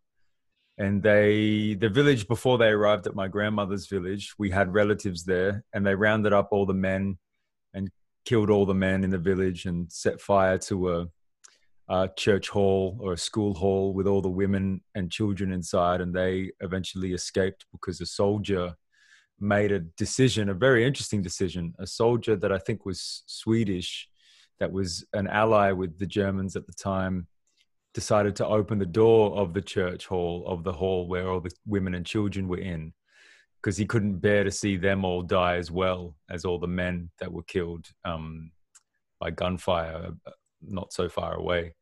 And 0.77 1.01
they, 1.01 1.75
the 1.75 1.89
village 1.89 2.27
before 2.27 2.57
they 2.57 2.67
arrived 2.67 3.07
at 3.07 3.15
my 3.15 3.27
grandmother's 3.27 3.87
village, 3.87 4.33
we 4.37 4.49
had 4.49 4.73
relatives 4.73 5.23
there, 5.23 5.63
and 5.71 5.85
they 5.85 5.95
rounded 5.95 6.33
up 6.33 6.49
all 6.51 6.65
the 6.65 6.73
men 6.73 7.19
and 7.73 7.89
killed 8.25 8.49
all 8.49 8.65
the 8.65 8.73
men 8.73 9.03
in 9.03 9.11
the 9.11 9.17
village 9.17 9.65
and 9.65 9.91
set 9.91 10.19
fire 10.19 10.57
to 10.57 10.91
a, 10.93 11.07
a 11.89 12.09
church 12.17 12.49
hall 12.49 12.97
or 13.01 13.13
a 13.13 13.17
school 13.17 13.53
hall 13.53 13.93
with 13.93 14.07
all 14.07 14.21
the 14.21 14.29
women 14.29 14.81
and 14.95 15.11
children 15.11 15.53
inside. 15.53 16.01
And 16.01 16.13
they 16.13 16.51
eventually 16.59 17.13
escaped 17.13 17.65
because 17.71 18.01
a 18.01 18.05
soldier 18.07 18.75
made 19.43 19.71
a 19.71 19.79
decision, 19.79 20.49
a 20.49 20.53
very 20.53 20.85
interesting 20.85 21.21
decision. 21.21 21.73
A 21.77 21.85
soldier 21.85 22.35
that 22.37 22.51
I 22.51 22.57
think 22.57 22.85
was 22.85 23.23
Swedish, 23.27 24.07
that 24.59 24.71
was 24.71 25.05
an 25.13 25.27
ally 25.27 25.71
with 25.71 25.99
the 25.99 26.05
Germans 26.05 26.55
at 26.55 26.65
the 26.65 26.73
time, 26.73 27.27
decided 27.93 28.35
to 28.37 28.47
open 28.47 28.79
the 28.79 28.85
door 28.85 29.35
of 29.35 29.53
the 29.53 29.61
church 29.61 30.07
hall, 30.07 30.45
of 30.47 30.63
the 30.63 30.71
hall 30.71 31.07
where 31.07 31.29
all 31.29 31.41
the 31.41 31.51
women 31.65 31.93
and 31.93 32.05
children 32.05 32.47
were 32.47 32.57
in, 32.57 32.93
because 33.61 33.77
he 33.77 33.85
couldn't 33.85 34.19
bear 34.19 34.43
to 34.43 34.51
see 34.51 34.77
them 34.77 35.05
all 35.05 35.21
die 35.21 35.57
as 35.57 35.69
well 35.69 36.15
as 36.29 36.45
all 36.45 36.57
the 36.57 36.67
men 36.67 37.11
that 37.19 37.31
were 37.31 37.43
killed 37.43 37.85
um, 38.05 38.51
by 39.19 39.29
gunfire 39.29 40.13
uh, 40.25 40.31
not 40.61 40.93
so 40.93 41.09
far 41.09 41.35
away. 41.35 41.75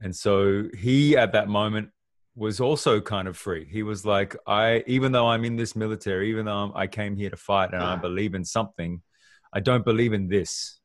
And 0.00 0.14
so 0.14 0.68
he, 0.76 1.16
at 1.16 1.32
that 1.32 1.48
moment, 1.48 1.90
was 2.34 2.60
also 2.60 3.00
kind 3.00 3.28
of 3.28 3.36
free. 3.36 3.66
He 3.70 3.82
was 3.82 4.04
like, 4.06 4.36
I, 4.46 4.84
even 4.86 5.12
though 5.12 5.28
I'm 5.28 5.44
in 5.44 5.56
this 5.56 5.74
military, 5.74 6.30
even 6.30 6.46
though 6.46 6.56
I'm, 6.56 6.72
i 6.74 6.86
came 6.86 7.16
here 7.16 7.30
to 7.30 7.36
fight 7.36 7.72
and 7.72 7.82
I 7.82 7.96
believe 7.96 8.34
in 8.34 8.44
something, 8.44 9.02
I 9.52 9.60
don't 9.60 9.84
believe 9.84 10.12
in 10.12 10.28
this. 10.28 10.80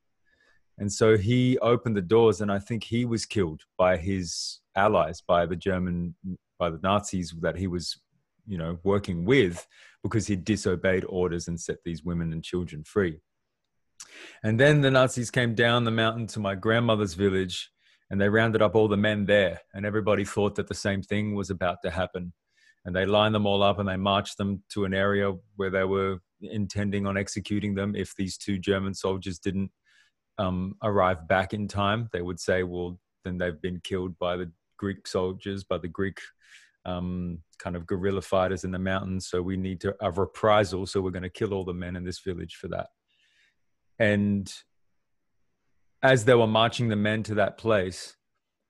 And 0.78 0.92
so 0.92 1.18
he 1.18 1.58
opened 1.60 1.96
the 1.96 2.02
doors, 2.02 2.42
and 2.42 2.52
I 2.52 2.60
think 2.60 2.84
he 2.84 3.06
was 3.06 3.26
killed 3.26 3.62
by 3.78 3.96
his 3.96 4.60
allies, 4.76 5.22
by 5.22 5.46
the 5.46 5.56
German, 5.56 6.16
by 6.60 6.70
the 6.70 6.80
Nazis 6.84 7.34
that 7.42 7.56
he 7.56 7.68
was, 7.68 7.98
you 8.46 8.58
know, 8.58 8.78
working 8.84 9.24
with, 9.24 9.66
because 10.04 10.28
he 10.28 10.36
disobeyed 10.36 11.06
orders 11.08 11.48
and 11.48 11.60
set 11.60 11.78
these 11.86 12.04
women 12.04 12.34
and 12.34 12.44
children 12.44 12.84
free. 12.84 13.22
And 14.44 14.60
then 14.60 14.82
the 14.82 14.92
Nazis 14.92 15.32
came 15.32 15.56
down 15.56 15.86
the 15.86 15.92
mountain 15.92 16.28
to 16.28 16.40
my 16.40 16.56
grandmother's 16.56 17.14
village 17.14 17.72
and 18.10 18.22
they 18.22 18.30
rounded 18.30 18.62
up 18.62 18.76
all 18.76 18.88
the 18.88 18.98
men 18.98 19.26
there 19.26 19.62
and 19.74 19.86
everybody 19.86 20.24
thought 20.24 20.56
that 20.56 20.68
the 20.68 20.74
same 20.74 21.02
thing 21.02 21.36
was 21.36 21.50
about 21.50 21.78
to 21.84 21.92
happen. 21.92 22.34
And 22.86 22.96
they 22.96 23.06
lined 23.06 23.34
them 23.34 23.48
all 23.48 23.64
up 23.64 23.80
and 23.80 23.90
they 23.90 23.98
marched 23.98 24.38
them 24.38 24.64
to 24.70 24.86
an 24.86 24.94
area 24.94 25.34
where 25.56 25.72
they 25.72 25.84
were 25.84 26.20
intending 26.42 27.08
on 27.08 27.18
executing 27.18 27.74
them 27.74 27.96
if 27.96 28.16
these 28.16 28.38
two 28.38 28.60
german 28.60 28.94
soldiers 28.94 29.40
didn't 29.40 29.72
um, 30.38 30.76
arrive 30.84 31.28
back 31.28 31.54
in 31.54 31.68
time. 31.68 32.10
They 32.12 32.22
would 32.22 32.40
say 32.40 32.64
well 32.64 33.00
then 33.24 33.38
they've 33.38 33.60
been 33.60 33.82
killed 33.84 34.20
by 34.20 34.36
the 34.36 34.52
greek 34.78 35.08
soldiers 35.08 35.64
by 35.64 35.78
the 35.78 35.88
greek 35.88 36.20
um, 36.86 37.40
kind 37.58 37.76
of 37.76 37.88
guerrilla 37.88 38.22
fighters 38.22 38.64
in 38.64 38.72
the 38.72 38.78
mountains. 38.78 39.28
So 39.28 39.42
we 39.42 39.58
need 39.58 39.82
to 39.82 39.96
a 40.00 40.12
reprisal 40.12 40.86
so 40.86 41.02
we're 41.02 41.10
going 41.10 41.24
to 41.24 41.30
kill 41.30 41.54
all 41.54 41.66
the 41.66 41.74
men 41.74 41.96
in 41.96 42.04
this 42.04 42.20
village 42.20 42.56
for 42.56 42.68
that. 42.68 42.88
And 43.98 44.54
as 46.12 46.26
they 46.26 46.36
were 46.36 46.48
marching 46.48 46.88
the 46.88 46.96
men 46.96 47.24
to 47.24 47.36
that 47.36 47.58
place, 47.58 48.16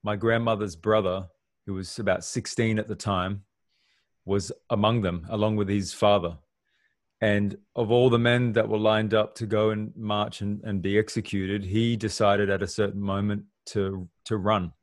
my 0.04 0.16
grandmother's 0.16 0.76
brother, 0.76 1.28
who 1.66 1.74
was 1.74 2.00
about 2.00 2.24
16 2.24 2.80
at 2.80 2.88
the 2.88 2.96
time, 2.96 3.44
was 4.24 4.52
among 4.70 5.02
them, 5.02 5.26
along 5.30 5.58
with 5.58 5.68
his 5.68 5.94
father. 5.94 6.38
And 7.22 7.58
of 7.76 7.92
all 7.92 8.10
the 8.10 8.20
men 8.20 8.54
that 8.54 8.70
were 8.70 8.78
lined 8.78 9.14
up 9.14 9.36
to 9.36 9.46
go 9.46 9.72
and 9.72 9.94
march 9.96 10.42
and, 10.42 10.62
and 10.64 10.82
be 10.82 10.98
executed, 10.98 11.66
he 11.66 11.98
decided 11.98 12.50
at 12.50 12.64
a 12.64 12.68
certain 12.68 13.02
moment 13.02 13.44
to 13.68 14.08
to 14.26 14.38
run. 14.38 14.74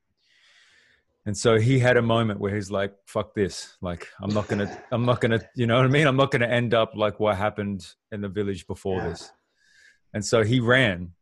And 1.24 1.36
so 1.36 1.58
he 1.58 1.78
had 1.78 1.96
a 1.96 2.02
moment 2.02 2.40
where 2.40 2.54
he's 2.54 2.70
like, 2.70 2.94
fuck 3.06 3.32
this. 3.34 3.76
Like, 3.80 4.08
I'm 4.20 4.34
not 4.34 4.48
gonna, 4.48 4.82
I'm 4.90 5.04
not 5.04 5.20
gonna, 5.20 5.40
you 5.54 5.66
know 5.66 5.76
what 5.76 5.84
I 5.84 5.88
mean? 5.88 6.06
I'm 6.06 6.16
not 6.16 6.32
gonna 6.32 6.48
end 6.48 6.74
up 6.74 6.92
like 6.96 7.20
what 7.20 7.36
happened 7.36 7.86
in 8.10 8.20
the 8.20 8.28
village 8.28 8.66
before 8.66 8.98
yeah. 8.98 9.08
this. 9.10 9.30
And 10.14 10.24
so 10.24 10.42
he 10.42 10.58
ran 10.58 11.12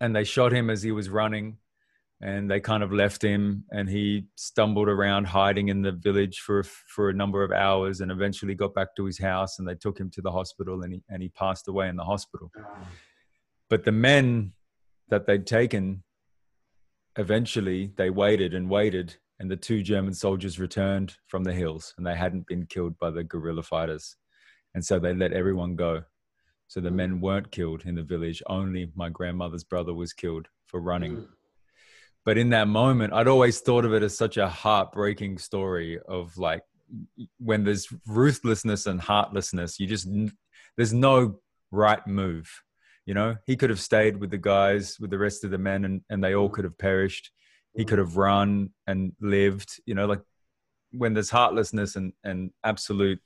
and 0.00 0.14
they 0.14 0.24
shot 0.24 0.52
him 0.52 0.70
as 0.70 0.82
he 0.82 0.92
was 0.92 1.08
running 1.08 1.58
and 2.20 2.50
they 2.50 2.58
kind 2.58 2.82
of 2.82 2.92
left 2.92 3.22
him 3.22 3.64
and 3.70 3.88
he 3.88 4.26
stumbled 4.34 4.88
around 4.88 5.26
hiding 5.26 5.68
in 5.68 5.82
the 5.82 5.92
village 5.92 6.40
for 6.40 6.62
for 6.62 7.10
a 7.10 7.14
number 7.14 7.44
of 7.44 7.52
hours 7.52 8.00
and 8.00 8.10
eventually 8.10 8.54
got 8.54 8.74
back 8.74 8.88
to 8.96 9.04
his 9.04 9.18
house 9.18 9.58
and 9.58 9.68
they 9.68 9.74
took 9.74 9.98
him 9.98 10.10
to 10.10 10.20
the 10.20 10.32
hospital 10.32 10.82
and 10.82 10.94
he 10.94 11.02
and 11.08 11.22
he 11.22 11.28
passed 11.28 11.68
away 11.68 11.88
in 11.88 11.96
the 11.96 12.04
hospital. 12.04 12.50
But 13.70 13.84
the 13.84 13.92
men 13.92 14.52
that 15.08 15.26
they'd 15.26 15.46
taken 15.46 16.02
eventually 17.16 17.92
they 17.96 18.10
waited 18.10 18.54
and 18.54 18.68
waited 18.68 19.16
and 19.40 19.50
the 19.50 19.56
two 19.56 19.82
german 19.82 20.14
soldiers 20.14 20.58
returned 20.58 21.16
from 21.28 21.44
the 21.44 21.52
hills 21.52 21.94
and 21.96 22.06
they 22.06 22.16
hadn't 22.16 22.46
been 22.46 22.66
killed 22.66 22.98
by 22.98 23.10
the 23.10 23.22
guerrilla 23.22 23.62
fighters. 23.62 24.16
And 24.74 24.84
so 24.84 24.98
they 24.98 25.14
let 25.14 25.32
everyone 25.32 25.76
go 25.76 26.02
so 26.68 26.80
the 26.80 26.90
men 26.90 27.20
weren't 27.20 27.50
killed 27.50 27.82
in 27.84 27.94
the 27.94 28.02
village 28.02 28.42
only 28.46 28.90
my 28.94 29.08
grandmother's 29.08 29.64
brother 29.64 29.94
was 29.94 30.12
killed 30.12 30.46
for 30.66 30.80
running. 30.80 31.16
Mm. 31.16 31.28
But 32.24 32.38
in 32.38 32.50
that 32.50 32.68
moment 32.68 33.12
i'd 33.14 33.28
always 33.28 33.60
thought 33.60 33.84
of 33.84 33.94
it 33.94 34.02
as 34.02 34.16
such 34.16 34.36
a 34.36 34.48
heartbreaking 34.48 35.38
story 35.38 35.98
of 36.06 36.36
like 36.36 36.62
when 37.38 37.64
there's 37.64 37.88
ruthlessness 38.06 38.86
and 38.86 39.00
heartlessness 39.00 39.80
you 39.80 39.86
just 39.86 40.08
there's 40.76 40.92
no 40.92 41.40
right 41.70 42.06
move 42.06 42.50
you 43.08 43.14
know? 43.14 43.36
He 43.46 43.56
could 43.56 43.70
have 43.70 43.80
stayed 43.80 44.18
with 44.18 44.30
the 44.30 44.36
guys 44.36 45.00
with 45.00 45.08
the 45.08 45.16
rest 45.16 45.42
of 45.42 45.50
the 45.50 45.56
men 45.56 45.86
and, 45.86 46.02
and 46.10 46.22
they 46.22 46.34
all 46.34 46.50
could 46.50 46.64
have 46.64 46.76
perished. 46.76 47.30
He 47.74 47.86
could 47.86 47.98
have 47.98 48.18
run 48.18 48.68
and 48.86 49.12
lived 49.18 49.80
you 49.86 49.94
know? 49.94 50.04
Like 50.04 50.20
when 50.90 51.14
there's 51.14 51.30
heartlessness 51.30 51.96
and 51.96 52.12
and 52.22 52.50
absolute 52.64 53.18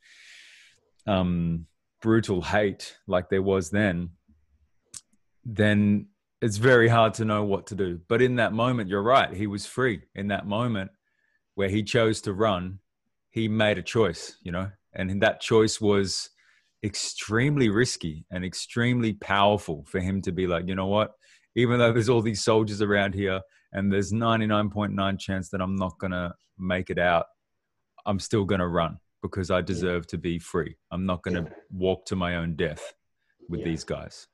um 1.09 1.67
brutal 2.03 2.43
hate 2.43 2.97
like 3.07 3.31
there 3.31 3.43
was 3.43 3.71
then 3.71 4.11
then 5.45 6.07
it's 6.41 6.57
very 6.57 6.89
hard 6.89 7.15
to 7.15 7.25
know 7.25 7.45
what 7.45 7.69
to 7.69 7.75
do. 7.75 8.01
But 8.09 8.21
in 8.21 8.37
that 8.37 8.53
moment, 8.53 8.89
you're 8.89 9.03
right. 9.03 9.33
He 9.33 9.47
was 9.47 9.65
free 9.65 10.03
in 10.15 10.29
that 10.29 10.47
moment 10.47 10.91
where 11.55 11.69
he 11.69 11.83
chose 11.83 12.21
to 12.23 12.33
run. 12.33 12.81
He 13.31 13.49
made 13.49 13.79
a 13.79 13.83
choice, 13.83 14.37
you 14.43 14.51
know, 14.53 14.71
and 14.95 15.23
that 15.23 15.41
choice 15.41 15.81
was 15.81 16.31
extremely 16.85 17.69
risky 17.69 18.27
and 18.31 18.45
extremely 18.45 19.13
powerful 19.13 19.85
for 19.87 20.01
him 20.01 20.21
to 20.23 20.33
be 20.33 20.47
like, 20.47 20.67
you 20.67 20.75
know 20.75 20.89
what? 20.89 21.13
Even 21.55 21.79
though 21.79 21.93
there's 21.93 22.09
all 22.09 22.23
these 22.23 22.43
soldiers 22.43 22.83
around 22.83 23.15
here 23.15 23.41
and 23.73 23.93
there's 23.93 24.13
99.9 24.13 25.19
chance 25.21 25.49
that 25.51 25.61
I'm 25.61 25.77
not 25.77 25.99
going 25.99 26.11
to 26.11 26.35
make 26.59 26.91
it 26.91 26.99
out, 26.99 27.27
I'm 28.05 28.19
still 28.19 28.45
going 28.45 28.61
to 28.61 28.67
run 28.67 28.99
because 29.23 29.51
I 29.51 29.61
deserve 29.61 30.07
to 30.09 30.19
be 30.19 30.39
free. 30.39 30.77
I'm 30.91 31.07
not 31.07 31.23
going 31.23 31.45
to 31.45 31.51
walk 31.71 32.05
to 32.07 32.17
my 32.17 32.37
own 32.37 32.57
death 32.57 32.93
with 33.49 33.61
yeah. 33.61 33.67
these 33.67 33.85
guys. 33.85 34.27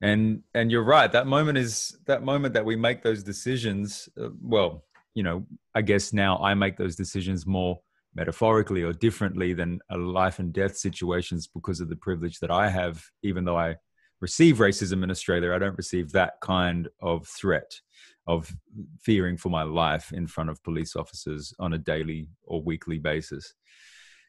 And 0.00 0.42
and 0.54 0.70
you're 0.70 0.84
right 0.84 1.10
that 1.12 1.26
moment 1.26 1.56
is 1.56 1.96
that 2.06 2.22
moment 2.22 2.54
that 2.54 2.64
we 2.64 2.76
make 2.76 3.02
those 3.02 3.22
decisions 3.22 4.08
uh, 4.20 4.28
well 4.42 4.84
you 5.14 5.22
know 5.22 5.46
i 5.74 5.80
guess 5.80 6.12
now 6.12 6.36
i 6.38 6.52
make 6.52 6.76
those 6.76 6.96
decisions 6.96 7.46
more 7.46 7.80
metaphorically 8.14 8.82
or 8.82 8.92
differently 8.92 9.54
than 9.54 9.80
a 9.90 9.96
life 9.96 10.40
and 10.40 10.52
death 10.52 10.76
situations 10.76 11.46
because 11.46 11.80
of 11.80 11.88
the 11.88 11.96
privilege 11.96 12.38
that 12.40 12.50
i 12.50 12.68
have 12.68 13.02
even 13.22 13.44
though 13.44 13.56
i 13.56 13.74
receive 14.20 14.58
racism 14.58 15.02
in 15.04 15.10
australia 15.10 15.54
i 15.54 15.58
don't 15.58 15.78
receive 15.78 16.12
that 16.12 16.34
kind 16.42 16.88
of 17.00 17.26
threat 17.26 17.80
of 18.26 18.54
fearing 19.00 19.36
for 19.36 19.50
my 19.50 19.62
life 19.62 20.12
in 20.12 20.26
front 20.26 20.50
of 20.50 20.62
police 20.62 20.96
officers 20.96 21.52
on 21.58 21.74
a 21.74 21.78
daily 21.78 22.28
or 22.44 22.62
weekly 22.62 22.98
basis 22.98 23.54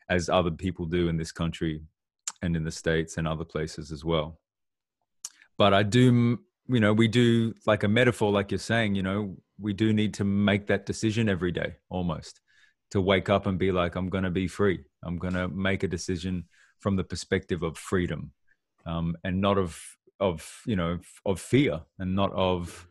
as 0.10 0.30
other 0.30 0.52
people 0.52 0.86
do 0.86 1.08
in 1.08 1.18
this 1.18 1.32
country 1.32 1.82
and 2.42 2.56
in 2.56 2.64
the 2.64 2.72
states 2.72 3.18
and 3.18 3.28
other 3.28 3.46
places 3.46 3.92
as 3.92 4.04
well 4.04 4.38
but 5.58 5.74
I 5.74 5.84
do, 5.84 6.40
you 6.68 6.80
know, 6.80 6.94
we 6.94 7.08
do 7.08 7.54
like 7.66 7.84
a 7.84 7.88
metaphor, 7.88 8.32
like 8.32 8.52
you're 8.52 8.58
saying, 8.58 8.96
you 8.96 9.04
know, 9.04 9.38
we 9.60 9.74
do 9.74 9.94
need 9.94 10.14
to 10.16 10.24
make 10.24 10.68
that 10.68 10.86
decision 10.86 11.30
every 11.30 11.52
day 11.52 11.76
almost 11.90 12.42
to 12.92 13.02
wake 13.02 13.30
up 13.30 13.46
and 13.46 13.58
be 13.58 13.72
like, 13.72 13.96
I'm 13.96 14.10
going 14.10 14.26
to 14.26 14.30
be 14.30 14.48
free. 14.48 14.84
I'm 15.04 15.18
going 15.18 15.34
to 15.34 15.48
make 15.48 15.84
a 15.84 15.88
decision 15.88 16.46
from 16.80 16.96
the 16.96 17.04
perspective 17.04 17.64
of 17.64 17.78
freedom 17.78 18.32
um, 18.86 19.16
and 19.24 19.40
not 19.40 19.58
of, 19.58 19.80
of, 20.20 20.62
you 20.66 20.76
know, 20.76 21.00
of 21.26 21.40
fear 21.40 21.82
and 22.00 22.16
not 22.16 22.32
of 22.34 22.88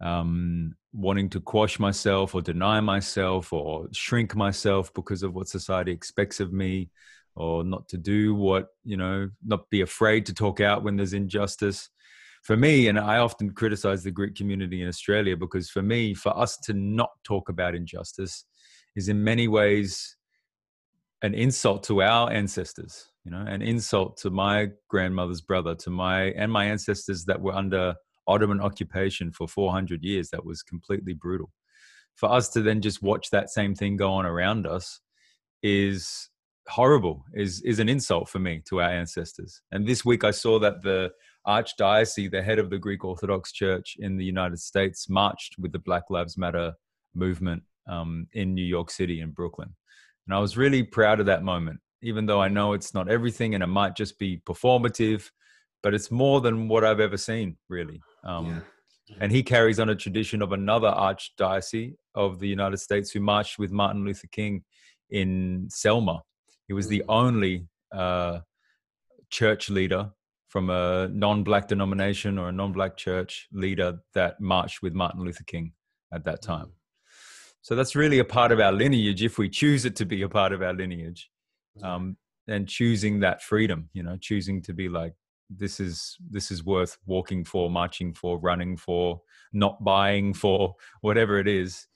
um, 0.00 0.74
wanting 0.92 1.28
to 1.30 1.40
quash 1.40 1.78
myself 1.78 2.34
or 2.34 2.40
deny 2.40 2.80
myself 2.80 3.52
or 3.52 3.88
shrink 3.92 4.34
myself 4.34 4.92
because 4.94 5.22
of 5.22 5.34
what 5.34 5.48
society 5.48 5.92
expects 5.92 6.40
of 6.40 6.52
me 6.52 6.90
or 7.36 7.64
not 7.64 7.88
to 7.88 7.96
do 7.96 8.34
what 8.34 8.68
you 8.84 8.96
know 8.96 9.28
not 9.44 9.68
be 9.70 9.80
afraid 9.80 10.26
to 10.26 10.34
talk 10.34 10.60
out 10.60 10.82
when 10.82 10.96
there's 10.96 11.12
injustice. 11.12 11.88
For 12.44 12.56
me 12.56 12.88
and 12.88 12.98
i 12.98 13.18
often 13.18 13.50
criticize 13.50 14.04
the 14.04 14.12
greek 14.12 14.34
community 14.34 14.80
in 14.80 14.88
australia 14.88 15.36
because 15.36 15.68
for 15.68 15.82
me 15.82 16.14
for 16.14 16.34
us 16.38 16.56
to 16.58 16.72
not 16.72 17.10
talk 17.24 17.48
about 17.48 17.74
injustice 17.74 18.44
is 18.96 19.08
in 19.08 19.22
many 19.22 19.48
ways 19.48 20.16
an 21.20 21.34
insult 21.34 21.82
to 21.82 22.00
our 22.00 22.30
ancestors 22.30 23.10
you 23.24 23.32
know 23.32 23.44
an 23.46 23.60
insult 23.60 24.16
to 24.18 24.30
my 24.30 24.68
grandmother's 24.88 25.42
brother 25.42 25.74
to 25.74 25.90
my 25.90 26.26
and 26.30 26.50
my 26.50 26.64
ancestors 26.64 27.24
that 27.24 27.40
were 27.40 27.54
under 27.54 27.94
ottoman 28.28 28.60
occupation 28.60 29.32
for 29.32 29.48
400 29.48 30.04
years 30.04 30.30
that 30.30 30.44
was 30.44 30.62
completely 30.62 31.14
brutal. 31.14 31.50
For 32.14 32.30
us 32.30 32.48
to 32.50 32.62
then 32.62 32.80
just 32.80 33.02
watch 33.02 33.30
that 33.30 33.50
same 33.50 33.74
thing 33.74 33.96
go 33.96 34.12
on 34.12 34.26
around 34.26 34.66
us 34.66 35.00
is 35.62 36.30
horrible 36.68 37.24
is 37.34 37.62
is 37.62 37.78
an 37.78 37.88
insult 37.88 38.28
for 38.28 38.38
me 38.38 38.62
to 38.68 38.80
our 38.80 38.90
ancestors. 38.90 39.62
And 39.72 39.86
this 39.86 40.04
week 40.04 40.22
i 40.22 40.30
saw 40.30 40.58
that 40.58 40.82
the 40.82 41.10
archdiocese 41.46 42.30
the 42.30 42.42
head 42.42 42.58
of 42.58 42.68
the 42.68 42.78
greek 42.78 43.04
orthodox 43.04 43.52
church 43.52 43.96
in 43.98 44.18
the 44.18 44.24
united 44.24 44.58
states 44.58 45.08
marched 45.08 45.54
with 45.58 45.72
the 45.72 45.78
black 45.78 46.04
lives 46.10 46.36
matter 46.36 46.74
movement 47.14 47.62
um, 47.88 48.26
in 48.34 48.54
new 48.54 48.64
york 48.64 48.90
city 48.90 49.20
and 49.20 49.34
brooklyn. 49.34 49.74
And 50.26 50.34
i 50.34 50.38
was 50.38 50.58
really 50.58 50.82
proud 50.82 51.20
of 51.20 51.26
that 51.26 51.42
moment 51.42 51.80
even 52.02 52.26
though 52.26 52.40
i 52.40 52.48
know 52.48 52.74
it's 52.74 52.92
not 52.92 53.08
everything 53.08 53.54
and 53.54 53.64
it 53.64 53.68
might 53.68 53.96
just 53.96 54.18
be 54.18 54.42
performative 54.46 55.30
but 55.82 55.94
it's 55.94 56.10
more 56.10 56.40
than 56.42 56.68
what 56.68 56.84
i've 56.84 57.00
ever 57.00 57.16
seen 57.16 57.56
really 57.68 58.00
um, 58.24 58.46
yeah. 58.46 58.60
And 59.20 59.32
he 59.32 59.42
carries 59.42 59.80
on 59.80 59.88
a 59.88 59.94
tradition 59.94 60.42
of 60.42 60.52
another 60.52 60.88
archdiocese 60.88 61.94
of 62.14 62.40
the 62.40 62.48
United 62.48 62.76
States 62.76 63.10
who 63.10 63.20
marched 63.20 63.58
with 63.58 63.70
Martin 63.70 64.04
Luther 64.04 64.28
King 64.30 64.64
in 65.10 65.66
Selma 65.70 66.22
he 66.68 66.74
was 66.74 66.86
the 66.86 67.00
mm. 67.00 67.04
only 67.08 67.66
uh, 67.92 68.40
church 69.30 69.70
leader 69.70 70.10
from 70.48 70.70
a 70.70 71.08
non-black 71.08 71.66
denomination 71.66 72.38
or 72.38 72.50
a 72.50 72.52
non-black 72.52 72.96
church 72.96 73.48
leader 73.52 73.98
that 74.14 74.40
marched 74.40 74.82
with 74.82 74.94
Martin 74.94 75.24
Luther 75.24 75.44
King 75.44 75.72
at 76.12 76.24
that 76.24 76.42
time. 76.42 76.66
Mm. 76.66 76.72
So 77.62 77.74
that's 77.74 77.96
really 77.96 78.18
a 78.18 78.24
part 78.24 78.52
of 78.52 78.60
our 78.60 78.72
lineage 78.72 79.22
if 79.22 79.36
we 79.36 79.48
choose 79.48 79.84
it 79.84 79.96
to 79.96 80.06
be 80.06 80.22
a 80.22 80.28
part 80.28 80.52
of 80.52 80.62
our 80.62 80.72
lineage. 80.72 81.28
Um, 81.82 82.16
and 82.48 82.66
choosing 82.66 83.20
that 83.20 83.42
freedom, 83.42 83.90
you 83.92 84.02
know, 84.02 84.16
choosing 84.18 84.62
to 84.62 84.72
be 84.72 84.88
like, 84.88 85.12
this 85.50 85.80
is 85.80 86.16
this 86.30 86.50
is 86.50 86.64
worth 86.64 86.98
walking 87.06 87.44
for, 87.44 87.70
marching 87.70 88.12
for, 88.12 88.38
running 88.38 88.76
for, 88.76 89.20
not 89.52 89.82
buying 89.82 90.34
for, 90.34 90.74
whatever 91.00 91.38
it 91.38 91.48
is, 91.48 91.86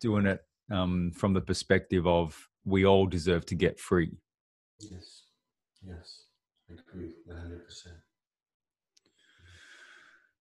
doing 0.00 0.26
it 0.26 0.40
um, 0.70 1.12
from 1.14 1.32
the 1.32 1.40
perspective 1.40 2.06
of 2.06 2.48
we 2.64 2.86
all 2.86 3.06
deserve 3.06 3.44
to 3.46 3.54
get 3.54 3.78
free. 3.78 4.16
Yes, 4.78 5.22
yes, 5.86 6.24
I 6.70 6.74
agree 6.74 7.14
100%. 7.28 7.86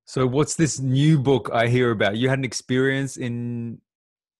So 0.06 0.28
what's 0.28 0.56
this 0.56 0.80
new 0.80 1.18
book 1.20 1.50
I 1.54 1.68
hear 1.68 1.92
about? 1.92 2.18
You 2.18 2.28
had 2.28 2.38
an 2.38 2.44
experience 2.44 3.18
in 3.18 3.80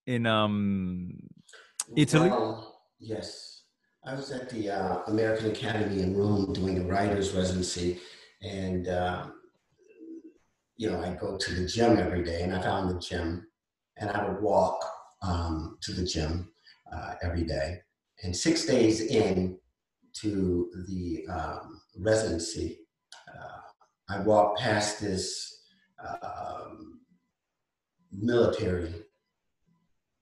in 0.06 0.26
um 0.26 1.14
Italy? 1.96 2.30
Well, 2.30 2.82
yes. 3.00 3.64
I 4.04 4.16
was 4.16 4.32
at 4.32 4.50
the 4.50 4.70
uh, 4.70 5.04
American 5.08 5.52
Academy 5.52 6.02
in 6.02 6.18
Rome 6.18 6.54
doing 6.54 6.80
a 6.80 6.84
writer's 6.84 7.34
residency 7.34 8.02
and 8.42 8.88
uh, 8.88 9.28
you 10.78 10.90
know, 10.90 11.00
I 11.00 11.14
go 11.14 11.38
to 11.38 11.54
the 11.54 11.68
gym 11.68 11.98
every 11.98 12.24
day 12.24 12.42
and 12.42 12.56
I 12.56 12.62
found 12.62 12.90
the 12.90 13.00
gym 13.00 13.48
and 13.98 14.10
I 14.10 14.28
would 14.28 14.42
walk 14.42 14.84
um, 15.22 15.78
to 15.82 15.94
the 15.94 16.04
gym 16.04 16.52
uh, 16.92 17.14
every 17.22 17.44
day. 17.44 17.82
And 18.24 18.36
six 18.36 18.66
days 18.66 19.02
in 19.02 19.60
to 20.22 20.72
the 20.88 21.26
um, 21.32 21.82
residency, 22.00 22.80
uh, 23.28 24.14
I 24.14 24.22
walked 24.22 24.60
past 24.60 25.00
this 25.00 25.62
um, 26.24 27.02
military 28.12 28.96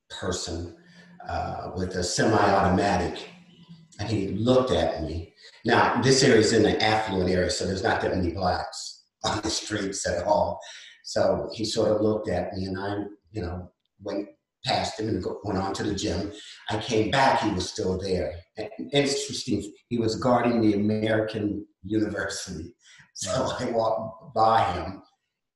person 0.10 0.76
uh, 1.28 1.72
with 1.76 1.96
a 1.96 2.04
semi-automatic, 2.04 3.30
and 4.00 4.10
he 4.10 4.30
looked 4.30 4.72
at 4.72 5.04
me. 5.04 5.34
Now, 5.66 6.02
this 6.02 6.24
area 6.24 6.40
is 6.40 6.54
in 6.54 6.66
an 6.66 6.82
affluent 6.82 7.30
area, 7.30 7.50
so 7.50 7.66
there's 7.66 7.84
not 7.84 8.02
that 8.02 8.16
many 8.16 8.32
blacks 8.32 9.04
on 9.24 9.42
the 9.42 9.50
streets 9.50 10.08
at 10.08 10.24
all. 10.24 10.60
So 11.04 11.50
he 11.54 11.66
sort 11.66 11.92
of 11.92 12.02
looked 12.02 12.30
at 12.30 12.54
me, 12.54 12.66
and 12.66 12.80
I, 12.80 13.04
you 13.32 13.42
know, 13.42 13.72
went 14.02 14.30
past 14.66 15.00
him 15.00 15.10
and 15.10 15.26
went 15.44 15.58
on 15.58 15.74
to 15.74 15.84
the 15.84 15.96
gym. 15.96 16.32
I 16.70 16.78
came 16.78 17.12
back, 17.12 17.42
he 17.42 17.52
was 17.52 17.70
still 17.70 17.98
there. 17.98 18.36
And 18.58 18.70
interesting, 18.94 19.74
he 19.88 19.98
was 19.98 20.16
guarding 20.16 20.62
the 20.62 20.74
American 20.74 21.66
University. 21.84 22.74
So 23.14 23.56
I 23.60 23.66
walked 23.72 24.34
by 24.34 24.72
him 24.74 25.02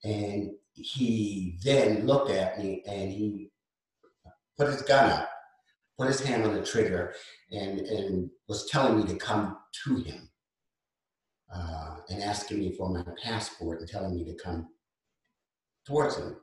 and 0.04 0.52
he 0.74 1.58
then 1.64 2.06
looked 2.06 2.32
at 2.32 2.60
me 2.60 2.84
and 2.88 3.12
he 3.12 3.52
put 4.58 4.68
his 4.68 4.82
gun 4.82 5.12
up, 5.12 5.30
put 5.98 6.08
his 6.08 6.22
hand 6.22 6.44
on 6.46 6.54
the 6.54 6.66
trigger, 6.66 7.14
and, 7.52 7.80
and 7.82 8.30
was 8.48 8.70
telling 8.70 8.98
me 8.98 9.08
to 9.08 9.16
come 9.16 9.58
to 9.86 9.96
him 9.98 10.30
uh, 11.54 11.98
and 12.10 12.24
asking 12.24 12.60
me 12.60 12.76
for 12.76 12.90
my 12.90 13.04
passport 13.24 13.80
and 13.80 13.90
telling 13.90 14.16
me 14.16 14.24
to 14.26 14.36
come 14.44 14.68
towards 15.86 16.18
him. 16.18 16.36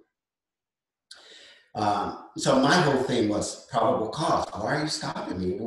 Um, 1.75 2.27
so 2.37 2.59
my 2.61 2.75
whole 2.75 3.03
thing 3.05 3.29
was 3.29 3.67
probable 3.67 4.09
cause. 4.09 4.47
Why 4.53 4.77
are 4.77 4.83
you 4.83 4.89
stopping 4.89 5.39
me? 5.39 5.59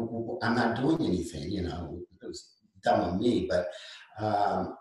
I'm 0.41 0.55
not 0.55 0.75
doing 0.75 1.01
anything, 1.01 1.49
you 1.49 1.63
know. 1.63 1.99
It 2.21 2.27
was 2.27 2.55
dumb 2.83 3.01
of 3.01 3.19
me, 3.19 3.47
but 3.49 3.67
um, 4.19 4.75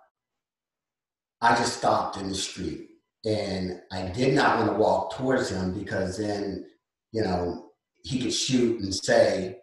I 1.41 1.57
just 1.57 1.79
stopped 1.79 2.17
in 2.17 2.29
the 2.29 2.35
street 2.35 2.89
and 3.25 3.81
I 3.93 4.09
did 4.09 4.35
not 4.35 4.59
want 4.59 4.71
to 4.71 4.77
walk 4.77 5.17
towards 5.17 5.51
him 5.51 5.79
because 5.79 6.19
then, 6.19 6.67
you 7.13 7.23
know, 7.23 7.72
he 8.03 8.21
could 8.21 8.33
shoot 8.33 8.81
and 8.81 8.95
say, 8.95 9.59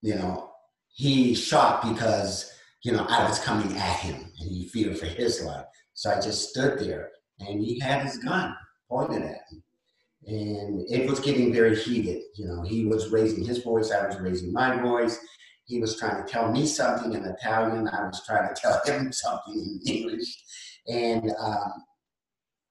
you 0.00 0.14
know, 0.14 0.50
he 0.88 1.34
shot 1.34 1.82
because, 1.82 2.52
you 2.84 2.92
know, 2.92 3.06
I 3.08 3.28
was 3.28 3.38
coming 3.38 3.76
at 3.76 3.96
him 4.00 4.16
and 4.16 4.50
he 4.50 4.68
feared 4.68 4.98
for 4.98 5.06
his 5.06 5.42
life. 5.42 5.64
So 5.94 6.10
I 6.10 6.20
just 6.20 6.50
stood 6.50 6.78
there 6.78 7.10
and 7.40 7.60
he 7.60 7.78
had 7.80 8.02
his 8.02 8.18
gun 8.18 8.54
pointed 8.88 9.22
at 9.22 9.40
me. 9.50 9.62
And 10.24 10.84
it 10.88 11.08
was 11.08 11.18
getting 11.18 11.52
very 11.52 11.76
heated. 11.76 12.22
You 12.36 12.46
know, 12.46 12.62
he 12.62 12.84
was 12.84 13.10
raising 13.10 13.44
his 13.44 13.62
voice, 13.62 13.90
I 13.90 14.06
was 14.06 14.20
raising 14.20 14.52
my 14.52 14.80
voice. 14.80 15.18
He 15.64 15.80
was 15.80 15.96
trying 15.96 16.24
to 16.24 16.30
tell 16.30 16.50
me 16.50 16.66
something 16.66 17.12
in 17.14 17.24
Italian, 17.24 17.88
I 17.88 18.06
was 18.06 18.22
trying 18.26 18.52
to 18.52 18.60
tell 18.60 18.80
him 18.84 19.12
something 19.12 19.54
in 19.54 19.80
English. 19.94 20.42
And 20.86 21.32
um, 21.38 21.72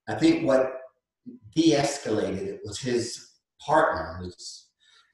I 0.08 0.16
think 0.16 0.46
what 0.46 0.74
de 1.56 1.74
escalated 1.74 2.48
it 2.48 2.62
was 2.64 2.80
his 2.80 3.28
partner, 3.66 4.18
who's 4.22 4.71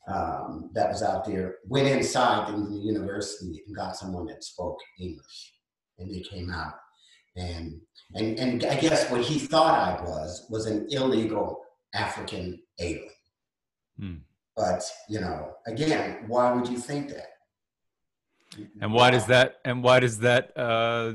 um, 0.08 0.70
that 0.74 0.90
was 0.90 1.04
out 1.04 1.26
there 1.26 1.56
went 1.66 1.88
inside 1.88 2.54
in 2.54 2.72
the 2.72 2.80
university 2.80 3.62
and 3.66 3.76
got 3.76 3.96
someone 3.96 4.26
that 4.28 4.44
spoke 4.44 4.80
English, 5.00 5.54
and 6.00 6.14
they 6.14 6.22
came 6.22 6.50
out. 6.50 6.74
And 7.36 7.82
and 8.16 8.40
and 8.40 8.66
I 8.66 8.76
guess 8.76 9.12
what 9.12 9.22
he 9.22 9.38
thought 9.38 10.00
I 10.00 10.02
was 10.04 10.48
was 10.50 10.66
an 10.66 10.88
illegal 10.90 11.62
African 11.94 12.60
alien. 12.80 13.10
Hmm. 14.00 14.16
But 14.56 14.84
you 15.10 15.20
know, 15.20 15.54
again, 15.68 16.24
why 16.28 16.52
would 16.52 16.68
you 16.68 16.78
think 16.78 17.10
that? 17.10 17.28
And 18.82 18.94
why 18.94 19.12
does 19.12 19.26
that? 19.28 19.58
And 19.66 19.84
why 19.84 20.00
does 20.00 20.20
that 20.20 20.58
uh, 20.58 21.14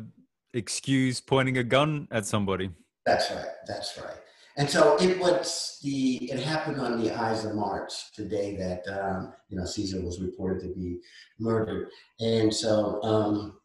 excuse 0.53 1.21
pointing 1.21 1.59
a 1.59 1.65
gun 1.65 2.09
at 2.11 2.27
somebody? 2.27 2.71
That's 3.07 3.31
right. 3.31 3.47
That's 3.67 3.99
right. 3.99 4.17
And 4.57 4.69
so 4.69 4.97
it 5.01 5.19
was 5.19 5.79
the 5.83 6.31
it 6.31 6.41
happened 6.41 6.79
on 6.79 7.03
the 7.03 7.11
Ides 7.11 7.45
of 7.45 7.55
March, 7.55 7.93
the 8.17 8.25
day 8.25 8.57
that 8.57 8.87
um, 8.89 9.33
you 9.49 9.57
know 9.57 9.65
Caesar 9.65 10.03
was 10.03 10.21
reported 10.21 10.61
to 10.63 10.75
be 10.75 10.99
murdered. 11.39 11.89
And 12.21 12.53
so 12.53 13.03
um, 13.03 13.59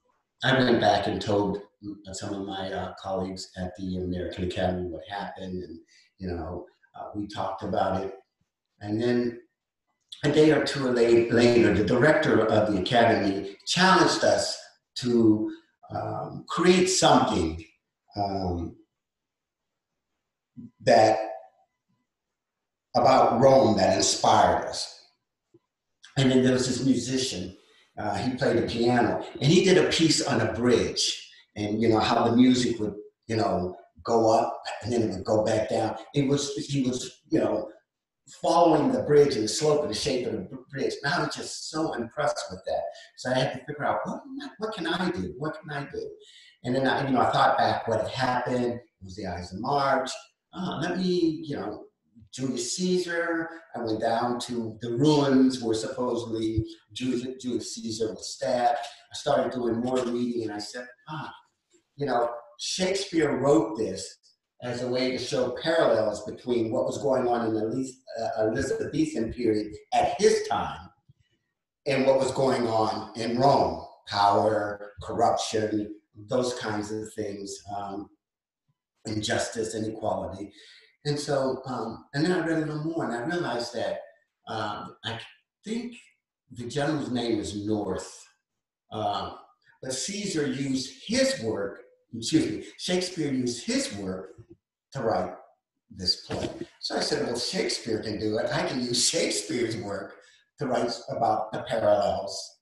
I 0.44 0.58
went 0.58 0.80
back 0.80 1.08
and 1.08 1.22
told 1.22 1.62
some 2.14 2.34
of 2.34 2.48
my 2.48 2.72
uh, 2.72 2.94
colleagues 3.02 3.52
at 3.58 3.76
the 3.78 3.98
American 3.98 4.46
Academy 4.46 4.88
what 4.88 5.04
happened, 5.10 5.62
and 5.64 5.80
you 6.20 6.28
know 6.30 6.66
uh, 6.96 7.10
we 7.16 7.28
talked 7.28 7.64
about 7.64 8.02
it. 8.02 8.14
And 8.80 9.02
then 9.02 9.42
a 10.24 10.32
day 10.32 10.52
or 10.52 10.64
two 10.64 10.90
later, 10.90 11.74
the 11.74 11.84
director 11.84 12.46
of 12.46 12.72
the 12.72 12.82
academy 12.82 13.58
challenged 13.66 14.24
us 14.24 14.58
to 14.96 15.52
um, 15.92 16.46
create 16.48 16.88
something 16.88 17.64
um, 18.16 18.76
that 20.88 21.20
about 22.96 23.40
Rome 23.40 23.78
that 23.78 23.96
inspired 23.96 24.66
us. 24.66 25.06
And 26.18 26.32
then 26.32 26.44
there 26.44 26.54
was 26.54 26.68
this 26.68 26.84
musician, 26.84 27.56
uh, 27.98 28.16
he 28.16 28.36
played 28.36 28.58
the 28.58 28.68
piano, 28.68 29.24
and 29.34 29.52
he 29.52 29.64
did 29.64 29.78
a 29.78 29.90
piece 29.90 30.26
on 30.26 30.42
a 30.42 30.54
bridge, 30.54 31.32
and 31.56 31.80
you 31.82 31.90
know 31.90 32.00
how 32.00 32.28
the 32.28 32.36
music 32.36 32.80
would, 32.80 32.96
you 33.28 33.36
know, 33.36 33.76
go 34.04 34.32
up 34.32 34.62
and 34.82 34.92
then 34.92 35.04
it 35.04 35.12
would 35.12 35.26
go 35.26 35.44
back 35.44 35.70
down. 35.70 35.96
It 36.16 36.28
was 36.28 36.56
he 36.56 36.84
was, 36.84 37.22
you 37.30 37.40
know, 37.40 37.70
following 38.42 38.92
the 38.92 39.04
bridge 39.04 39.36
and 39.36 39.44
the 39.44 39.50
slope 39.50 39.82
and 39.82 39.92
the 39.92 39.96
shape 39.96 40.26
of 40.26 40.34
the 40.34 40.58
bridge. 40.72 40.94
And 41.04 41.14
I 41.14 41.20
was 41.20 41.36
just 41.36 41.70
so 41.70 41.94
impressed 41.94 42.46
with 42.50 42.62
that. 42.66 42.84
So 43.18 43.32
I 43.32 43.40
had 43.40 43.54
to 43.54 43.66
figure 43.66 43.86
out 43.86 44.00
what 44.06 44.22
what 44.60 44.74
can 44.74 44.88
I 44.88 45.12
do? 45.12 45.34
What 45.38 45.58
can 45.60 45.70
I 45.72 45.90
do? 45.92 46.10
And 46.64 46.74
then 46.76 46.88
I, 46.88 47.06
you 47.06 47.14
know, 47.14 47.22
I 47.22 47.32
thought 47.32 47.58
back 47.58 47.88
what 47.88 48.02
had 48.02 48.12
happened. 48.12 48.74
It 48.76 49.04
was 49.04 49.16
the 49.16 49.28
Ides 49.28 49.54
of 49.54 49.60
March 49.60 50.10
uh, 50.58 50.80
let 50.82 50.98
me, 50.98 51.44
you 51.44 51.56
know, 51.56 51.86
Julius 52.34 52.76
Caesar. 52.76 53.50
I 53.76 53.80
went 53.80 54.02
down 54.02 54.40
to 54.42 54.78
the 54.82 54.92
ruins 54.92 55.62
where 55.62 55.76
supposedly 55.76 56.66
Julius, 56.94 57.42
Julius 57.42 57.76
Caesar 57.76 58.14
was 58.14 58.34
stabbed. 58.34 58.80
I 58.80 59.16
started 59.16 59.52
doing 59.52 59.78
more 59.78 60.00
reading 60.00 60.44
and 60.44 60.54
I 60.54 60.60
said, 60.60 60.88
ah, 61.10 61.34
you 61.96 62.06
know, 62.06 62.32
Shakespeare 62.60 63.38
wrote 63.38 63.78
this 63.78 64.18
as 64.64 64.82
a 64.82 64.88
way 64.88 65.12
to 65.12 65.18
show 65.18 65.56
parallels 65.62 66.26
between 66.26 66.72
what 66.72 66.86
was 66.86 66.98
going 66.98 67.28
on 67.28 67.48
in 67.48 67.54
the 67.54 67.94
uh, 68.20 68.44
Elizabethan 68.44 69.32
period 69.32 69.74
at 69.94 70.20
his 70.20 70.48
time 70.48 70.90
and 71.86 72.06
what 72.06 72.20
was 72.20 72.32
going 72.32 72.68
on 72.68 73.12
in 73.16 73.38
Rome 73.38 73.84
power, 74.08 74.94
corruption, 75.04 75.94
those 76.16 76.54
kinds 76.56 76.92
of 76.92 77.12
things. 77.14 77.62
Um, 77.76 78.10
injustice. 79.08 79.74
And 79.74 79.94
equality. 79.94 80.52
And 81.06 81.20
so, 81.20 81.62
um, 81.66 82.06
and 82.14 82.26
then 82.26 82.32
I 82.32 82.46
read 82.46 82.58
a 82.58 82.66
little 82.66 82.84
more 82.84 83.06
and 83.06 83.14
I 83.14 83.26
realized 83.26 83.74
that 83.76 84.02
um, 84.48 84.96
I 85.06 85.20
think 85.64 85.96
the 86.52 86.68
general's 86.68 87.12
name 87.12 87.40
is 87.40 87.66
North. 87.66 88.28
Uh, 88.92 89.32
but 89.82 89.94
Caesar 89.94 90.48
used 90.48 91.04
his 91.06 91.42
work, 91.44 91.82
excuse 92.16 92.52
me, 92.52 92.66
Shakespeare 92.78 93.32
used 93.32 93.66
his 93.66 93.96
work 93.96 94.32
to 94.94 95.02
write 95.02 95.34
this 95.90 96.26
play. 96.26 96.50
So 96.80 96.98
I 96.98 97.00
said, 97.00 97.26
well, 97.26 97.38
Shakespeare 97.38 98.02
can 98.02 98.20
do 98.20 98.38
it. 98.38 98.52
I 98.52 98.68
can 98.68 98.82
use 98.82 99.10
Shakespeare's 99.10 99.78
work 99.78 100.16
to 100.60 100.68
write 100.68 100.92
about 101.10 101.52
the 101.52 101.64
parallels 101.70 102.58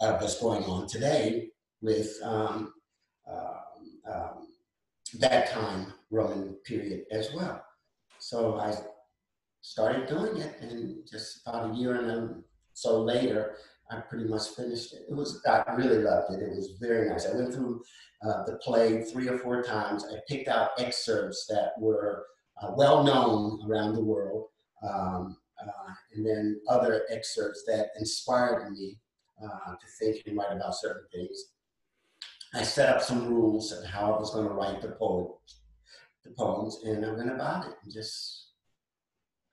of 0.00 0.20
what's 0.20 0.40
going 0.40 0.64
on 0.64 0.88
today 0.88 1.50
with 1.82 2.16
um, 2.22 2.72
um, 3.30 3.56
um 4.12 4.39
that 5.18 5.50
time 5.50 5.92
Roman 6.10 6.54
period 6.64 7.04
as 7.10 7.32
well. 7.34 7.62
So 8.18 8.58
I 8.58 8.74
started 9.62 10.08
doing 10.08 10.36
it, 10.38 10.56
and 10.60 10.98
just 11.10 11.46
about 11.46 11.70
a 11.70 11.74
year 11.74 11.96
and 11.96 12.10
a, 12.10 12.34
so 12.74 13.02
later, 13.02 13.56
I 13.90 13.96
pretty 13.96 14.24
much 14.24 14.48
finished 14.50 14.92
it. 14.92 15.02
It 15.08 15.14
was 15.14 15.42
I 15.46 15.62
really 15.74 15.98
loved 15.98 16.32
it. 16.34 16.42
It 16.42 16.56
was 16.56 16.76
very 16.80 17.08
nice. 17.08 17.26
I 17.26 17.34
went 17.34 17.52
through 17.52 17.82
uh, 18.24 18.44
the 18.44 18.56
play 18.62 19.02
three 19.02 19.28
or 19.28 19.38
four 19.38 19.62
times. 19.62 20.04
I 20.04 20.18
picked 20.28 20.48
out 20.48 20.70
excerpts 20.78 21.46
that 21.48 21.72
were 21.78 22.26
uh, 22.62 22.72
well 22.76 23.02
known 23.02 23.60
around 23.68 23.94
the 23.94 24.04
world, 24.04 24.46
um, 24.88 25.36
uh, 25.60 25.92
and 26.14 26.24
then 26.24 26.60
other 26.68 27.02
excerpts 27.10 27.64
that 27.66 27.88
inspired 27.98 28.70
me 28.70 28.98
uh, 29.42 29.70
to 29.72 29.86
think 29.98 30.22
and 30.26 30.36
write 30.36 30.52
about 30.52 30.74
certain 30.76 31.06
things. 31.12 31.46
I 32.54 32.62
set 32.62 32.94
up 32.94 33.02
some 33.02 33.28
rules 33.28 33.72
of 33.72 33.84
how 33.84 34.12
I 34.12 34.18
was 34.18 34.32
going 34.34 34.48
to 34.48 34.54
write 34.54 34.82
the 34.82 34.88
poems, 34.88 35.62
the 36.24 36.32
poems, 36.32 36.80
and 36.84 37.04
I 37.04 37.12
went 37.12 37.30
about 37.30 37.66
it. 37.66 37.74
And 37.82 37.92
just 37.92 38.48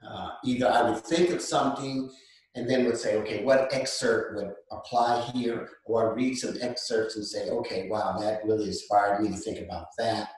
uh, 0.08 0.30
either 0.44 0.68
I 0.68 0.90
would 0.90 1.04
think 1.04 1.30
of 1.30 1.42
something 1.42 2.10
and 2.56 2.68
then 2.68 2.86
would 2.86 2.98
say, 2.98 3.16
okay, 3.18 3.44
what 3.44 3.72
excerpt 3.72 4.36
would 4.36 4.52
apply 4.72 5.22
here? 5.34 5.70
Or 5.86 6.12
I'd 6.12 6.16
read 6.16 6.38
some 6.38 6.58
excerpts 6.60 7.16
and 7.16 7.26
say, 7.26 7.50
okay, 7.50 7.88
wow, 7.88 8.18
that 8.20 8.44
really 8.46 8.66
inspired 8.66 9.22
me 9.22 9.30
to 9.30 9.36
think 9.36 9.60
about 9.60 9.86
that. 10.00 10.30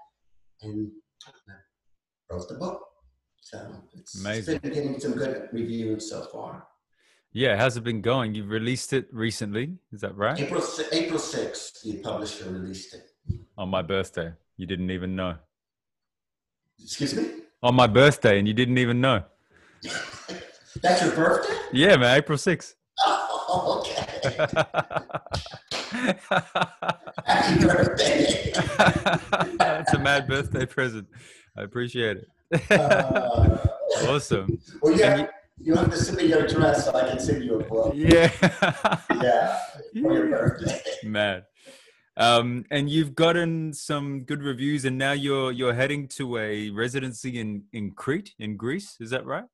And 0.62 0.92
I 1.28 1.54
wrote 2.30 2.50
the 2.50 2.56
book. 2.56 2.82
So 3.40 3.74
it's, 3.94 4.24
it's 4.26 4.48
been 4.48 4.60
getting 4.60 5.00
some 5.00 5.14
good 5.14 5.48
reviews 5.54 6.10
so 6.10 6.24
far. 6.32 6.68
Yeah, 7.32 7.58
how's 7.58 7.78
it 7.78 7.84
been 7.84 8.02
going? 8.02 8.34
You've 8.34 8.50
released 8.50 8.92
it 8.92 9.08
recently, 9.12 9.78
is 9.92 10.02
that 10.02 10.18
right? 10.18 10.40
April 10.40 10.64
April 10.92 11.20
sixth, 11.20 11.84
the 11.84 11.98
publisher 11.98 12.50
released 12.50 12.96
it. 12.96 13.04
On 13.56 13.70
my 13.70 13.84
birthday, 13.84 14.34
you 14.58 14.66
didn't 14.66 14.90
even 14.90 15.16
know. 15.16 15.36
Excuse 16.82 17.14
me. 17.14 17.30
On 17.62 17.76
my 17.76 17.86
birthday, 17.86 18.40
and 18.40 18.48
you 18.48 18.56
didn't 18.56 18.80
even 18.80 19.00
know. 19.00 19.24
That's 20.82 21.04
your 21.04 21.16
birthday? 21.16 21.54
Yeah, 21.72 21.98
man, 21.98 22.18
April 22.18 22.38
sixth. 22.38 22.76
Oh, 23.52 23.80
okay. 23.80 23.96
Happy 27.26 27.66
birthday! 27.66 28.54
That's 29.58 29.92
a 29.92 29.98
mad 29.98 30.28
birthday 30.28 30.68
present. 30.68 31.08
I 31.58 31.64
appreciate 31.64 32.18
it. 32.18 32.28
Uh, 32.72 33.58
awesome. 34.08 34.60
Well, 34.84 34.96
yeah 34.96 35.30
you 35.60 35.76
have 35.76 35.90
to 35.90 35.98
send 35.98 36.18
me 36.18 36.26
your 36.26 36.46
address 36.46 36.86
so 36.86 36.96
I 36.96 37.08
can 37.08 37.20
send 37.20 37.44
you 37.44 37.60
a 37.60 37.64
book. 37.64 37.94
Yeah. 37.96 38.32
yeah. 39.22 39.60
For 39.94 40.14
your 40.14 40.28
birthday. 40.28 40.82
Man. 41.04 41.44
Um, 42.18 42.66
and 42.70 42.90
you've 42.90 43.16
gotten 43.16 43.74
some 43.74 44.24
good 44.24 44.44
reviews, 44.44 44.84
and 44.84 44.98
now 44.98 45.14
you're 45.14 45.52
you're 45.52 45.74
heading 45.74 46.08
to 46.10 46.38
a 46.38 46.70
residency 46.70 47.40
in 47.40 47.64
in 47.72 47.92
Crete 47.92 48.34
in 48.40 48.58
Greece. 48.58 48.98
Is 49.00 49.10
that 49.12 49.26
right? 49.26 49.46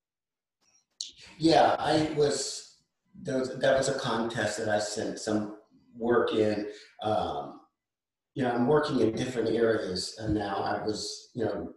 Yeah, 1.38 1.76
I 1.78 2.12
was. 2.16 2.78
There 3.22 3.38
was 3.38 3.58
that 3.60 3.78
was 3.78 3.90
a 3.90 4.00
contest 4.00 4.58
that 4.58 4.70
I 4.70 4.80
sent 4.80 5.20
some 5.20 5.58
work 5.96 6.34
in. 6.34 6.68
Um, 7.04 7.62
you 8.34 8.44
know, 8.44 8.52
I'm 8.52 8.68
working 8.68 9.00
in 9.00 9.16
different 9.16 9.50
areas, 9.50 10.16
and 10.20 10.34
now 10.34 10.58
I 10.58 10.84
was, 10.86 11.30
you 11.34 11.46
know, 11.46 11.72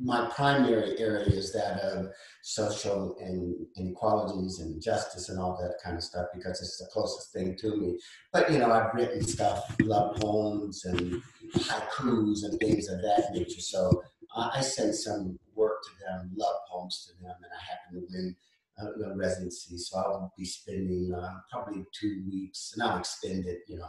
my 0.00 0.28
primary 0.34 0.98
area 0.98 1.24
is 1.26 1.52
that 1.52 1.80
of 1.80 2.08
social 2.42 3.16
and 3.20 3.54
inequalities 3.76 4.58
and 4.58 4.82
justice 4.82 5.28
and 5.28 5.38
all 5.38 5.56
that 5.60 5.76
kind 5.82 5.96
of 5.96 6.02
stuff 6.02 6.26
because 6.34 6.60
it's 6.60 6.78
the 6.78 6.88
closest 6.92 7.32
thing 7.32 7.56
to 7.56 7.76
me. 7.76 7.98
But 8.32 8.50
you 8.50 8.58
know, 8.58 8.72
I've 8.72 8.94
written 8.94 9.22
stuff, 9.22 9.74
love 9.80 10.16
poems 10.16 10.84
and 10.84 11.22
haikus 11.54 12.44
and 12.44 12.58
things 12.58 12.88
of 12.88 13.00
that 13.02 13.28
nature. 13.32 13.60
So 13.60 14.02
uh, 14.34 14.50
I 14.52 14.60
sent 14.60 14.94
some 14.94 15.38
work 15.54 15.82
to 15.84 15.90
them, 16.04 16.30
love 16.36 16.56
poems 16.70 17.06
to 17.06 17.22
them, 17.22 17.34
and 17.36 17.52
I 17.52 17.64
happen 17.64 18.00
to 18.00 18.06
win 18.12 18.36
a 18.78 19.16
residency. 19.16 19.78
So 19.78 19.98
I'll 19.98 20.32
be 20.36 20.44
spending 20.44 21.14
uh, 21.14 21.34
probably 21.52 21.84
two 21.92 22.24
weeks, 22.28 22.72
and 22.74 22.82
I'll 22.82 22.98
extend 22.98 23.46
it, 23.46 23.60
you 23.68 23.78
know, 23.78 23.86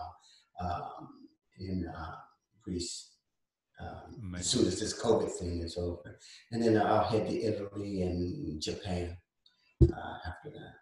um, 0.61 1.09
in 1.59 1.87
uh, 1.87 2.15
Greece 2.63 3.14
um, 3.79 4.35
as 4.37 4.47
soon 4.47 4.67
as 4.67 4.79
this 4.79 4.99
COVID 4.99 5.31
thing 5.31 5.61
is 5.61 5.77
over. 5.77 6.17
And 6.51 6.61
then 6.61 6.77
I'll 6.77 7.03
head 7.03 7.27
to 7.27 7.41
Italy 7.41 8.01
and 8.01 8.61
Japan 8.61 9.17
uh, 9.83 10.17
after 10.27 10.49
that. 10.51 10.73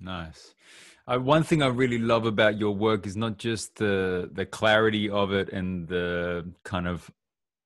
Nice. 0.00 0.54
Uh, 1.06 1.18
one 1.18 1.42
thing 1.42 1.62
I 1.62 1.68
really 1.68 1.98
love 1.98 2.26
about 2.26 2.58
your 2.58 2.74
work 2.74 3.06
is 3.06 3.16
not 3.16 3.38
just 3.38 3.76
the 3.76 4.30
the 4.32 4.46
clarity 4.46 5.08
of 5.08 5.32
it 5.32 5.50
and 5.50 5.88
the 5.88 6.52
kind 6.64 6.88
of 6.88 7.10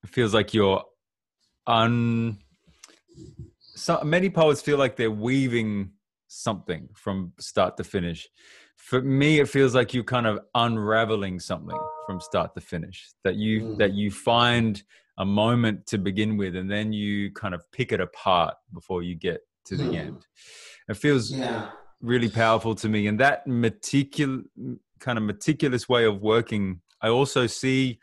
it 0.03 0.11
feels 0.11 0.35
like 0.35 0.55
you're 0.55 0.83
un. 1.66 2.39
So 3.59 4.01
many 4.03 4.31
poets 4.31 4.62
feel 4.62 4.79
like 4.79 4.97
they're 4.97 5.11
weaving 5.11 5.93
something 6.29 6.89
from 6.95 7.33
start 7.39 7.77
to 7.77 7.85
finish. 7.85 8.29
For 8.87 9.03
me, 9.03 9.41
it 9.41 9.49
feels 9.49 9.74
like 9.74 9.93
you're 9.93 10.05
kind 10.05 10.28
of 10.28 10.39
unraveling 10.55 11.41
something 11.41 11.76
from 12.07 12.20
start 12.20 12.55
to 12.55 12.61
finish 12.61 13.09
that 13.24 13.34
you 13.34 13.62
mm. 13.62 13.78
that 13.78 13.95
you 13.95 14.12
find 14.12 14.80
a 15.18 15.24
moment 15.24 15.87
to 15.87 15.99
begin 15.99 16.37
with 16.37 16.55
and 16.55 16.70
then 16.70 16.93
you 16.93 17.32
kind 17.32 17.53
of 17.53 17.64
pick 17.72 17.91
it 17.91 18.01
apart 18.01 18.55
before 18.72 19.03
you 19.03 19.16
get 19.16 19.41
to 19.64 19.76
the 19.76 19.82
mm. 19.82 19.97
end 19.97 20.26
it 20.89 20.97
feels 20.97 21.32
yeah. 21.32 21.70
really 22.01 22.28
powerful 22.28 22.76
to 22.76 22.89
me 22.89 23.09
and 23.09 23.18
that 23.18 23.45
meticulous 23.47 24.45
kind 25.01 25.18
of 25.18 25.24
meticulous 25.24 25.89
way 25.89 26.05
of 26.05 26.20
working 26.20 26.80
i 27.03 27.09
also 27.09 27.47
see 27.47 27.99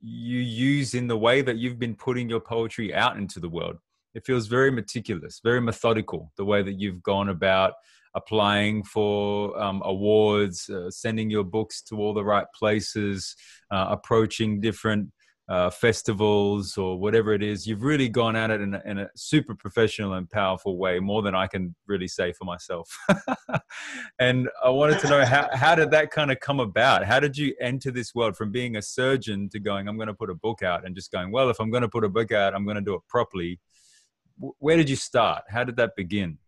you 0.00 0.38
use 0.38 0.94
in 0.94 1.08
the 1.08 1.16
way 1.16 1.42
that 1.42 1.56
you've 1.56 1.78
been 1.78 1.94
putting 1.94 2.28
your 2.28 2.40
poetry 2.40 2.94
out 2.94 3.16
into 3.16 3.40
the 3.40 3.48
world 3.48 3.76
it 4.14 4.24
feels 4.24 4.46
very 4.46 4.70
meticulous 4.70 5.40
very 5.42 5.60
methodical 5.60 6.30
the 6.36 6.44
way 6.44 6.62
that 6.62 6.78
you've 6.78 7.02
gone 7.02 7.30
about 7.30 7.72
applying 8.14 8.82
for 8.82 9.60
um, 9.60 9.82
awards, 9.84 10.68
uh, 10.68 10.90
sending 10.90 11.30
your 11.30 11.44
books 11.44 11.82
to 11.82 11.96
all 11.96 12.14
the 12.14 12.24
right 12.24 12.46
places, 12.54 13.36
uh, 13.70 13.86
approaching 13.90 14.60
different 14.60 15.10
uh, 15.50 15.68
festivals 15.68 16.78
or 16.78 16.96
whatever 16.96 17.32
it 17.34 17.42
is. 17.42 17.66
You've 17.66 17.82
really 17.82 18.08
gone 18.08 18.36
at 18.36 18.52
it 18.52 18.60
in 18.60 18.74
a, 18.74 18.82
in 18.84 18.98
a, 18.98 19.08
super 19.16 19.52
professional 19.52 20.14
and 20.14 20.30
powerful 20.30 20.78
way, 20.78 21.00
more 21.00 21.22
than 21.22 21.34
I 21.34 21.48
can 21.48 21.74
really 21.88 22.06
say 22.06 22.32
for 22.32 22.44
myself. 22.44 22.96
and 24.20 24.48
I 24.64 24.68
wanted 24.70 25.00
to 25.00 25.08
know 25.08 25.24
how, 25.24 25.48
how 25.52 25.74
did 25.74 25.90
that 25.90 26.12
kind 26.12 26.30
of 26.30 26.38
come 26.38 26.60
about? 26.60 27.04
How 27.04 27.18
did 27.18 27.36
you 27.36 27.52
enter 27.60 27.90
this 27.90 28.14
world 28.14 28.36
from 28.36 28.52
being 28.52 28.76
a 28.76 28.82
surgeon 28.82 29.48
to 29.48 29.58
going, 29.58 29.88
I'm 29.88 29.96
going 29.96 30.06
to 30.06 30.14
put 30.14 30.30
a 30.30 30.34
book 30.34 30.62
out 30.62 30.86
and 30.86 30.94
just 30.94 31.10
going, 31.10 31.32
well, 31.32 31.50
if 31.50 31.58
I'm 31.58 31.70
going 31.70 31.82
to 31.82 31.88
put 31.88 32.04
a 32.04 32.08
book 32.08 32.30
out, 32.30 32.54
I'm 32.54 32.64
going 32.64 32.76
to 32.76 32.80
do 32.80 32.94
it 32.94 33.02
properly. 33.08 33.58
Where 34.38 34.76
did 34.76 34.88
you 34.88 34.96
start? 34.96 35.42
How 35.48 35.64
did 35.64 35.74
that 35.76 35.96
begin? 35.96 36.38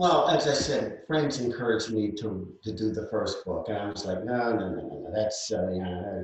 Well, 0.00 0.28
as 0.28 0.48
I 0.48 0.54
said, 0.54 1.02
friends 1.06 1.40
encouraged 1.40 1.92
me 1.92 2.12
to 2.12 2.56
to 2.62 2.72
do 2.74 2.90
the 2.90 3.06
first 3.10 3.44
book, 3.44 3.66
and 3.68 3.76
I 3.76 3.90
was 3.90 4.06
like, 4.06 4.24
no, 4.24 4.56
no, 4.56 4.70
no, 4.70 4.80
no, 4.88 5.02
no 5.04 5.10
that's 5.14 5.52
uh. 5.52 6.22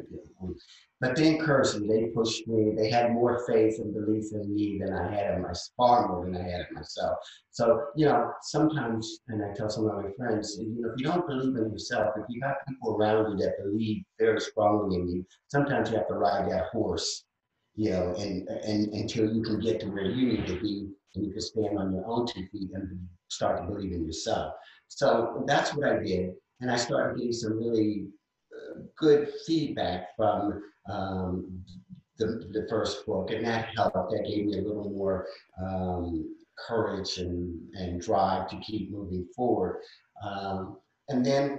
But 0.98 1.14
they 1.14 1.28
encouraged 1.28 1.78
me. 1.78 1.86
They 1.86 2.06
pushed 2.06 2.48
me. 2.48 2.72
They 2.74 2.88
had 2.88 3.12
more 3.12 3.44
faith 3.46 3.78
and 3.78 3.92
belief 3.92 4.32
in 4.32 4.54
me 4.54 4.78
than 4.78 4.94
I 4.94 5.14
had 5.14 5.34
in 5.34 5.42
my 5.42 5.52
far 5.76 6.08
more 6.08 6.24
than 6.24 6.36
I 6.36 6.48
had 6.48 6.68
in 6.70 6.74
myself. 6.76 7.18
So 7.50 7.88
you 7.96 8.06
know, 8.06 8.32
sometimes, 8.40 9.20
and 9.28 9.44
I 9.44 9.52
tell 9.52 9.68
some 9.68 9.86
of 9.86 10.02
my 10.02 10.10
friends, 10.16 10.56
you 10.58 10.80
know, 10.80 10.88
if 10.88 10.94
you 10.96 11.04
don't 11.04 11.28
believe 11.28 11.54
in 11.54 11.70
yourself, 11.70 12.14
if 12.16 12.24
you 12.30 12.40
have 12.44 12.56
people 12.66 12.96
around 12.96 13.32
you 13.32 13.44
that 13.44 13.62
believe 13.62 14.04
very 14.18 14.40
strongly 14.40 15.00
in 15.00 15.08
you, 15.10 15.26
sometimes 15.48 15.90
you 15.90 15.98
have 15.98 16.08
to 16.08 16.14
ride 16.14 16.50
that 16.50 16.68
horse, 16.72 17.26
you 17.74 17.90
know, 17.90 18.14
and 18.14 18.48
and 18.48 18.88
until 18.94 19.30
you 19.30 19.42
can 19.42 19.60
get 19.60 19.80
to 19.80 19.86
where 19.88 20.06
you 20.06 20.28
need 20.28 20.46
to 20.46 20.58
be, 20.62 20.88
and 21.14 21.26
you 21.26 21.32
can 21.32 21.42
stand 21.42 21.76
on 21.78 21.92
your 21.92 22.06
own 22.06 22.26
two 22.26 22.46
feet 22.50 22.70
and 22.72 23.06
start 23.28 23.60
to 23.60 23.66
believe 23.66 23.92
in 23.92 24.04
yourself. 24.04 24.54
So 24.88 25.44
that's 25.46 25.74
what 25.74 25.88
I 25.88 25.98
did. 25.98 26.34
And 26.60 26.70
I 26.70 26.76
started 26.76 27.18
getting 27.18 27.32
some 27.32 27.58
really 27.58 28.06
uh, 28.52 28.80
good 28.98 29.32
feedback 29.46 30.08
from 30.16 30.62
um, 30.90 31.62
the, 32.18 32.48
the 32.52 32.66
first 32.70 33.04
book, 33.04 33.30
and 33.30 33.44
that 33.44 33.68
helped. 33.76 33.94
That 33.94 34.26
gave 34.26 34.46
me 34.46 34.58
a 34.58 34.62
little 34.62 34.90
more 34.90 35.26
um, 35.62 36.34
courage 36.66 37.18
and, 37.18 37.60
and 37.74 38.00
drive 38.00 38.48
to 38.48 38.56
keep 38.58 38.90
moving 38.90 39.26
forward. 39.36 39.82
Um, 40.24 40.78
and 41.08 41.24
then 41.24 41.58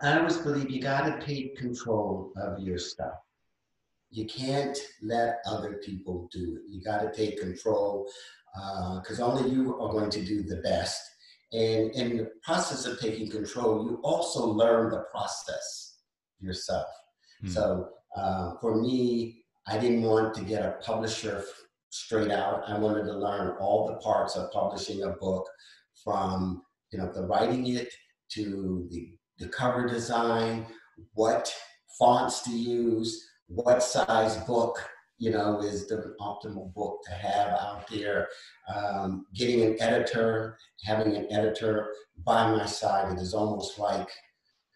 I 0.00 0.18
always 0.18 0.38
believe 0.38 0.70
you 0.70 0.80
got 0.80 1.04
to 1.04 1.24
take 1.24 1.56
control 1.56 2.32
of 2.36 2.58
your 2.58 2.78
stuff. 2.78 3.14
You 4.10 4.26
can't 4.26 4.78
let 5.02 5.38
other 5.46 5.80
people 5.84 6.28
do 6.32 6.56
it. 6.56 6.62
You 6.70 6.82
got 6.82 7.00
to 7.02 7.12
take 7.12 7.40
control 7.40 8.08
because 8.54 9.20
uh, 9.20 9.26
only 9.26 9.50
you 9.50 9.80
are 9.80 9.90
going 9.90 10.10
to 10.10 10.24
do 10.24 10.42
the 10.42 10.56
best. 10.56 11.00
And 11.52 11.90
in 11.92 12.16
the 12.16 12.30
process 12.42 12.86
of 12.86 12.98
taking 12.98 13.30
control, 13.30 13.84
you 13.84 14.00
also 14.02 14.46
learn 14.46 14.90
the 14.90 15.04
process 15.10 15.98
yourself. 16.40 16.86
Mm. 17.44 17.50
So 17.50 17.88
uh, 18.16 18.52
for 18.60 18.80
me, 18.80 19.44
I 19.66 19.78
didn't 19.78 20.02
want 20.02 20.34
to 20.34 20.42
get 20.42 20.62
a 20.62 20.76
publisher 20.84 21.44
straight 21.90 22.30
out. 22.30 22.62
I 22.66 22.78
wanted 22.78 23.04
to 23.04 23.16
learn 23.16 23.56
all 23.60 23.86
the 23.86 23.96
parts 23.96 24.36
of 24.36 24.50
publishing 24.52 25.04
a 25.04 25.10
book 25.10 25.46
from 26.02 26.62
you 26.90 26.98
know 26.98 27.10
the 27.12 27.22
writing 27.22 27.66
it 27.68 27.88
to 28.32 28.86
the, 28.90 29.12
the 29.38 29.48
cover 29.48 29.86
design, 29.86 30.66
what 31.14 31.54
fonts 31.98 32.42
to 32.42 32.50
use, 32.50 33.24
what 33.46 33.82
size 33.82 34.36
book 34.38 34.82
you 35.18 35.30
know, 35.30 35.60
is 35.60 35.86
the 35.86 36.14
optimal 36.20 36.72
book 36.74 37.00
to 37.04 37.12
have 37.12 37.48
out 37.48 37.88
there. 37.88 38.28
Um, 38.74 39.26
getting 39.34 39.62
an 39.62 39.76
editor, 39.80 40.58
having 40.84 41.14
an 41.16 41.26
editor 41.30 41.88
by 42.24 42.50
my 42.50 42.66
side, 42.66 43.12
it 43.12 43.20
is 43.20 43.34
almost 43.34 43.78
like, 43.78 44.08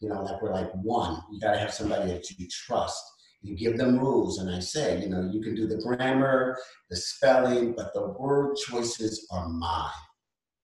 you 0.00 0.08
know, 0.08 0.22
like 0.22 0.40
we're 0.40 0.54
like 0.54 0.70
one. 0.74 1.20
You 1.32 1.40
got 1.40 1.52
to 1.52 1.58
have 1.58 1.74
somebody 1.74 2.12
that 2.12 2.30
you 2.30 2.46
trust. 2.48 3.02
You 3.40 3.56
give 3.56 3.78
them 3.78 3.98
rules, 3.98 4.40
and 4.40 4.50
I 4.50 4.58
say, 4.58 5.00
you 5.00 5.08
know, 5.08 5.30
you 5.32 5.40
can 5.40 5.54
do 5.54 5.68
the 5.68 5.76
grammar, 5.76 6.58
the 6.90 6.96
spelling, 6.96 7.72
but 7.76 7.94
the 7.94 8.08
word 8.08 8.56
choices 8.56 9.28
are 9.30 9.48
mine. 9.48 9.90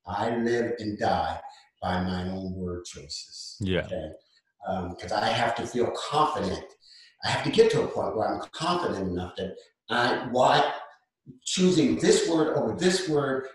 I 0.06 0.36
live 0.36 0.72
and 0.80 0.98
die 0.98 1.40
by 1.80 2.02
my 2.02 2.28
own 2.30 2.54
word 2.54 2.84
choices. 2.84 3.56
Yeah. 3.60 3.82
Okay? 3.84 4.08
Because 4.90 5.12
um, 5.12 5.22
I 5.22 5.28
have 5.28 5.54
to 5.56 5.66
feel 5.66 5.92
confident 5.92 6.64
I 7.24 7.28
have 7.28 7.44
to 7.44 7.50
get 7.50 7.70
to 7.72 7.82
a 7.82 7.86
point 7.86 8.16
where 8.16 8.28
I'm 8.28 8.48
confident 8.52 9.08
enough 9.08 9.34
that 9.36 9.56
I, 9.90 10.28
why 10.30 10.72
choosing 11.44 11.96
this 11.98 12.28
word 12.28 12.56
over 12.56 12.76
this 12.76 13.08
word 13.08 13.46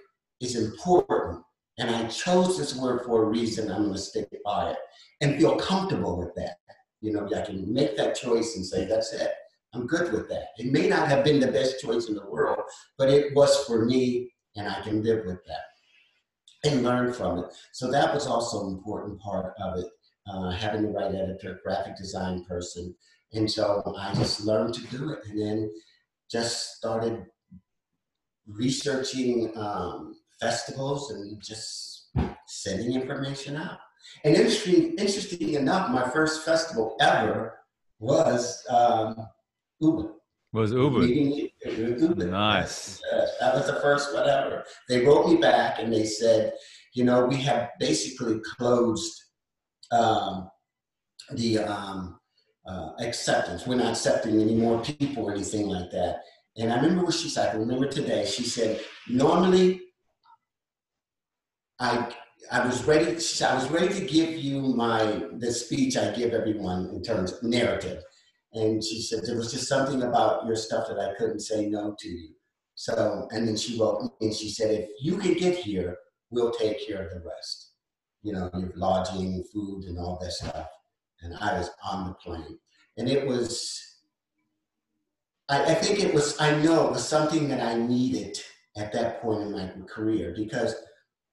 is 0.42 0.56
important. 0.56 1.44
And 1.78 1.90
I 1.90 2.08
chose 2.08 2.58
this 2.58 2.76
word 2.76 3.06
for 3.06 3.24
a 3.24 3.26
reason. 3.26 3.72
I'm 3.72 3.84
going 3.84 3.94
to 3.94 4.00
stick 4.00 4.28
by 4.44 4.72
it 4.72 4.78
and 5.22 5.38
feel 5.38 5.56
comfortable 5.58 6.18
with 6.18 6.34
that. 6.36 6.56
You 7.02 7.14
know, 7.14 7.30
I 7.34 7.46
can 7.46 7.74
make 7.74 7.96
that 7.96 8.16
choice 8.16 8.58
and 8.58 8.66
say, 8.66 8.86
that's 8.86 9.14
it. 9.14 9.32
I'm 9.74 9.88
good 9.88 10.12
with 10.12 10.28
that. 10.30 10.48
It 10.58 10.72
may 10.72 10.90
not 10.90 11.08
have 11.08 11.24
been 11.24 11.40
the 11.40 11.52
best 11.52 11.80
choice 11.80 12.10
in 12.10 12.16
the 12.16 12.30
world, 12.30 12.60
but 12.98 13.10
it 13.10 13.34
was 13.36 13.66
for 13.66 13.86
me, 13.86 14.32
and 14.56 14.68
I 14.68 14.82
can 14.82 15.04
live 15.04 15.26
with 15.26 15.40
that 15.46 16.70
and 16.70 16.84
learn 16.84 17.14
from 17.14 17.40
it. 17.40 17.46
So 17.72 17.90
that 17.92 18.14
was 18.14 18.28
also 18.28 18.66
an 18.66 18.74
important 18.74 19.22
part 19.22 19.54
of 19.62 19.78
it, 19.78 19.86
uh, 20.30 20.52
having 20.52 20.82
the 20.82 20.90
right 20.90 21.14
editor, 21.14 21.62
graphic 21.64 21.96
design 21.98 22.44
person, 22.44 22.94
and 23.34 23.50
so 23.50 23.96
I 23.98 24.14
just 24.16 24.46
learned 24.46 24.74
to 24.76 24.88
do 24.88 25.12
it 25.12 25.20
and 25.30 25.40
then 25.40 25.72
just 26.32 26.76
started 26.76 27.26
researching 28.48 29.52
um, 29.56 30.16
festivals 30.40 31.12
and 31.12 31.42
just 31.42 32.10
sending 32.48 33.00
information 33.00 33.56
out. 33.56 33.78
And 34.24 34.36
interesting, 34.36 34.96
interesting 34.98 35.54
enough, 35.54 35.92
my 35.92 36.10
first 36.10 36.44
festival 36.44 36.96
ever 37.00 37.60
was 38.00 38.64
um, 38.70 39.28
Ubud. 39.82 40.12
Was 40.52 40.74
Ubud? 40.74 41.52
Ubud. 41.66 42.30
Nice. 42.30 43.02
That 43.40 43.54
was 43.54 43.68
the 43.68 43.80
first 43.82 44.14
whatever. 44.14 44.64
They 44.88 45.06
wrote 45.06 45.28
me 45.28 45.36
back 45.38 45.80
and 45.80 45.94
they 45.94 46.06
said, 46.06 46.54
you 46.96 47.04
know, 47.04 47.26
we 47.26 47.36
have 47.38 47.70
basically 47.80 48.40
closed 48.58 49.14
um, 49.92 50.50
the 51.34 51.60
um, 51.60 52.19
uh, 52.70 52.92
acceptance. 53.00 53.66
We're 53.66 53.76
not 53.76 53.92
accepting 53.92 54.40
any 54.42 54.56
more 54.56 54.82
people 54.82 55.26
or 55.26 55.34
anything 55.34 55.68
like 55.68 55.90
that. 55.92 56.22
And 56.58 56.72
I 56.72 56.76
remember 56.76 57.06
what 57.06 57.14
she 57.14 57.30
said. 57.30 57.56
I 57.56 57.58
remember 57.58 57.88
today. 57.88 58.26
She 58.26 58.44
said, 58.44 58.82
"Normally, 59.08 59.82
I 61.80 62.14
I 62.52 62.66
was 62.66 62.84
ready. 62.86 63.12
I 63.12 63.56
was 63.56 63.70
ready 63.72 63.90
to 64.00 64.06
give 64.06 64.32
you 64.32 64.62
my 64.62 65.24
the 65.38 65.52
speech 65.52 65.98
I 65.98 66.12
give 66.12 66.34
everyone 66.34 66.90
in 66.94 67.02
terms 67.02 67.34
of 67.34 67.44
narrative." 67.44 68.04
And 68.54 68.84
she 68.84 69.02
said 69.02 69.22
there 69.26 69.38
was 69.38 69.52
just 69.52 69.68
something 69.68 70.02
about 70.04 70.46
your 70.46 70.56
stuff 70.56 70.88
that 70.90 71.00
I 71.00 71.14
couldn't 71.18 71.42
say 71.42 71.68
no 71.68 71.96
to 72.00 72.08
you. 72.08 72.30
So, 72.80 73.28
and 73.32 73.48
then 73.48 73.58
she 73.58 73.78
wrote 73.78 74.10
and 74.22 74.34
she 74.34 74.50
said, 74.50 74.72
if 74.72 74.90
you 75.02 75.18
can 75.18 75.34
get 75.34 75.56
here, 75.56 75.98
we'll 76.32 76.52
take 76.52 76.88
care 76.88 77.06
of 77.06 77.12
the 77.12 77.22
rest. 77.28 77.74
You 78.24 78.34
know, 78.34 78.50
your 78.58 78.72
lodging, 78.76 79.44
food, 79.54 79.84
and 79.84 80.00
all 80.00 80.18
that 80.22 80.32
stuff. 80.32 80.68
And 81.22 81.36
I 81.40 81.58
was 81.58 81.70
on 81.84 82.08
the 82.08 82.14
plane. 82.14 82.58
And 82.98 83.10
it 83.10 83.28
was, 83.28 83.98
I, 85.50 85.72
I 85.72 85.74
think 85.76 86.00
it 86.00 86.14
was, 86.14 86.40
I 86.40 86.56
know 86.62 86.88
it 86.88 86.92
was 86.92 87.08
something 87.08 87.48
that 87.50 87.62
I 87.62 87.76
needed 87.76 88.40
at 88.78 88.94
that 88.94 89.22
point 89.22 89.44
in 89.44 89.52
my 89.52 89.72
career 89.88 90.34
because, 90.36 90.76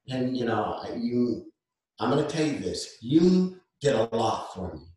and 0.09 0.35
you 0.35 0.45
know, 0.45 0.81
you, 0.95 1.51
I'm 1.99 2.11
going 2.11 2.25
to 2.25 2.29
tell 2.29 2.45
you 2.45 2.59
this, 2.59 2.97
you 3.01 3.59
did 3.81 3.95
a 3.95 4.15
lot 4.15 4.53
for 4.53 4.73
me. 4.73 4.87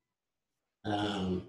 Um, 0.84 1.49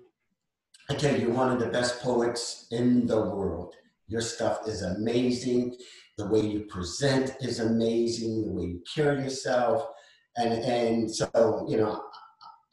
I 0.90 0.96
tell 0.96 1.16
you, 1.16 1.28
you're 1.28 1.36
one 1.36 1.52
of 1.52 1.60
the 1.60 1.68
best 1.68 2.02
poets 2.02 2.68
in 2.72 3.08
the 3.08 3.22
world. 3.22 3.76
Your 4.08 4.22
stuff 4.22 4.68
is 4.68 4.82
amazing. 4.82 5.78
The 6.18 6.28
way 6.28 6.42
you 6.42 6.62
present 6.62 7.36
is 7.40 7.60
amazing. 7.60 8.44
The 8.44 8.52
way 8.52 8.66
you 8.66 8.84
carry 8.94 9.24
yourself. 9.24 9.88
And, 10.36 10.54
and 10.54 11.10
so, 11.10 11.66
you 11.70 11.78
know, 11.78 12.04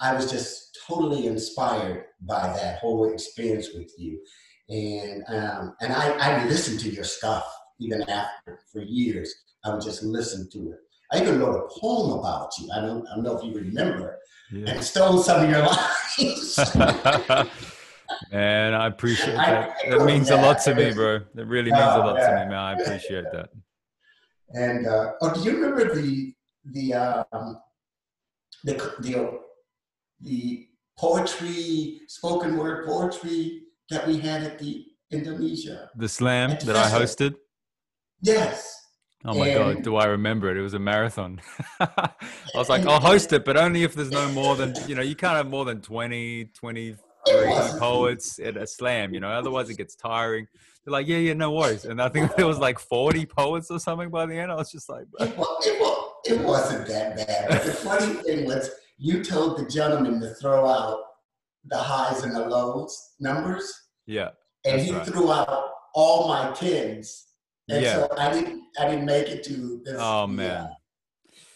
I 0.00 0.14
was 0.14 0.30
just 0.30 0.78
totally 0.86 1.26
inspired 1.26 2.04
by 2.22 2.48
that 2.48 2.78
whole 2.78 3.12
experience 3.12 3.68
with 3.74 3.92
you. 3.98 4.20
And, 4.68 5.24
um, 5.28 5.74
and 5.80 5.92
I, 5.92 6.10
I 6.18 6.44
listened 6.46 6.80
to 6.80 6.90
your 6.90 7.04
stuff 7.04 7.44
even 7.80 8.02
after 8.02 8.60
for 8.72 8.80
years. 8.80 9.34
I 9.64 9.72
would 9.72 9.82
just 9.82 10.02
listen 10.02 10.48
to 10.52 10.72
it. 10.72 10.78
I 11.10 11.22
even 11.22 11.40
wrote 11.40 11.56
a 11.56 11.80
poem 11.80 12.18
about 12.18 12.50
you. 12.58 12.68
I 12.74 12.80
don't, 12.80 13.06
I 13.08 13.14
don't 13.14 13.24
know 13.24 13.38
if 13.38 13.44
you 13.44 13.54
remember. 13.54 14.18
Yeah. 14.52 14.72
And 14.72 14.84
stole 14.84 15.18
some 15.18 15.44
of 15.44 15.50
your 15.50 15.66
lines. 16.18 16.58
Man, 18.32 18.74
I 18.74 18.86
appreciate 18.86 19.36
that. 19.36 19.76
That 19.88 20.04
means 20.04 20.30
a 20.30 20.36
lot 20.36 20.60
to 20.62 20.74
me, 20.74 20.92
bro. 20.92 21.16
It 21.16 21.46
really 21.46 21.70
means 21.70 21.82
a 21.82 21.98
lot 21.98 22.16
to 22.16 22.26
me, 22.26 22.50
man. 22.50 22.54
I 22.54 22.72
appreciate 22.72 23.24
that. 23.32 23.50
And 24.54 24.86
uh, 24.86 25.12
oh, 25.20 25.34
do 25.34 25.42
you 25.42 25.56
remember 25.56 25.94
the 25.94 26.34
the 26.72 26.94
um, 26.94 27.60
the 28.64 28.74
the 29.00 29.40
the 30.20 30.66
poetry, 30.98 32.00
spoken 32.08 32.56
word 32.56 32.86
poetry 32.86 33.62
that 33.90 34.06
we 34.06 34.18
had 34.18 34.42
at 34.42 34.58
the 34.58 34.84
Indonesia? 35.10 35.90
The 35.96 36.08
slam 36.08 36.50
that 36.64 36.76
I 36.76 36.90
hosted. 36.90 37.34
Yes. 38.20 38.74
Oh 39.24 39.34
my 39.34 39.48
and, 39.48 39.76
god, 39.76 39.82
do 39.82 39.96
I 39.96 40.06
remember 40.06 40.48
it? 40.50 40.56
It 40.56 40.62
was 40.62 40.74
a 40.74 40.78
marathon. 40.78 41.40
I 41.80 42.10
was 42.54 42.68
like, 42.68 42.86
I'll 42.86 43.00
host 43.00 43.32
it, 43.32 43.44
but 43.44 43.56
only 43.56 43.82
if 43.82 43.94
there's 43.94 44.10
no 44.10 44.28
more 44.30 44.54
than, 44.54 44.74
you 44.86 44.94
know, 44.94 45.02
you 45.02 45.16
can't 45.16 45.36
have 45.36 45.48
more 45.48 45.64
than 45.64 45.80
20, 45.80 46.46
20, 46.54 46.96
three 47.28 47.78
poets 47.78 48.38
at 48.38 48.56
a 48.56 48.66
slam, 48.66 49.12
you 49.12 49.20
know, 49.20 49.28
otherwise 49.28 49.70
it 49.70 49.76
gets 49.76 49.94
tiring. 49.94 50.46
They're 50.84 50.92
like, 50.92 51.06
yeah, 51.06 51.18
yeah, 51.18 51.34
no 51.34 51.52
worries. 51.52 51.84
And 51.84 52.00
I 52.00 52.08
think 52.08 52.34
there 52.36 52.46
was 52.46 52.58
like 52.58 52.78
40 52.78 53.26
poets 53.26 53.70
or 53.70 53.78
something 53.78 54.10
by 54.10 54.26
the 54.26 54.38
end. 54.38 54.50
I 54.52 54.54
was 54.54 54.70
just 54.70 54.88
like, 54.88 55.06
it, 55.20 55.34
it, 55.36 56.32
it 56.32 56.40
wasn't 56.40 56.86
that 56.88 57.16
bad. 57.16 57.48
But 57.48 57.64
the 57.64 57.72
funny 57.72 58.14
thing 58.14 58.46
was, 58.46 58.70
you 58.98 59.22
told 59.22 59.58
the 59.58 59.66
gentleman 59.66 60.20
to 60.20 60.34
throw 60.34 60.66
out 60.66 61.00
the 61.64 61.76
highs 61.76 62.22
and 62.24 62.34
the 62.34 62.48
lows 62.48 63.14
numbers. 63.20 63.72
Yeah. 64.06 64.30
And 64.64 64.80
he 64.80 64.92
right. 64.92 65.06
threw 65.06 65.32
out 65.32 65.70
all 65.94 66.28
my 66.28 66.52
tens. 66.52 67.26
And 67.68 67.82
yeah. 67.82 67.94
so 67.94 68.08
I 68.18 68.32
didn't 68.32 68.62
I 68.78 68.88
didn't 68.88 69.04
make 69.04 69.28
it 69.28 69.44
to 69.44 69.80
this. 69.84 69.96
Oh 69.98 70.26
man. 70.26 70.70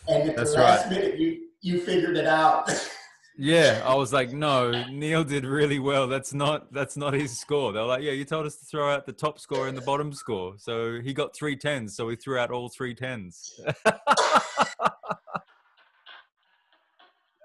Yeah. 0.07 0.14
And 0.14 0.30
at 0.30 0.36
That's 0.36 0.55
the 0.55 0.61
last 0.61 0.84
right. 0.84 0.93
minute 0.93 1.18
you 1.18 1.47
you 1.61 1.80
figured 1.80 2.16
it 2.16 2.26
out. 2.26 2.70
Yeah, 3.38 3.82
I 3.84 3.95
was 3.95 4.12
like, 4.12 4.32
no, 4.32 4.84
Neal 4.90 5.24
did 5.24 5.47
really 5.47 5.78
well. 5.78 6.07
That's 6.07 6.34
not 6.34 6.70
that's 6.72 6.99
not 6.99 7.14
his 7.14 7.36
score. 7.36 7.72
They're 7.72 7.82
like, 7.82 8.03
yeah, 8.03 8.12
you 8.12 8.26
told 8.26 8.47
us 8.47 8.57
to 8.57 8.64
throw 8.66 8.93
out 8.93 9.07
the 9.07 9.12
top 9.12 9.40
score 9.40 9.68
and 9.68 9.76
the 9.76 9.80
bottom 9.82 10.12
score. 10.12 10.55
So 10.59 11.01
he 11.01 11.14
got 11.14 11.34
three 11.34 11.57
tens, 11.57 11.97
so 11.97 12.07
we 12.07 12.14
threw 12.14 12.38
out 12.38 12.51
all 12.51 12.68
three 12.68 12.95
tens. 12.95 13.59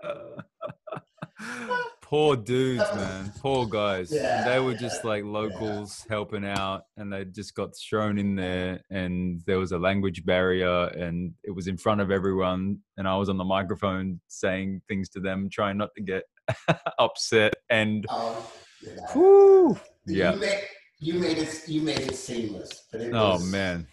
poor 2.02 2.36
dudes, 2.36 2.84
man. 2.96 3.32
Poor 3.40 3.66
guys. 3.66 4.12
Yeah, 4.12 4.48
they 4.48 4.60
were 4.60 4.74
just 4.74 5.04
like 5.04 5.24
locals 5.24 6.04
yeah. 6.06 6.16
helping 6.16 6.46
out, 6.46 6.84
and 6.96 7.12
they 7.12 7.26
just 7.26 7.56
got 7.56 7.72
thrown 7.78 8.18
in 8.18 8.36
there. 8.36 8.82
And 8.90 9.42
there 9.46 9.60
was 9.60 9.72
a 9.72 9.78
language 9.78 10.26
barrier, 10.26 10.86
and 10.88 11.34
it 11.44 11.52
was 11.52 11.68
in 11.68 11.78
front 11.78 12.02
of 12.02 12.12
everyone. 12.12 12.80
And 12.98 13.08
I 13.08 13.16
was 13.18 13.30
on 13.30 13.38
the 13.38 13.44
microphone 13.44 14.20
saying 14.28 14.82
things 14.88 15.10
to 15.10 15.20
them, 15.20 15.50
trying 15.52 15.78
not 15.78 15.90
to 15.96 16.02
get 16.02 16.24
upset. 17.00 17.54
And 17.70 18.06
um, 18.10 18.36
yeah. 18.82 19.14
Whew, 19.14 19.80
yeah. 20.06 20.34
You 20.34 20.40
made, 20.40 20.64
you 21.00 21.14
made 21.20 21.38
it. 21.38 21.64
You 21.68 21.82
made 21.82 22.00
it 22.00 22.16
seamless. 22.16 22.86
It 22.94 23.12
oh 23.14 23.34
was, 23.34 23.52
man, 23.52 23.88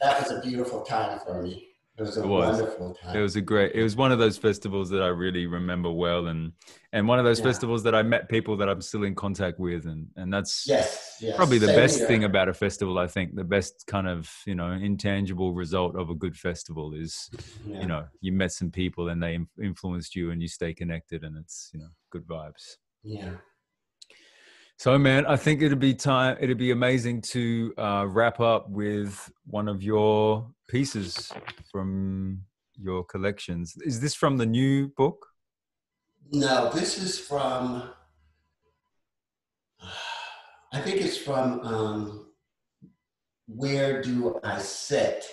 that 0.00 0.20
was 0.20 0.32
a 0.32 0.40
beautiful 0.40 0.82
time 0.82 1.20
for 1.24 1.42
me. 1.42 1.67
It 1.98 2.02
was 2.02 2.16
a 2.16 2.22
it 2.22 2.26
was. 2.26 2.56
wonderful 2.58 2.94
time. 2.94 3.16
It 3.16 3.20
was 3.20 3.34
a 3.34 3.40
great. 3.40 3.72
It 3.74 3.82
was 3.82 3.96
one 3.96 4.12
of 4.12 4.20
those 4.20 4.38
festivals 4.38 4.88
that 4.90 5.02
I 5.02 5.08
really 5.08 5.46
remember 5.46 5.90
well, 5.90 6.28
and 6.28 6.52
and 6.92 7.08
one 7.08 7.18
of 7.18 7.24
those 7.24 7.40
yeah. 7.40 7.46
festivals 7.46 7.82
that 7.82 7.94
I 7.94 8.02
met 8.02 8.28
people 8.28 8.56
that 8.58 8.68
I'm 8.68 8.80
still 8.80 9.02
in 9.02 9.16
contact 9.16 9.58
with, 9.58 9.86
and 9.86 10.06
and 10.14 10.32
that's 10.32 10.64
yes, 10.68 11.16
yes. 11.20 11.34
probably 11.34 11.58
the 11.58 11.66
Same 11.66 11.76
best 11.76 11.98
here. 11.98 12.06
thing 12.06 12.24
about 12.24 12.48
a 12.48 12.54
festival. 12.54 12.98
I 12.98 13.08
think 13.08 13.34
the 13.34 13.42
best 13.42 13.84
kind 13.88 14.06
of 14.06 14.32
you 14.46 14.54
know 14.54 14.70
intangible 14.70 15.54
result 15.54 15.96
of 15.96 16.08
a 16.08 16.14
good 16.14 16.36
festival 16.36 16.94
is 16.94 17.30
yeah. 17.66 17.80
you 17.80 17.86
know 17.88 18.04
you 18.20 18.30
met 18.30 18.52
some 18.52 18.70
people 18.70 19.08
and 19.08 19.20
they 19.20 19.36
influenced 19.60 20.14
you, 20.14 20.30
and 20.30 20.40
you 20.40 20.46
stay 20.46 20.72
connected, 20.72 21.24
and 21.24 21.36
it's 21.36 21.70
you 21.72 21.80
know 21.80 21.88
good 22.10 22.26
vibes. 22.28 22.76
Yeah. 23.02 23.32
So, 24.78 24.96
man, 24.96 25.26
I 25.26 25.34
think 25.34 25.60
it'd 25.60 25.80
be 25.80 25.92
time. 25.92 26.36
It'd 26.40 26.56
be 26.56 26.70
amazing 26.70 27.22
to 27.32 27.74
uh, 27.76 28.06
wrap 28.08 28.38
up 28.38 28.70
with 28.70 29.28
one 29.44 29.66
of 29.66 29.82
your 29.82 30.48
pieces 30.68 31.32
from 31.72 32.42
your 32.80 33.02
collections. 33.02 33.74
Is 33.84 33.98
this 33.98 34.14
from 34.14 34.36
the 34.36 34.46
new 34.46 34.86
book? 34.96 35.26
No, 36.30 36.70
this 36.72 36.96
is 36.96 37.18
from. 37.18 37.90
I 40.72 40.80
think 40.80 41.00
it's 41.00 41.16
from 41.16 41.58
um, 41.66 42.26
"Where 43.48 44.00
Do 44.00 44.38
I 44.44 44.60
Sit," 44.60 45.26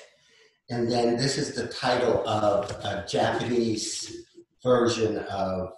and 0.72 0.92
then 0.92 1.18
this 1.18 1.38
is 1.38 1.54
the 1.54 1.68
title 1.68 2.28
of 2.28 2.72
a 2.84 3.06
Japanese 3.08 4.26
version 4.64 5.20
of 5.20 5.75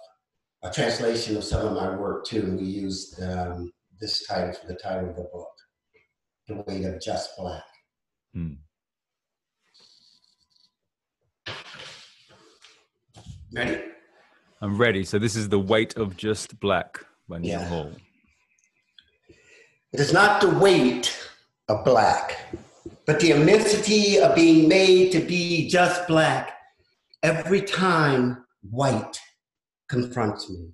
a 0.62 0.70
translation 0.70 1.36
of 1.36 1.44
some 1.44 1.66
of 1.66 1.74
my 1.74 1.94
work 1.96 2.24
too. 2.24 2.56
We 2.58 2.66
used 2.66 3.22
um, 3.22 3.72
this 4.00 4.26
title 4.26 4.52
for 4.52 4.66
the 4.66 4.74
title 4.74 5.10
of 5.10 5.16
the 5.16 5.28
book, 5.32 5.50
The 6.48 6.64
Weight 6.66 6.84
of 6.84 7.00
Just 7.00 7.30
Black. 7.36 7.62
Hmm. 8.34 8.54
Ready? 13.52 13.82
I'm 14.60 14.76
ready. 14.76 15.04
So 15.04 15.18
this 15.18 15.36
is 15.36 15.48
The 15.48 15.58
Weight 15.58 15.96
of 15.96 16.16
Just 16.16 16.58
Black 16.60 17.04
by 17.28 17.38
Neal 17.38 17.60
yeah. 17.60 17.68
Hall. 17.68 17.92
It 19.92 20.00
is 20.00 20.12
not 20.12 20.40
the 20.40 20.50
weight 20.50 21.16
of 21.68 21.84
black, 21.84 22.36
but 23.06 23.20
the 23.20 23.30
immensity 23.30 24.18
of 24.18 24.34
being 24.34 24.68
made 24.68 25.12
to 25.12 25.20
be 25.20 25.68
just 25.68 26.06
black 26.06 26.58
every 27.22 27.62
time 27.62 28.44
white 28.70 29.18
confronts 29.88 30.48
me. 30.50 30.70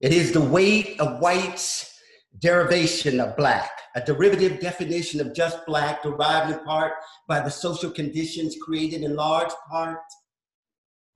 It 0.00 0.12
is 0.12 0.32
the 0.32 0.40
weight 0.40 1.00
of 1.00 1.20
white's 1.20 1.98
derivation 2.40 3.20
of 3.20 3.36
black, 3.36 3.70
a 3.96 4.00
derivative 4.00 4.60
definition 4.60 5.20
of 5.20 5.34
just 5.34 5.64
black 5.66 6.02
derived 6.02 6.52
in 6.52 6.64
part 6.64 6.92
by 7.26 7.40
the 7.40 7.50
social 7.50 7.90
conditions 7.90 8.56
created 8.62 9.02
in 9.02 9.16
large 9.16 9.52
part 9.68 9.98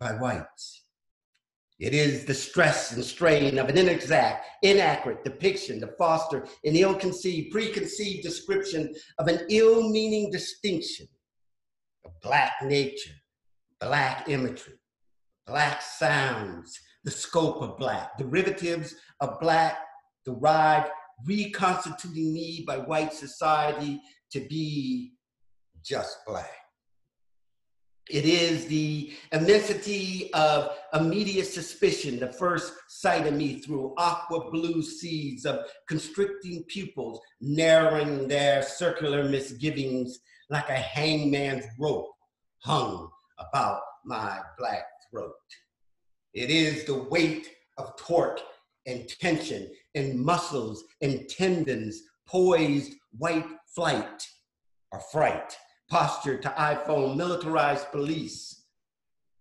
by 0.00 0.12
whites. 0.12 0.82
It 1.78 1.94
is 1.94 2.24
the 2.24 2.34
stress 2.34 2.92
and 2.92 3.04
strain 3.04 3.58
of 3.58 3.68
an 3.68 3.76
inexact, 3.76 4.46
inaccurate 4.62 5.24
depiction 5.24 5.80
to 5.80 5.88
foster 5.98 6.46
an 6.64 6.76
ill 6.76 6.94
conceived, 6.94 7.50
preconceived 7.50 8.22
description 8.22 8.94
of 9.18 9.26
an 9.26 9.40
ill 9.48 9.88
meaning 9.90 10.30
distinction 10.30 11.08
of 12.04 12.12
Black 12.20 12.52
nature, 12.62 13.14
Black 13.80 14.28
imagery, 14.28 14.78
Black 15.46 15.82
sounds, 15.82 16.78
the 17.04 17.10
scope 17.10 17.62
of 17.62 17.76
Black, 17.78 18.16
derivatives 18.16 18.94
of 19.20 19.40
Black 19.40 19.78
derived, 20.24 20.90
reconstituting 21.24 22.32
me 22.32 22.64
by 22.66 22.78
white 22.78 23.12
society 23.12 24.00
to 24.30 24.40
be 24.48 25.12
just 25.84 26.18
Black. 26.26 26.50
It 28.10 28.24
is 28.24 28.66
the 28.66 29.12
immensity 29.32 30.30
of 30.34 30.76
immediate 30.92 31.46
suspicion, 31.46 32.18
the 32.18 32.32
first 32.32 32.72
sight 32.88 33.26
of 33.26 33.34
me 33.34 33.60
through 33.60 33.94
aqua 33.96 34.50
blue 34.50 34.82
seas 34.82 35.44
of 35.44 35.60
constricting 35.88 36.64
pupils, 36.64 37.20
narrowing 37.40 38.26
their 38.26 38.62
circular 38.62 39.24
misgivings 39.24 40.18
like 40.50 40.68
a 40.68 40.74
hangman's 40.74 41.64
rope 41.78 42.10
hung 42.58 43.08
about 43.38 43.80
my 44.04 44.40
black 44.58 44.84
throat. 45.12 45.34
It 46.34 46.50
is 46.50 46.84
the 46.84 47.04
weight 47.04 47.48
of 47.78 47.94
torque 47.96 48.40
and 48.86 49.08
tension 49.20 49.70
and 49.94 50.18
muscles 50.18 50.82
and 51.02 51.28
tendons, 51.28 52.02
poised 52.26 52.94
white 53.18 53.46
flight 53.74 54.26
or 54.90 55.00
fright 55.12 55.56
posture 55.88 56.38
to 56.38 56.48
iPhone 56.48 57.16
militarized 57.16 57.92
police 57.92 58.64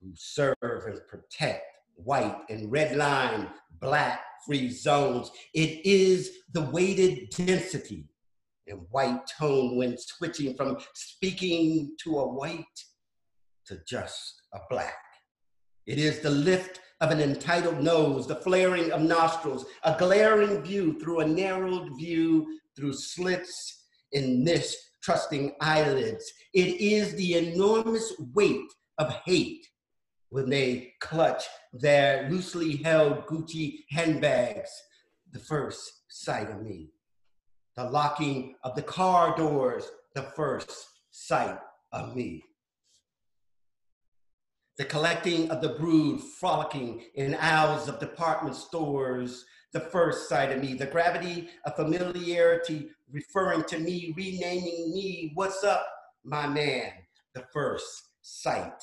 who 0.02 0.12
serve 0.16 0.56
and 0.62 1.00
protect 1.08 1.64
white 1.96 2.36
and 2.50 2.70
red 2.70 2.98
line, 2.98 3.48
black 3.80 4.20
free 4.46 4.70
zones. 4.70 5.32
It 5.54 5.86
is 5.86 6.40
the 6.52 6.64
weighted 6.64 7.30
density 7.30 8.10
and 8.68 8.82
white 8.90 9.22
tone 9.40 9.78
when 9.78 9.98
switching 9.98 10.56
from 10.56 10.78
speaking 10.94 11.96
to 12.04 12.20
a 12.20 12.28
white 12.28 12.66
to 13.68 13.80
just 13.88 14.42
a 14.54 14.60
black. 14.70 14.96
It 15.92 16.00
is 16.00 16.22
the 16.22 16.30
lift 16.30 16.80
of 17.02 17.12
an 17.12 17.20
entitled 17.20 17.84
nose, 17.84 18.26
the 18.26 18.38
flaring 18.38 18.94
of 18.94 19.02
nostrils, 19.02 19.66
a 19.84 19.94
glaring 20.00 20.62
view 20.62 20.98
through 20.98 21.20
a 21.20 21.28
narrowed 21.28 21.90
view 21.98 22.48
through 22.78 22.94
slits 22.94 23.88
in 24.14 24.46
this 24.46 24.74
trusting 25.04 25.54
eyelids. 25.60 26.24
It 26.54 26.80
is 26.80 27.14
the 27.16 27.34
enormous 27.34 28.14
weight 28.34 28.72
of 29.00 29.14
hate 29.26 29.68
when 30.30 30.50
they 30.50 30.94
clutch 31.02 31.44
their 31.74 32.30
loosely 32.30 32.78
held 32.78 33.26
Gucci 33.26 33.80
handbags, 33.90 34.72
the 35.34 35.40
first 35.40 35.92
sight 36.08 36.50
of 36.50 36.62
me. 36.62 36.94
The 37.76 37.90
locking 37.90 38.56
of 38.64 38.76
the 38.76 38.82
car 38.82 39.36
doors, 39.36 39.92
the 40.16 40.24
first 40.38 40.72
sight 41.10 41.60
of 41.92 42.16
me. 42.16 42.46
The 44.82 44.88
collecting 44.88 45.52
of 45.52 45.62
the 45.62 45.70
brood 45.70 46.22
frolicking 46.40 47.04
in 47.14 47.36
aisles 47.36 47.88
of 47.88 48.00
department 48.00 48.56
stores, 48.56 49.46
the 49.74 49.80
first 49.80 50.28
sight 50.28 50.52
of 50.52 50.60
me, 50.60 50.74
the 50.74 50.88
gravity 50.88 51.50
of 51.68 51.76
familiarity 51.76 52.90
referring 53.12 53.64
to 53.66 53.78
me, 53.78 54.12
renaming 54.18 54.92
me, 54.92 55.34
what's 55.36 55.64
up, 55.64 55.86
my 56.24 56.48
man, 56.48 56.94
the 57.36 57.46
first 57.54 58.10
sight 58.24 58.82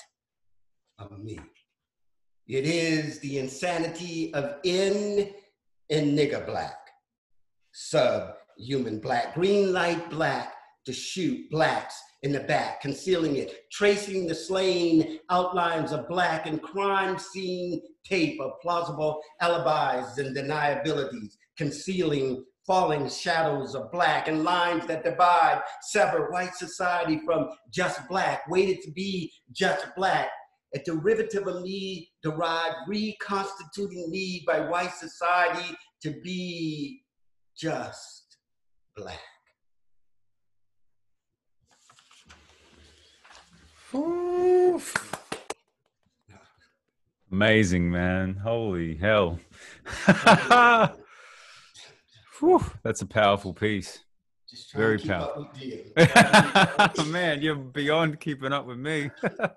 of 1.01 1.19
me. 1.19 1.41
It 2.47 2.65
is 2.65 3.19
the 3.19 3.41
insanity 3.41 4.33
of 4.35 4.59
in 4.63 5.33
and 5.91 6.17
nigger 6.17 6.47
black, 6.47 6.79
subhuman 7.73 9.01
black, 9.01 9.35
green 9.35 9.73
light 9.73 10.09
black 10.11 10.55
to 10.85 10.93
shoot 10.93 11.51
blacks 11.51 12.01
in 12.23 12.33
the 12.33 12.41
back, 12.41 12.81
concealing 12.81 13.37
it, 13.37 13.71
tracing 13.71 14.27
the 14.27 14.35
slain 14.35 15.21
outlines 15.31 15.93
of 15.93 16.09
black 16.09 16.47
and 16.47 16.61
crime 16.61 17.19
scene 17.19 17.81
tape 18.05 18.41
of 18.41 18.61
plausible 18.61 19.21
alibis 19.41 20.19
and 20.19 20.37
deniabilities, 20.37 21.37
concealing 21.57 22.45
falling 22.67 23.09
shadows 23.09 23.75
of 23.75 23.91
black 23.93 24.29
and 24.29 24.45
lines 24.45 24.87
that 24.87 25.05
divide, 25.05 25.63
sever 25.83 26.31
white 26.31 26.55
society 26.55 27.21
from 27.25 27.49
just 27.73 28.07
black, 28.09 28.43
waited 28.49 28.83
to 28.83 28.91
be 28.91 29.33
just 29.53 29.87
black, 29.97 30.29
a 30.75 30.79
derivative 30.81 31.47
of 31.47 31.63
me 31.63 32.11
derived, 32.23 32.77
reconstituting 32.87 34.11
me 34.11 34.45
by 34.47 34.61
white 34.61 34.93
society 34.93 35.75
to 36.03 36.21
be 36.23 37.01
just 37.57 38.37
black. 38.97 39.19
Oof. 43.95 45.15
Amazing, 47.31 47.91
man. 47.91 48.35
Holy 48.35 48.97
hell. 48.97 49.39
Whew, 52.39 52.65
that's 52.83 53.03
a 53.03 53.07
powerful 53.07 53.53
piece. 53.53 54.01
Very 54.75 54.99
powerful. 54.99 55.49
man, 57.07 57.43
you're 57.43 57.55
beyond 57.55 58.19
keeping 58.21 58.53
up 58.53 58.67
with 58.67 58.79
me. 58.79 59.11
oh, 59.23 59.29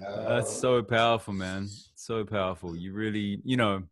no. 0.00 0.28
That's 0.28 0.52
so 0.52 0.82
powerful, 0.82 1.34
man. 1.34 1.68
So 1.94 2.24
powerful. 2.24 2.76
You 2.76 2.92
really, 2.92 3.40
you 3.44 3.56
know, 3.56 3.84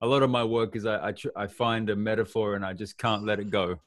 a 0.00 0.06
lot 0.06 0.22
of 0.22 0.30
my 0.30 0.44
work 0.44 0.76
is 0.76 0.86
I 0.86 1.08
I, 1.08 1.12
tr- 1.12 1.28
I 1.34 1.48
find 1.48 1.90
a 1.90 1.96
metaphor 1.96 2.54
and 2.54 2.64
I 2.64 2.72
just 2.72 2.98
can't 2.98 3.24
let 3.24 3.40
it 3.40 3.50
go. 3.50 3.80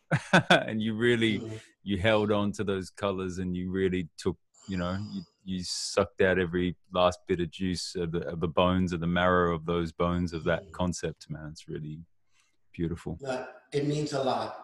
and 0.50 0.82
you 0.82 0.94
really, 0.94 1.40
mm-hmm. 1.40 1.56
you 1.84 1.98
held 1.98 2.32
on 2.32 2.52
to 2.54 2.64
those 2.64 2.90
colors 2.90 3.38
and 3.38 3.56
you 3.56 3.72
really 3.72 4.10
took, 4.18 4.38
you 4.68 4.78
know, 4.78 4.98
you 5.14 5.22
you 5.44 5.64
sucked 5.64 6.22
out 6.22 6.40
every 6.40 6.76
last 6.94 7.20
bit 7.28 7.40
of 7.40 7.52
juice 7.52 7.96
of 7.96 8.12
the, 8.12 8.28
of 8.28 8.40
the 8.40 8.48
bones 8.48 8.94
of 8.94 9.00
the 9.00 9.08
marrow 9.08 9.54
of 9.56 9.66
those 9.66 9.92
bones 9.92 10.34
of 10.34 10.44
that 10.46 10.66
mm. 10.66 10.72
concept 10.72 11.30
man. 11.30 11.50
It's 11.52 11.68
really 11.68 12.00
beautiful. 12.74 13.20
It 13.72 13.88
means 13.88 14.14
a 14.14 14.24
lot 14.24 14.60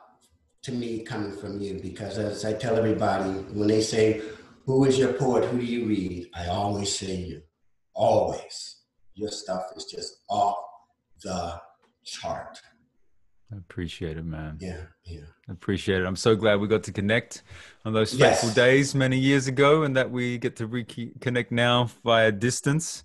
to 0.62 0.72
me 0.72 1.00
coming 1.00 1.32
from 1.32 1.62
you 1.62 1.80
because 1.82 2.18
as 2.18 2.44
i 2.44 2.52
tell 2.52 2.76
everybody 2.76 3.30
when 3.54 3.70
they 3.70 3.80
say 3.80 4.22
who 4.70 4.86
is 4.86 5.00
your 5.00 5.14
poet? 5.14 5.46
Who 5.46 5.58
do 5.58 5.66
you 5.66 5.88
read? 5.88 6.30
I 6.36 6.46
always 6.46 6.96
say 6.96 7.16
you. 7.16 7.42
Always. 7.96 8.76
Your 9.16 9.32
stuff 9.32 9.64
is 9.76 9.86
just 9.86 10.18
off 10.30 10.58
the 11.24 11.60
chart 12.06 12.62
I 13.52 13.58
appreciate 13.58 14.18
it, 14.18 14.26
man. 14.26 14.58
Yeah, 14.60 14.82
yeah. 15.06 15.26
I 15.48 15.54
appreciate 15.54 16.02
it. 16.02 16.06
I'm 16.06 16.16
so 16.16 16.36
glad 16.36 16.60
we 16.60 16.68
got 16.68 16.84
to 16.84 16.92
connect 16.92 17.42
on 17.84 17.94
those 17.94 18.12
fateful 18.12 18.50
yes. 18.50 18.56
days 18.56 18.96
many 18.96 19.18
years 19.18 19.48
ago 19.48 19.84
and 19.84 19.98
that 19.98 20.12
we 20.12 20.38
get 20.38 20.56
to 20.58 20.68
reconnect 20.68 21.50
now 21.50 21.90
via 22.04 22.32
distance. 22.32 23.04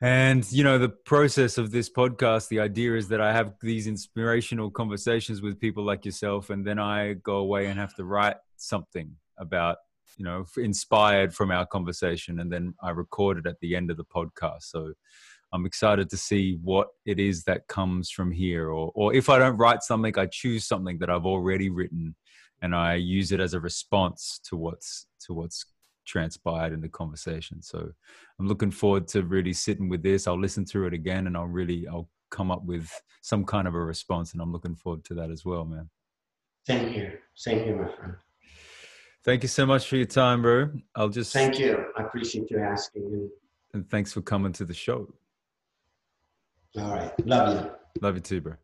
And, 0.00 0.50
you 0.50 0.64
know, 0.64 0.78
the 0.78 0.88
process 0.88 1.58
of 1.58 1.70
this 1.70 1.88
podcast, 1.88 2.48
the 2.48 2.58
idea 2.58 2.96
is 2.96 3.08
that 3.08 3.20
I 3.20 3.32
have 3.32 3.54
these 3.62 3.86
inspirational 3.86 4.70
conversations 4.70 5.40
with 5.40 5.60
people 5.60 5.84
like 5.84 6.04
yourself, 6.04 6.50
and 6.50 6.66
then 6.66 6.80
I 6.80 7.14
go 7.14 7.36
away 7.36 7.66
and 7.66 7.78
have 7.78 7.94
to 7.94 8.04
write 8.04 8.36
something 8.56 9.12
about, 9.38 9.76
you 10.16 10.24
know, 10.24 10.44
inspired 10.56 11.32
from 11.32 11.52
our 11.52 11.64
conversation. 11.64 12.40
And 12.40 12.52
then 12.52 12.74
I 12.82 12.90
record 12.90 13.38
it 13.38 13.46
at 13.46 13.60
the 13.60 13.76
end 13.76 13.90
of 13.90 13.96
the 13.96 14.04
podcast. 14.04 14.64
So, 14.64 14.92
I'm 15.54 15.66
excited 15.66 16.10
to 16.10 16.16
see 16.16 16.58
what 16.64 16.88
it 17.06 17.20
is 17.20 17.44
that 17.44 17.68
comes 17.68 18.10
from 18.10 18.32
here. 18.32 18.70
Or, 18.70 18.90
or 18.96 19.14
if 19.14 19.28
I 19.28 19.38
don't 19.38 19.56
write 19.56 19.84
something, 19.84 20.18
I 20.18 20.26
choose 20.26 20.66
something 20.66 20.98
that 20.98 21.08
I've 21.08 21.26
already 21.26 21.70
written 21.70 22.16
and 22.60 22.74
I 22.74 22.94
use 22.94 23.30
it 23.30 23.38
as 23.38 23.54
a 23.54 23.60
response 23.60 24.40
to 24.48 24.56
what's 24.56 25.06
to 25.26 25.32
what's 25.32 25.64
transpired 26.06 26.72
in 26.72 26.80
the 26.80 26.88
conversation. 26.88 27.62
So 27.62 27.88
I'm 28.40 28.48
looking 28.48 28.72
forward 28.72 29.06
to 29.08 29.22
really 29.22 29.52
sitting 29.52 29.88
with 29.88 30.02
this. 30.02 30.26
I'll 30.26 30.40
listen 30.40 30.66
through 30.66 30.88
it 30.88 30.92
again 30.92 31.28
and 31.28 31.36
I'll 31.36 31.46
really 31.46 31.86
I'll 31.86 32.08
come 32.32 32.50
up 32.50 32.64
with 32.64 32.90
some 33.22 33.44
kind 33.44 33.68
of 33.68 33.74
a 33.74 33.80
response 33.80 34.32
and 34.32 34.42
I'm 34.42 34.52
looking 34.52 34.74
forward 34.74 35.04
to 35.04 35.14
that 35.14 35.30
as 35.30 35.44
well, 35.44 35.64
man. 35.64 35.88
Same 36.66 36.92
here. 36.92 37.20
Same 37.36 37.62
here, 37.62 37.76
my 37.80 37.96
friend. 37.96 38.14
Thank 39.24 39.42
you 39.42 39.48
so 39.48 39.66
much 39.66 39.86
for 39.88 39.96
your 39.96 40.06
time, 40.06 40.42
bro. 40.42 40.72
I'll 40.96 41.08
just 41.10 41.32
Thank 41.32 41.60
you. 41.60 41.84
I 41.96 42.02
appreciate 42.02 42.50
you 42.50 42.58
asking. 42.58 43.30
And 43.72 43.88
thanks 43.88 44.12
for 44.12 44.20
coming 44.20 44.52
to 44.54 44.64
the 44.64 44.74
show. 44.74 45.14
All 46.76 46.90
right. 46.90 47.12
Love 47.26 47.54
you. 47.54 47.70
Love 48.00 48.14
you 48.16 48.20
too, 48.20 48.40
bro. 48.40 48.54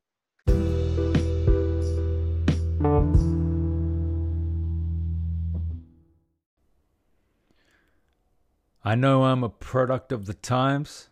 I 8.82 8.94
know 8.96 9.24
I'm 9.24 9.44
a 9.44 9.48
product 9.48 10.10
of 10.10 10.26
the 10.26 10.34
times 10.34 11.10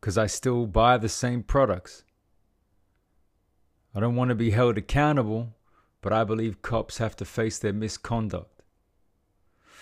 because 0.00 0.16
I 0.16 0.26
still 0.26 0.66
buy 0.66 0.98
the 0.98 1.08
same 1.08 1.42
products. 1.42 2.04
I 3.94 3.98
don't 4.00 4.14
want 4.14 4.28
to 4.28 4.36
be 4.36 4.50
held 4.50 4.78
accountable, 4.78 5.56
but 6.00 6.12
I 6.12 6.22
believe 6.22 6.62
cops 6.62 6.98
have 6.98 7.16
to 7.16 7.24
face 7.24 7.58
their 7.58 7.72
misconduct. 7.72 8.62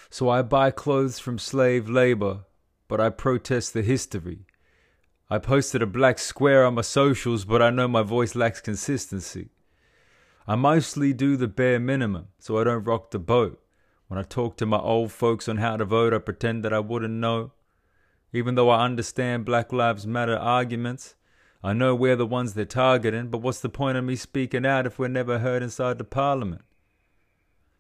So 0.09 0.31
I 0.31 0.41
buy 0.43 0.71
clothes 0.71 1.19
from 1.19 1.39
slave 1.39 1.91
labor, 1.91 2.47
but 2.89 3.01
I 3.01 3.11
protest 3.11 3.75
the 3.75 3.83
history 3.83 4.47
I 5.33 5.39
posted 5.39 5.81
a 5.81 5.87
black 5.87 6.19
square 6.19 6.65
on 6.67 6.75
my 6.75 6.83
socials, 6.83 7.45
but 7.45 7.63
I 7.63 7.71
know 7.71 7.87
my 7.87 8.03
voice 8.03 8.35
lacks 8.35 8.61
consistency. 8.61 9.51
I 10.49 10.57
mostly 10.57 11.13
do 11.13 11.37
the 11.37 11.47
bare 11.47 11.79
minimum, 11.79 12.29
so 12.41 12.59
I 12.59 12.65
don't 12.65 12.83
rock 12.83 13.13
the 13.13 13.21
boat. 13.21 13.63
When 14.09 14.19
I 14.19 14.25
talk 14.25 14.57
to 14.57 14.67
my 14.67 14.79
old 14.79 15.13
folks 15.13 15.49
on 15.49 15.59
how 15.59 15.77
to 15.77 15.85
vote, 15.85 16.13
I 16.13 16.19
pretend 16.19 16.65
that 16.65 16.73
I 16.73 16.81
wouldn't 16.81 17.15
know. 17.15 17.53
Even 18.33 18.57
though 18.57 18.71
I 18.71 18.85
understand 18.85 19.45
Black 19.45 19.73
Lives 19.73 20.05
Matter 20.05 20.37
arguments, 20.37 21.15
I 21.63 21.75
know 21.75 21.95
we're 21.95 22.17
the 22.17 22.27
ones 22.27 22.55
they're 22.55 22.65
targeting, 22.65 23.29
but 23.29 23.39
what's 23.39 23.61
the 23.61 23.69
point 23.69 23.99
of 23.99 24.05
me 24.05 24.17
speaking 24.17 24.67
out 24.67 24.85
if 24.87 24.99
we're 24.99 25.07
never 25.07 25.39
heard 25.39 25.63
inside 25.63 25.99
the 25.99 26.05
parliament? 26.05 26.63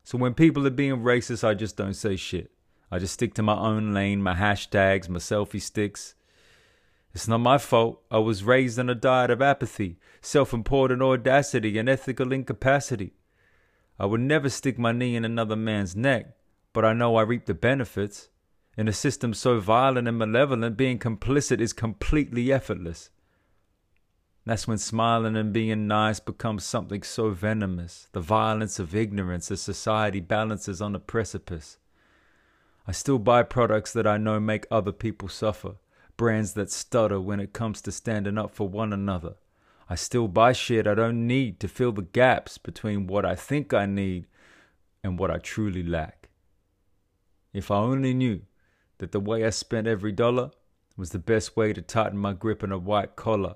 So 0.04 0.18
when 0.18 0.34
people 0.34 0.64
are 0.68 0.70
being 0.70 0.98
racist, 0.98 1.42
I 1.42 1.54
just 1.54 1.76
don't 1.76 1.94
say 1.94 2.14
shit. 2.14 2.52
I 2.92 3.00
just 3.00 3.14
stick 3.14 3.34
to 3.34 3.42
my 3.42 3.56
own 3.56 3.92
lane, 3.92 4.22
my 4.22 4.34
hashtags, 4.34 5.08
my 5.08 5.18
selfie 5.18 5.60
sticks. 5.60 6.14
It's 7.12 7.26
not 7.26 7.38
my 7.38 7.58
fault. 7.58 8.02
I 8.10 8.18
was 8.18 8.44
raised 8.44 8.78
on 8.78 8.88
a 8.88 8.94
diet 8.94 9.30
of 9.30 9.42
apathy, 9.42 9.98
self 10.20 10.52
important 10.52 11.02
audacity, 11.02 11.78
and 11.78 11.88
ethical 11.88 12.32
incapacity. 12.32 13.14
I 13.98 14.06
would 14.06 14.20
never 14.20 14.48
stick 14.48 14.78
my 14.78 14.92
knee 14.92 15.16
in 15.16 15.24
another 15.24 15.56
man's 15.56 15.96
neck, 15.96 16.36
but 16.72 16.84
I 16.84 16.92
know 16.92 17.16
I 17.16 17.22
reap 17.22 17.46
the 17.46 17.54
benefits. 17.54 18.28
In 18.76 18.88
a 18.88 18.92
system 18.92 19.34
so 19.34 19.58
violent 19.58 20.08
and 20.08 20.16
malevolent, 20.16 20.76
being 20.76 20.98
complicit 20.98 21.60
is 21.60 21.72
completely 21.72 22.52
effortless. 22.52 23.10
That's 24.46 24.66
when 24.66 24.78
smiling 24.78 25.36
and 25.36 25.52
being 25.52 25.86
nice 25.86 26.18
becomes 26.18 26.64
something 26.64 27.02
so 27.02 27.30
venomous, 27.30 28.08
the 28.12 28.20
violence 28.20 28.78
of 28.78 28.94
ignorance 28.94 29.50
as 29.50 29.60
society 29.60 30.20
balances 30.20 30.80
on 30.80 30.94
a 30.94 30.98
precipice. 30.98 31.76
I 32.86 32.92
still 32.92 33.18
buy 33.18 33.42
products 33.42 33.92
that 33.92 34.06
I 34.06 34.16
know 34.16 34.40
make 34.40 34.66
other 34.70 34.92
people 34.92 35.28
suffer, 35.28 35.74
brands 36.20 36.52
that 36.52 36.70
stutter 36.70 37.18
when 37.18 37.40
it 37.40 37.54
comes 37.54 37.80
to 37.80 37.90
standing 37.90 38.36
up 38.36 38.54
for 38.54 38.68
one 38.68 38.92
another. 38.92 39.36
I 39.88 39.94
still 39.94 40.28
buy 40.28 40.52
shit 40.52 40.86
I 40.86 40.92
don't 40.92 41.26
need 41.26 41.58
to 41.60 41.66
fill 41.66 41.92
the 41.92 42.02
gaps 42.02 42.58
between 42.58 43.06
what 43.06 43.24
I 43.24 43.34
think 43.34 43.72
I 43.72 43.86
need 43.86 44.26
and 45.02 45.18
what 45.18 45.30
I 45.30 45.38
truly 45.38 45.82
lack. 45.82 46.28
If 47.54 47.70
I 47.70 47.76
only 47.76 48.12
knew 48.12 48.42
that 48.98 49.12
the 49.12 49.18
way 49.18 49.46
I 49.46 49.48
spent 49.48 49.86
every 49.86 50.12
dollar 50.12 50.50
was 50.94 51.08
the 51.08 51.18
best 51.18 51.56
way 51.56 51.72
to 51.72 51.80
tighten 51.80 52.18
my 52.18 52.34
grip 52.34 52.62
on 52.62 52.70
a 52.70 52.76
white 52.76 53.16
collar 53.16 53.54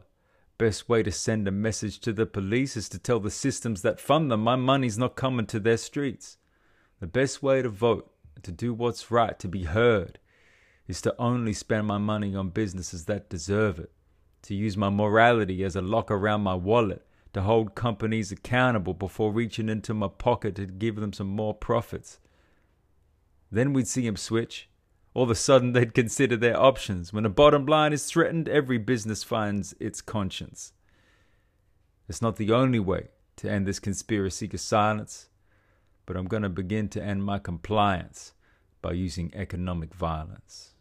Best 0.56 0.88
way 0.88 1.02
to 1.02 1.10
send 1.10 1.48
a 1.48 1.50
message 1.50 1.98
to 1.98 2.12
the 2.12 2.26
police 2.26 2.76
is 2.76 2.88
to 2.88 2.98
tell 2.98 3.18
the 3.18 3.30
systems 3.30 3.82
that 3.82 4.00
fund 4.00 4.30
them 4.30 4.40
my 4.40 4.54
money's 4.54 4.96
not 4.96 5.16
coming 5.16 5.46
to 5.46 5.58
their 5.58 5.76
streets. 5.76 6.38
The 7.00 7.08
best 7.08 7.42
way 7.42 7.60
to 7.60 7.68
vote, 7.68 8.12
to 8.42 8.52
do 8.52 8.72
what's 8.72 9.10
right, 9.10 9.36
to 9.40 9.48
be 9.48 9.64
heard, 9.64 10.20
is 10.86 11.00
to 11.02 11.14
only 11.18 11.52
spend 11.52 11.86
my 11.86 11.98
money 11.98 12.34
on 12.34 12.50
businesses 12.50 13.06
that 13.06 13.30
deserve 13.30 13.78
it, 13.78 13.90
to 14.42 14.54
use 14.54 14.76
my 14.76 14.90
morality 14.90 15.64
as 15.64 15.76
a 15.76 15.80
lock 15.80 16.10
around 16.10 16.42
my 16.42 16.54
wallet, 16.54 17.06
to 17.32 17.42
hold 17.42 17.74
companies 17.74 18.30
accountable 18.30 18.94
before 18.94 19.32
reaching 19.32 19.68
into 19.68 19.94
my 19.94 20.08
pocket 20.08 20.54
to 20.56 20.66
give 20.66 20.96
them 20.96 21.12
some 21.12 21.28
more 21.28 21.54
profits. 21.54 22.18
Then 23.50 23.72
we'd 23.72 23.88
see 23.88 24.06
him 24.06 24.16
switch 24.16 24.68
all 25.14 25.22
of 25.22 25.30
a 25.30 25.36
sudden 25.36 25.72
they'd 25.72 25.94
consider 25.94 26.36
their 26.36 26.60
options. 26.60 27.12
When 27.12 27.24
a 27.24 27.30
bottom 27.30 27.64
line 27.66 27.92
is 27.92 28.06
threatened, 28.06 28.48
every 28.48 28.78
business 28.78 29.22
finds 29.22 29.72
its 29.78 30.00
conscience. 30.00 30.72
It's 32.08 32.20
not 32.20 32.36
the 32.36 32.52
only 32.52 32.80
way 32.80 33.08
to 33.36 33.50
end 33.50 33.66
this 33.66 33.78
conspiracy 33.78 34.48
to 34.48 34.58
silence, 34.58 35.28
but 36.04 36.16
I'm 36.16 36.26
going 36.26 36.42
to 36.42 36.48
begin 36.48 36.88
to 36.90 37.02
end 37.02 37.24
my 37.24 37.38
compliance 37.38 38.32
by 38.82 38.92
using 38.92 39.32
economic 39.34 39.94
violence. 39.94 40.73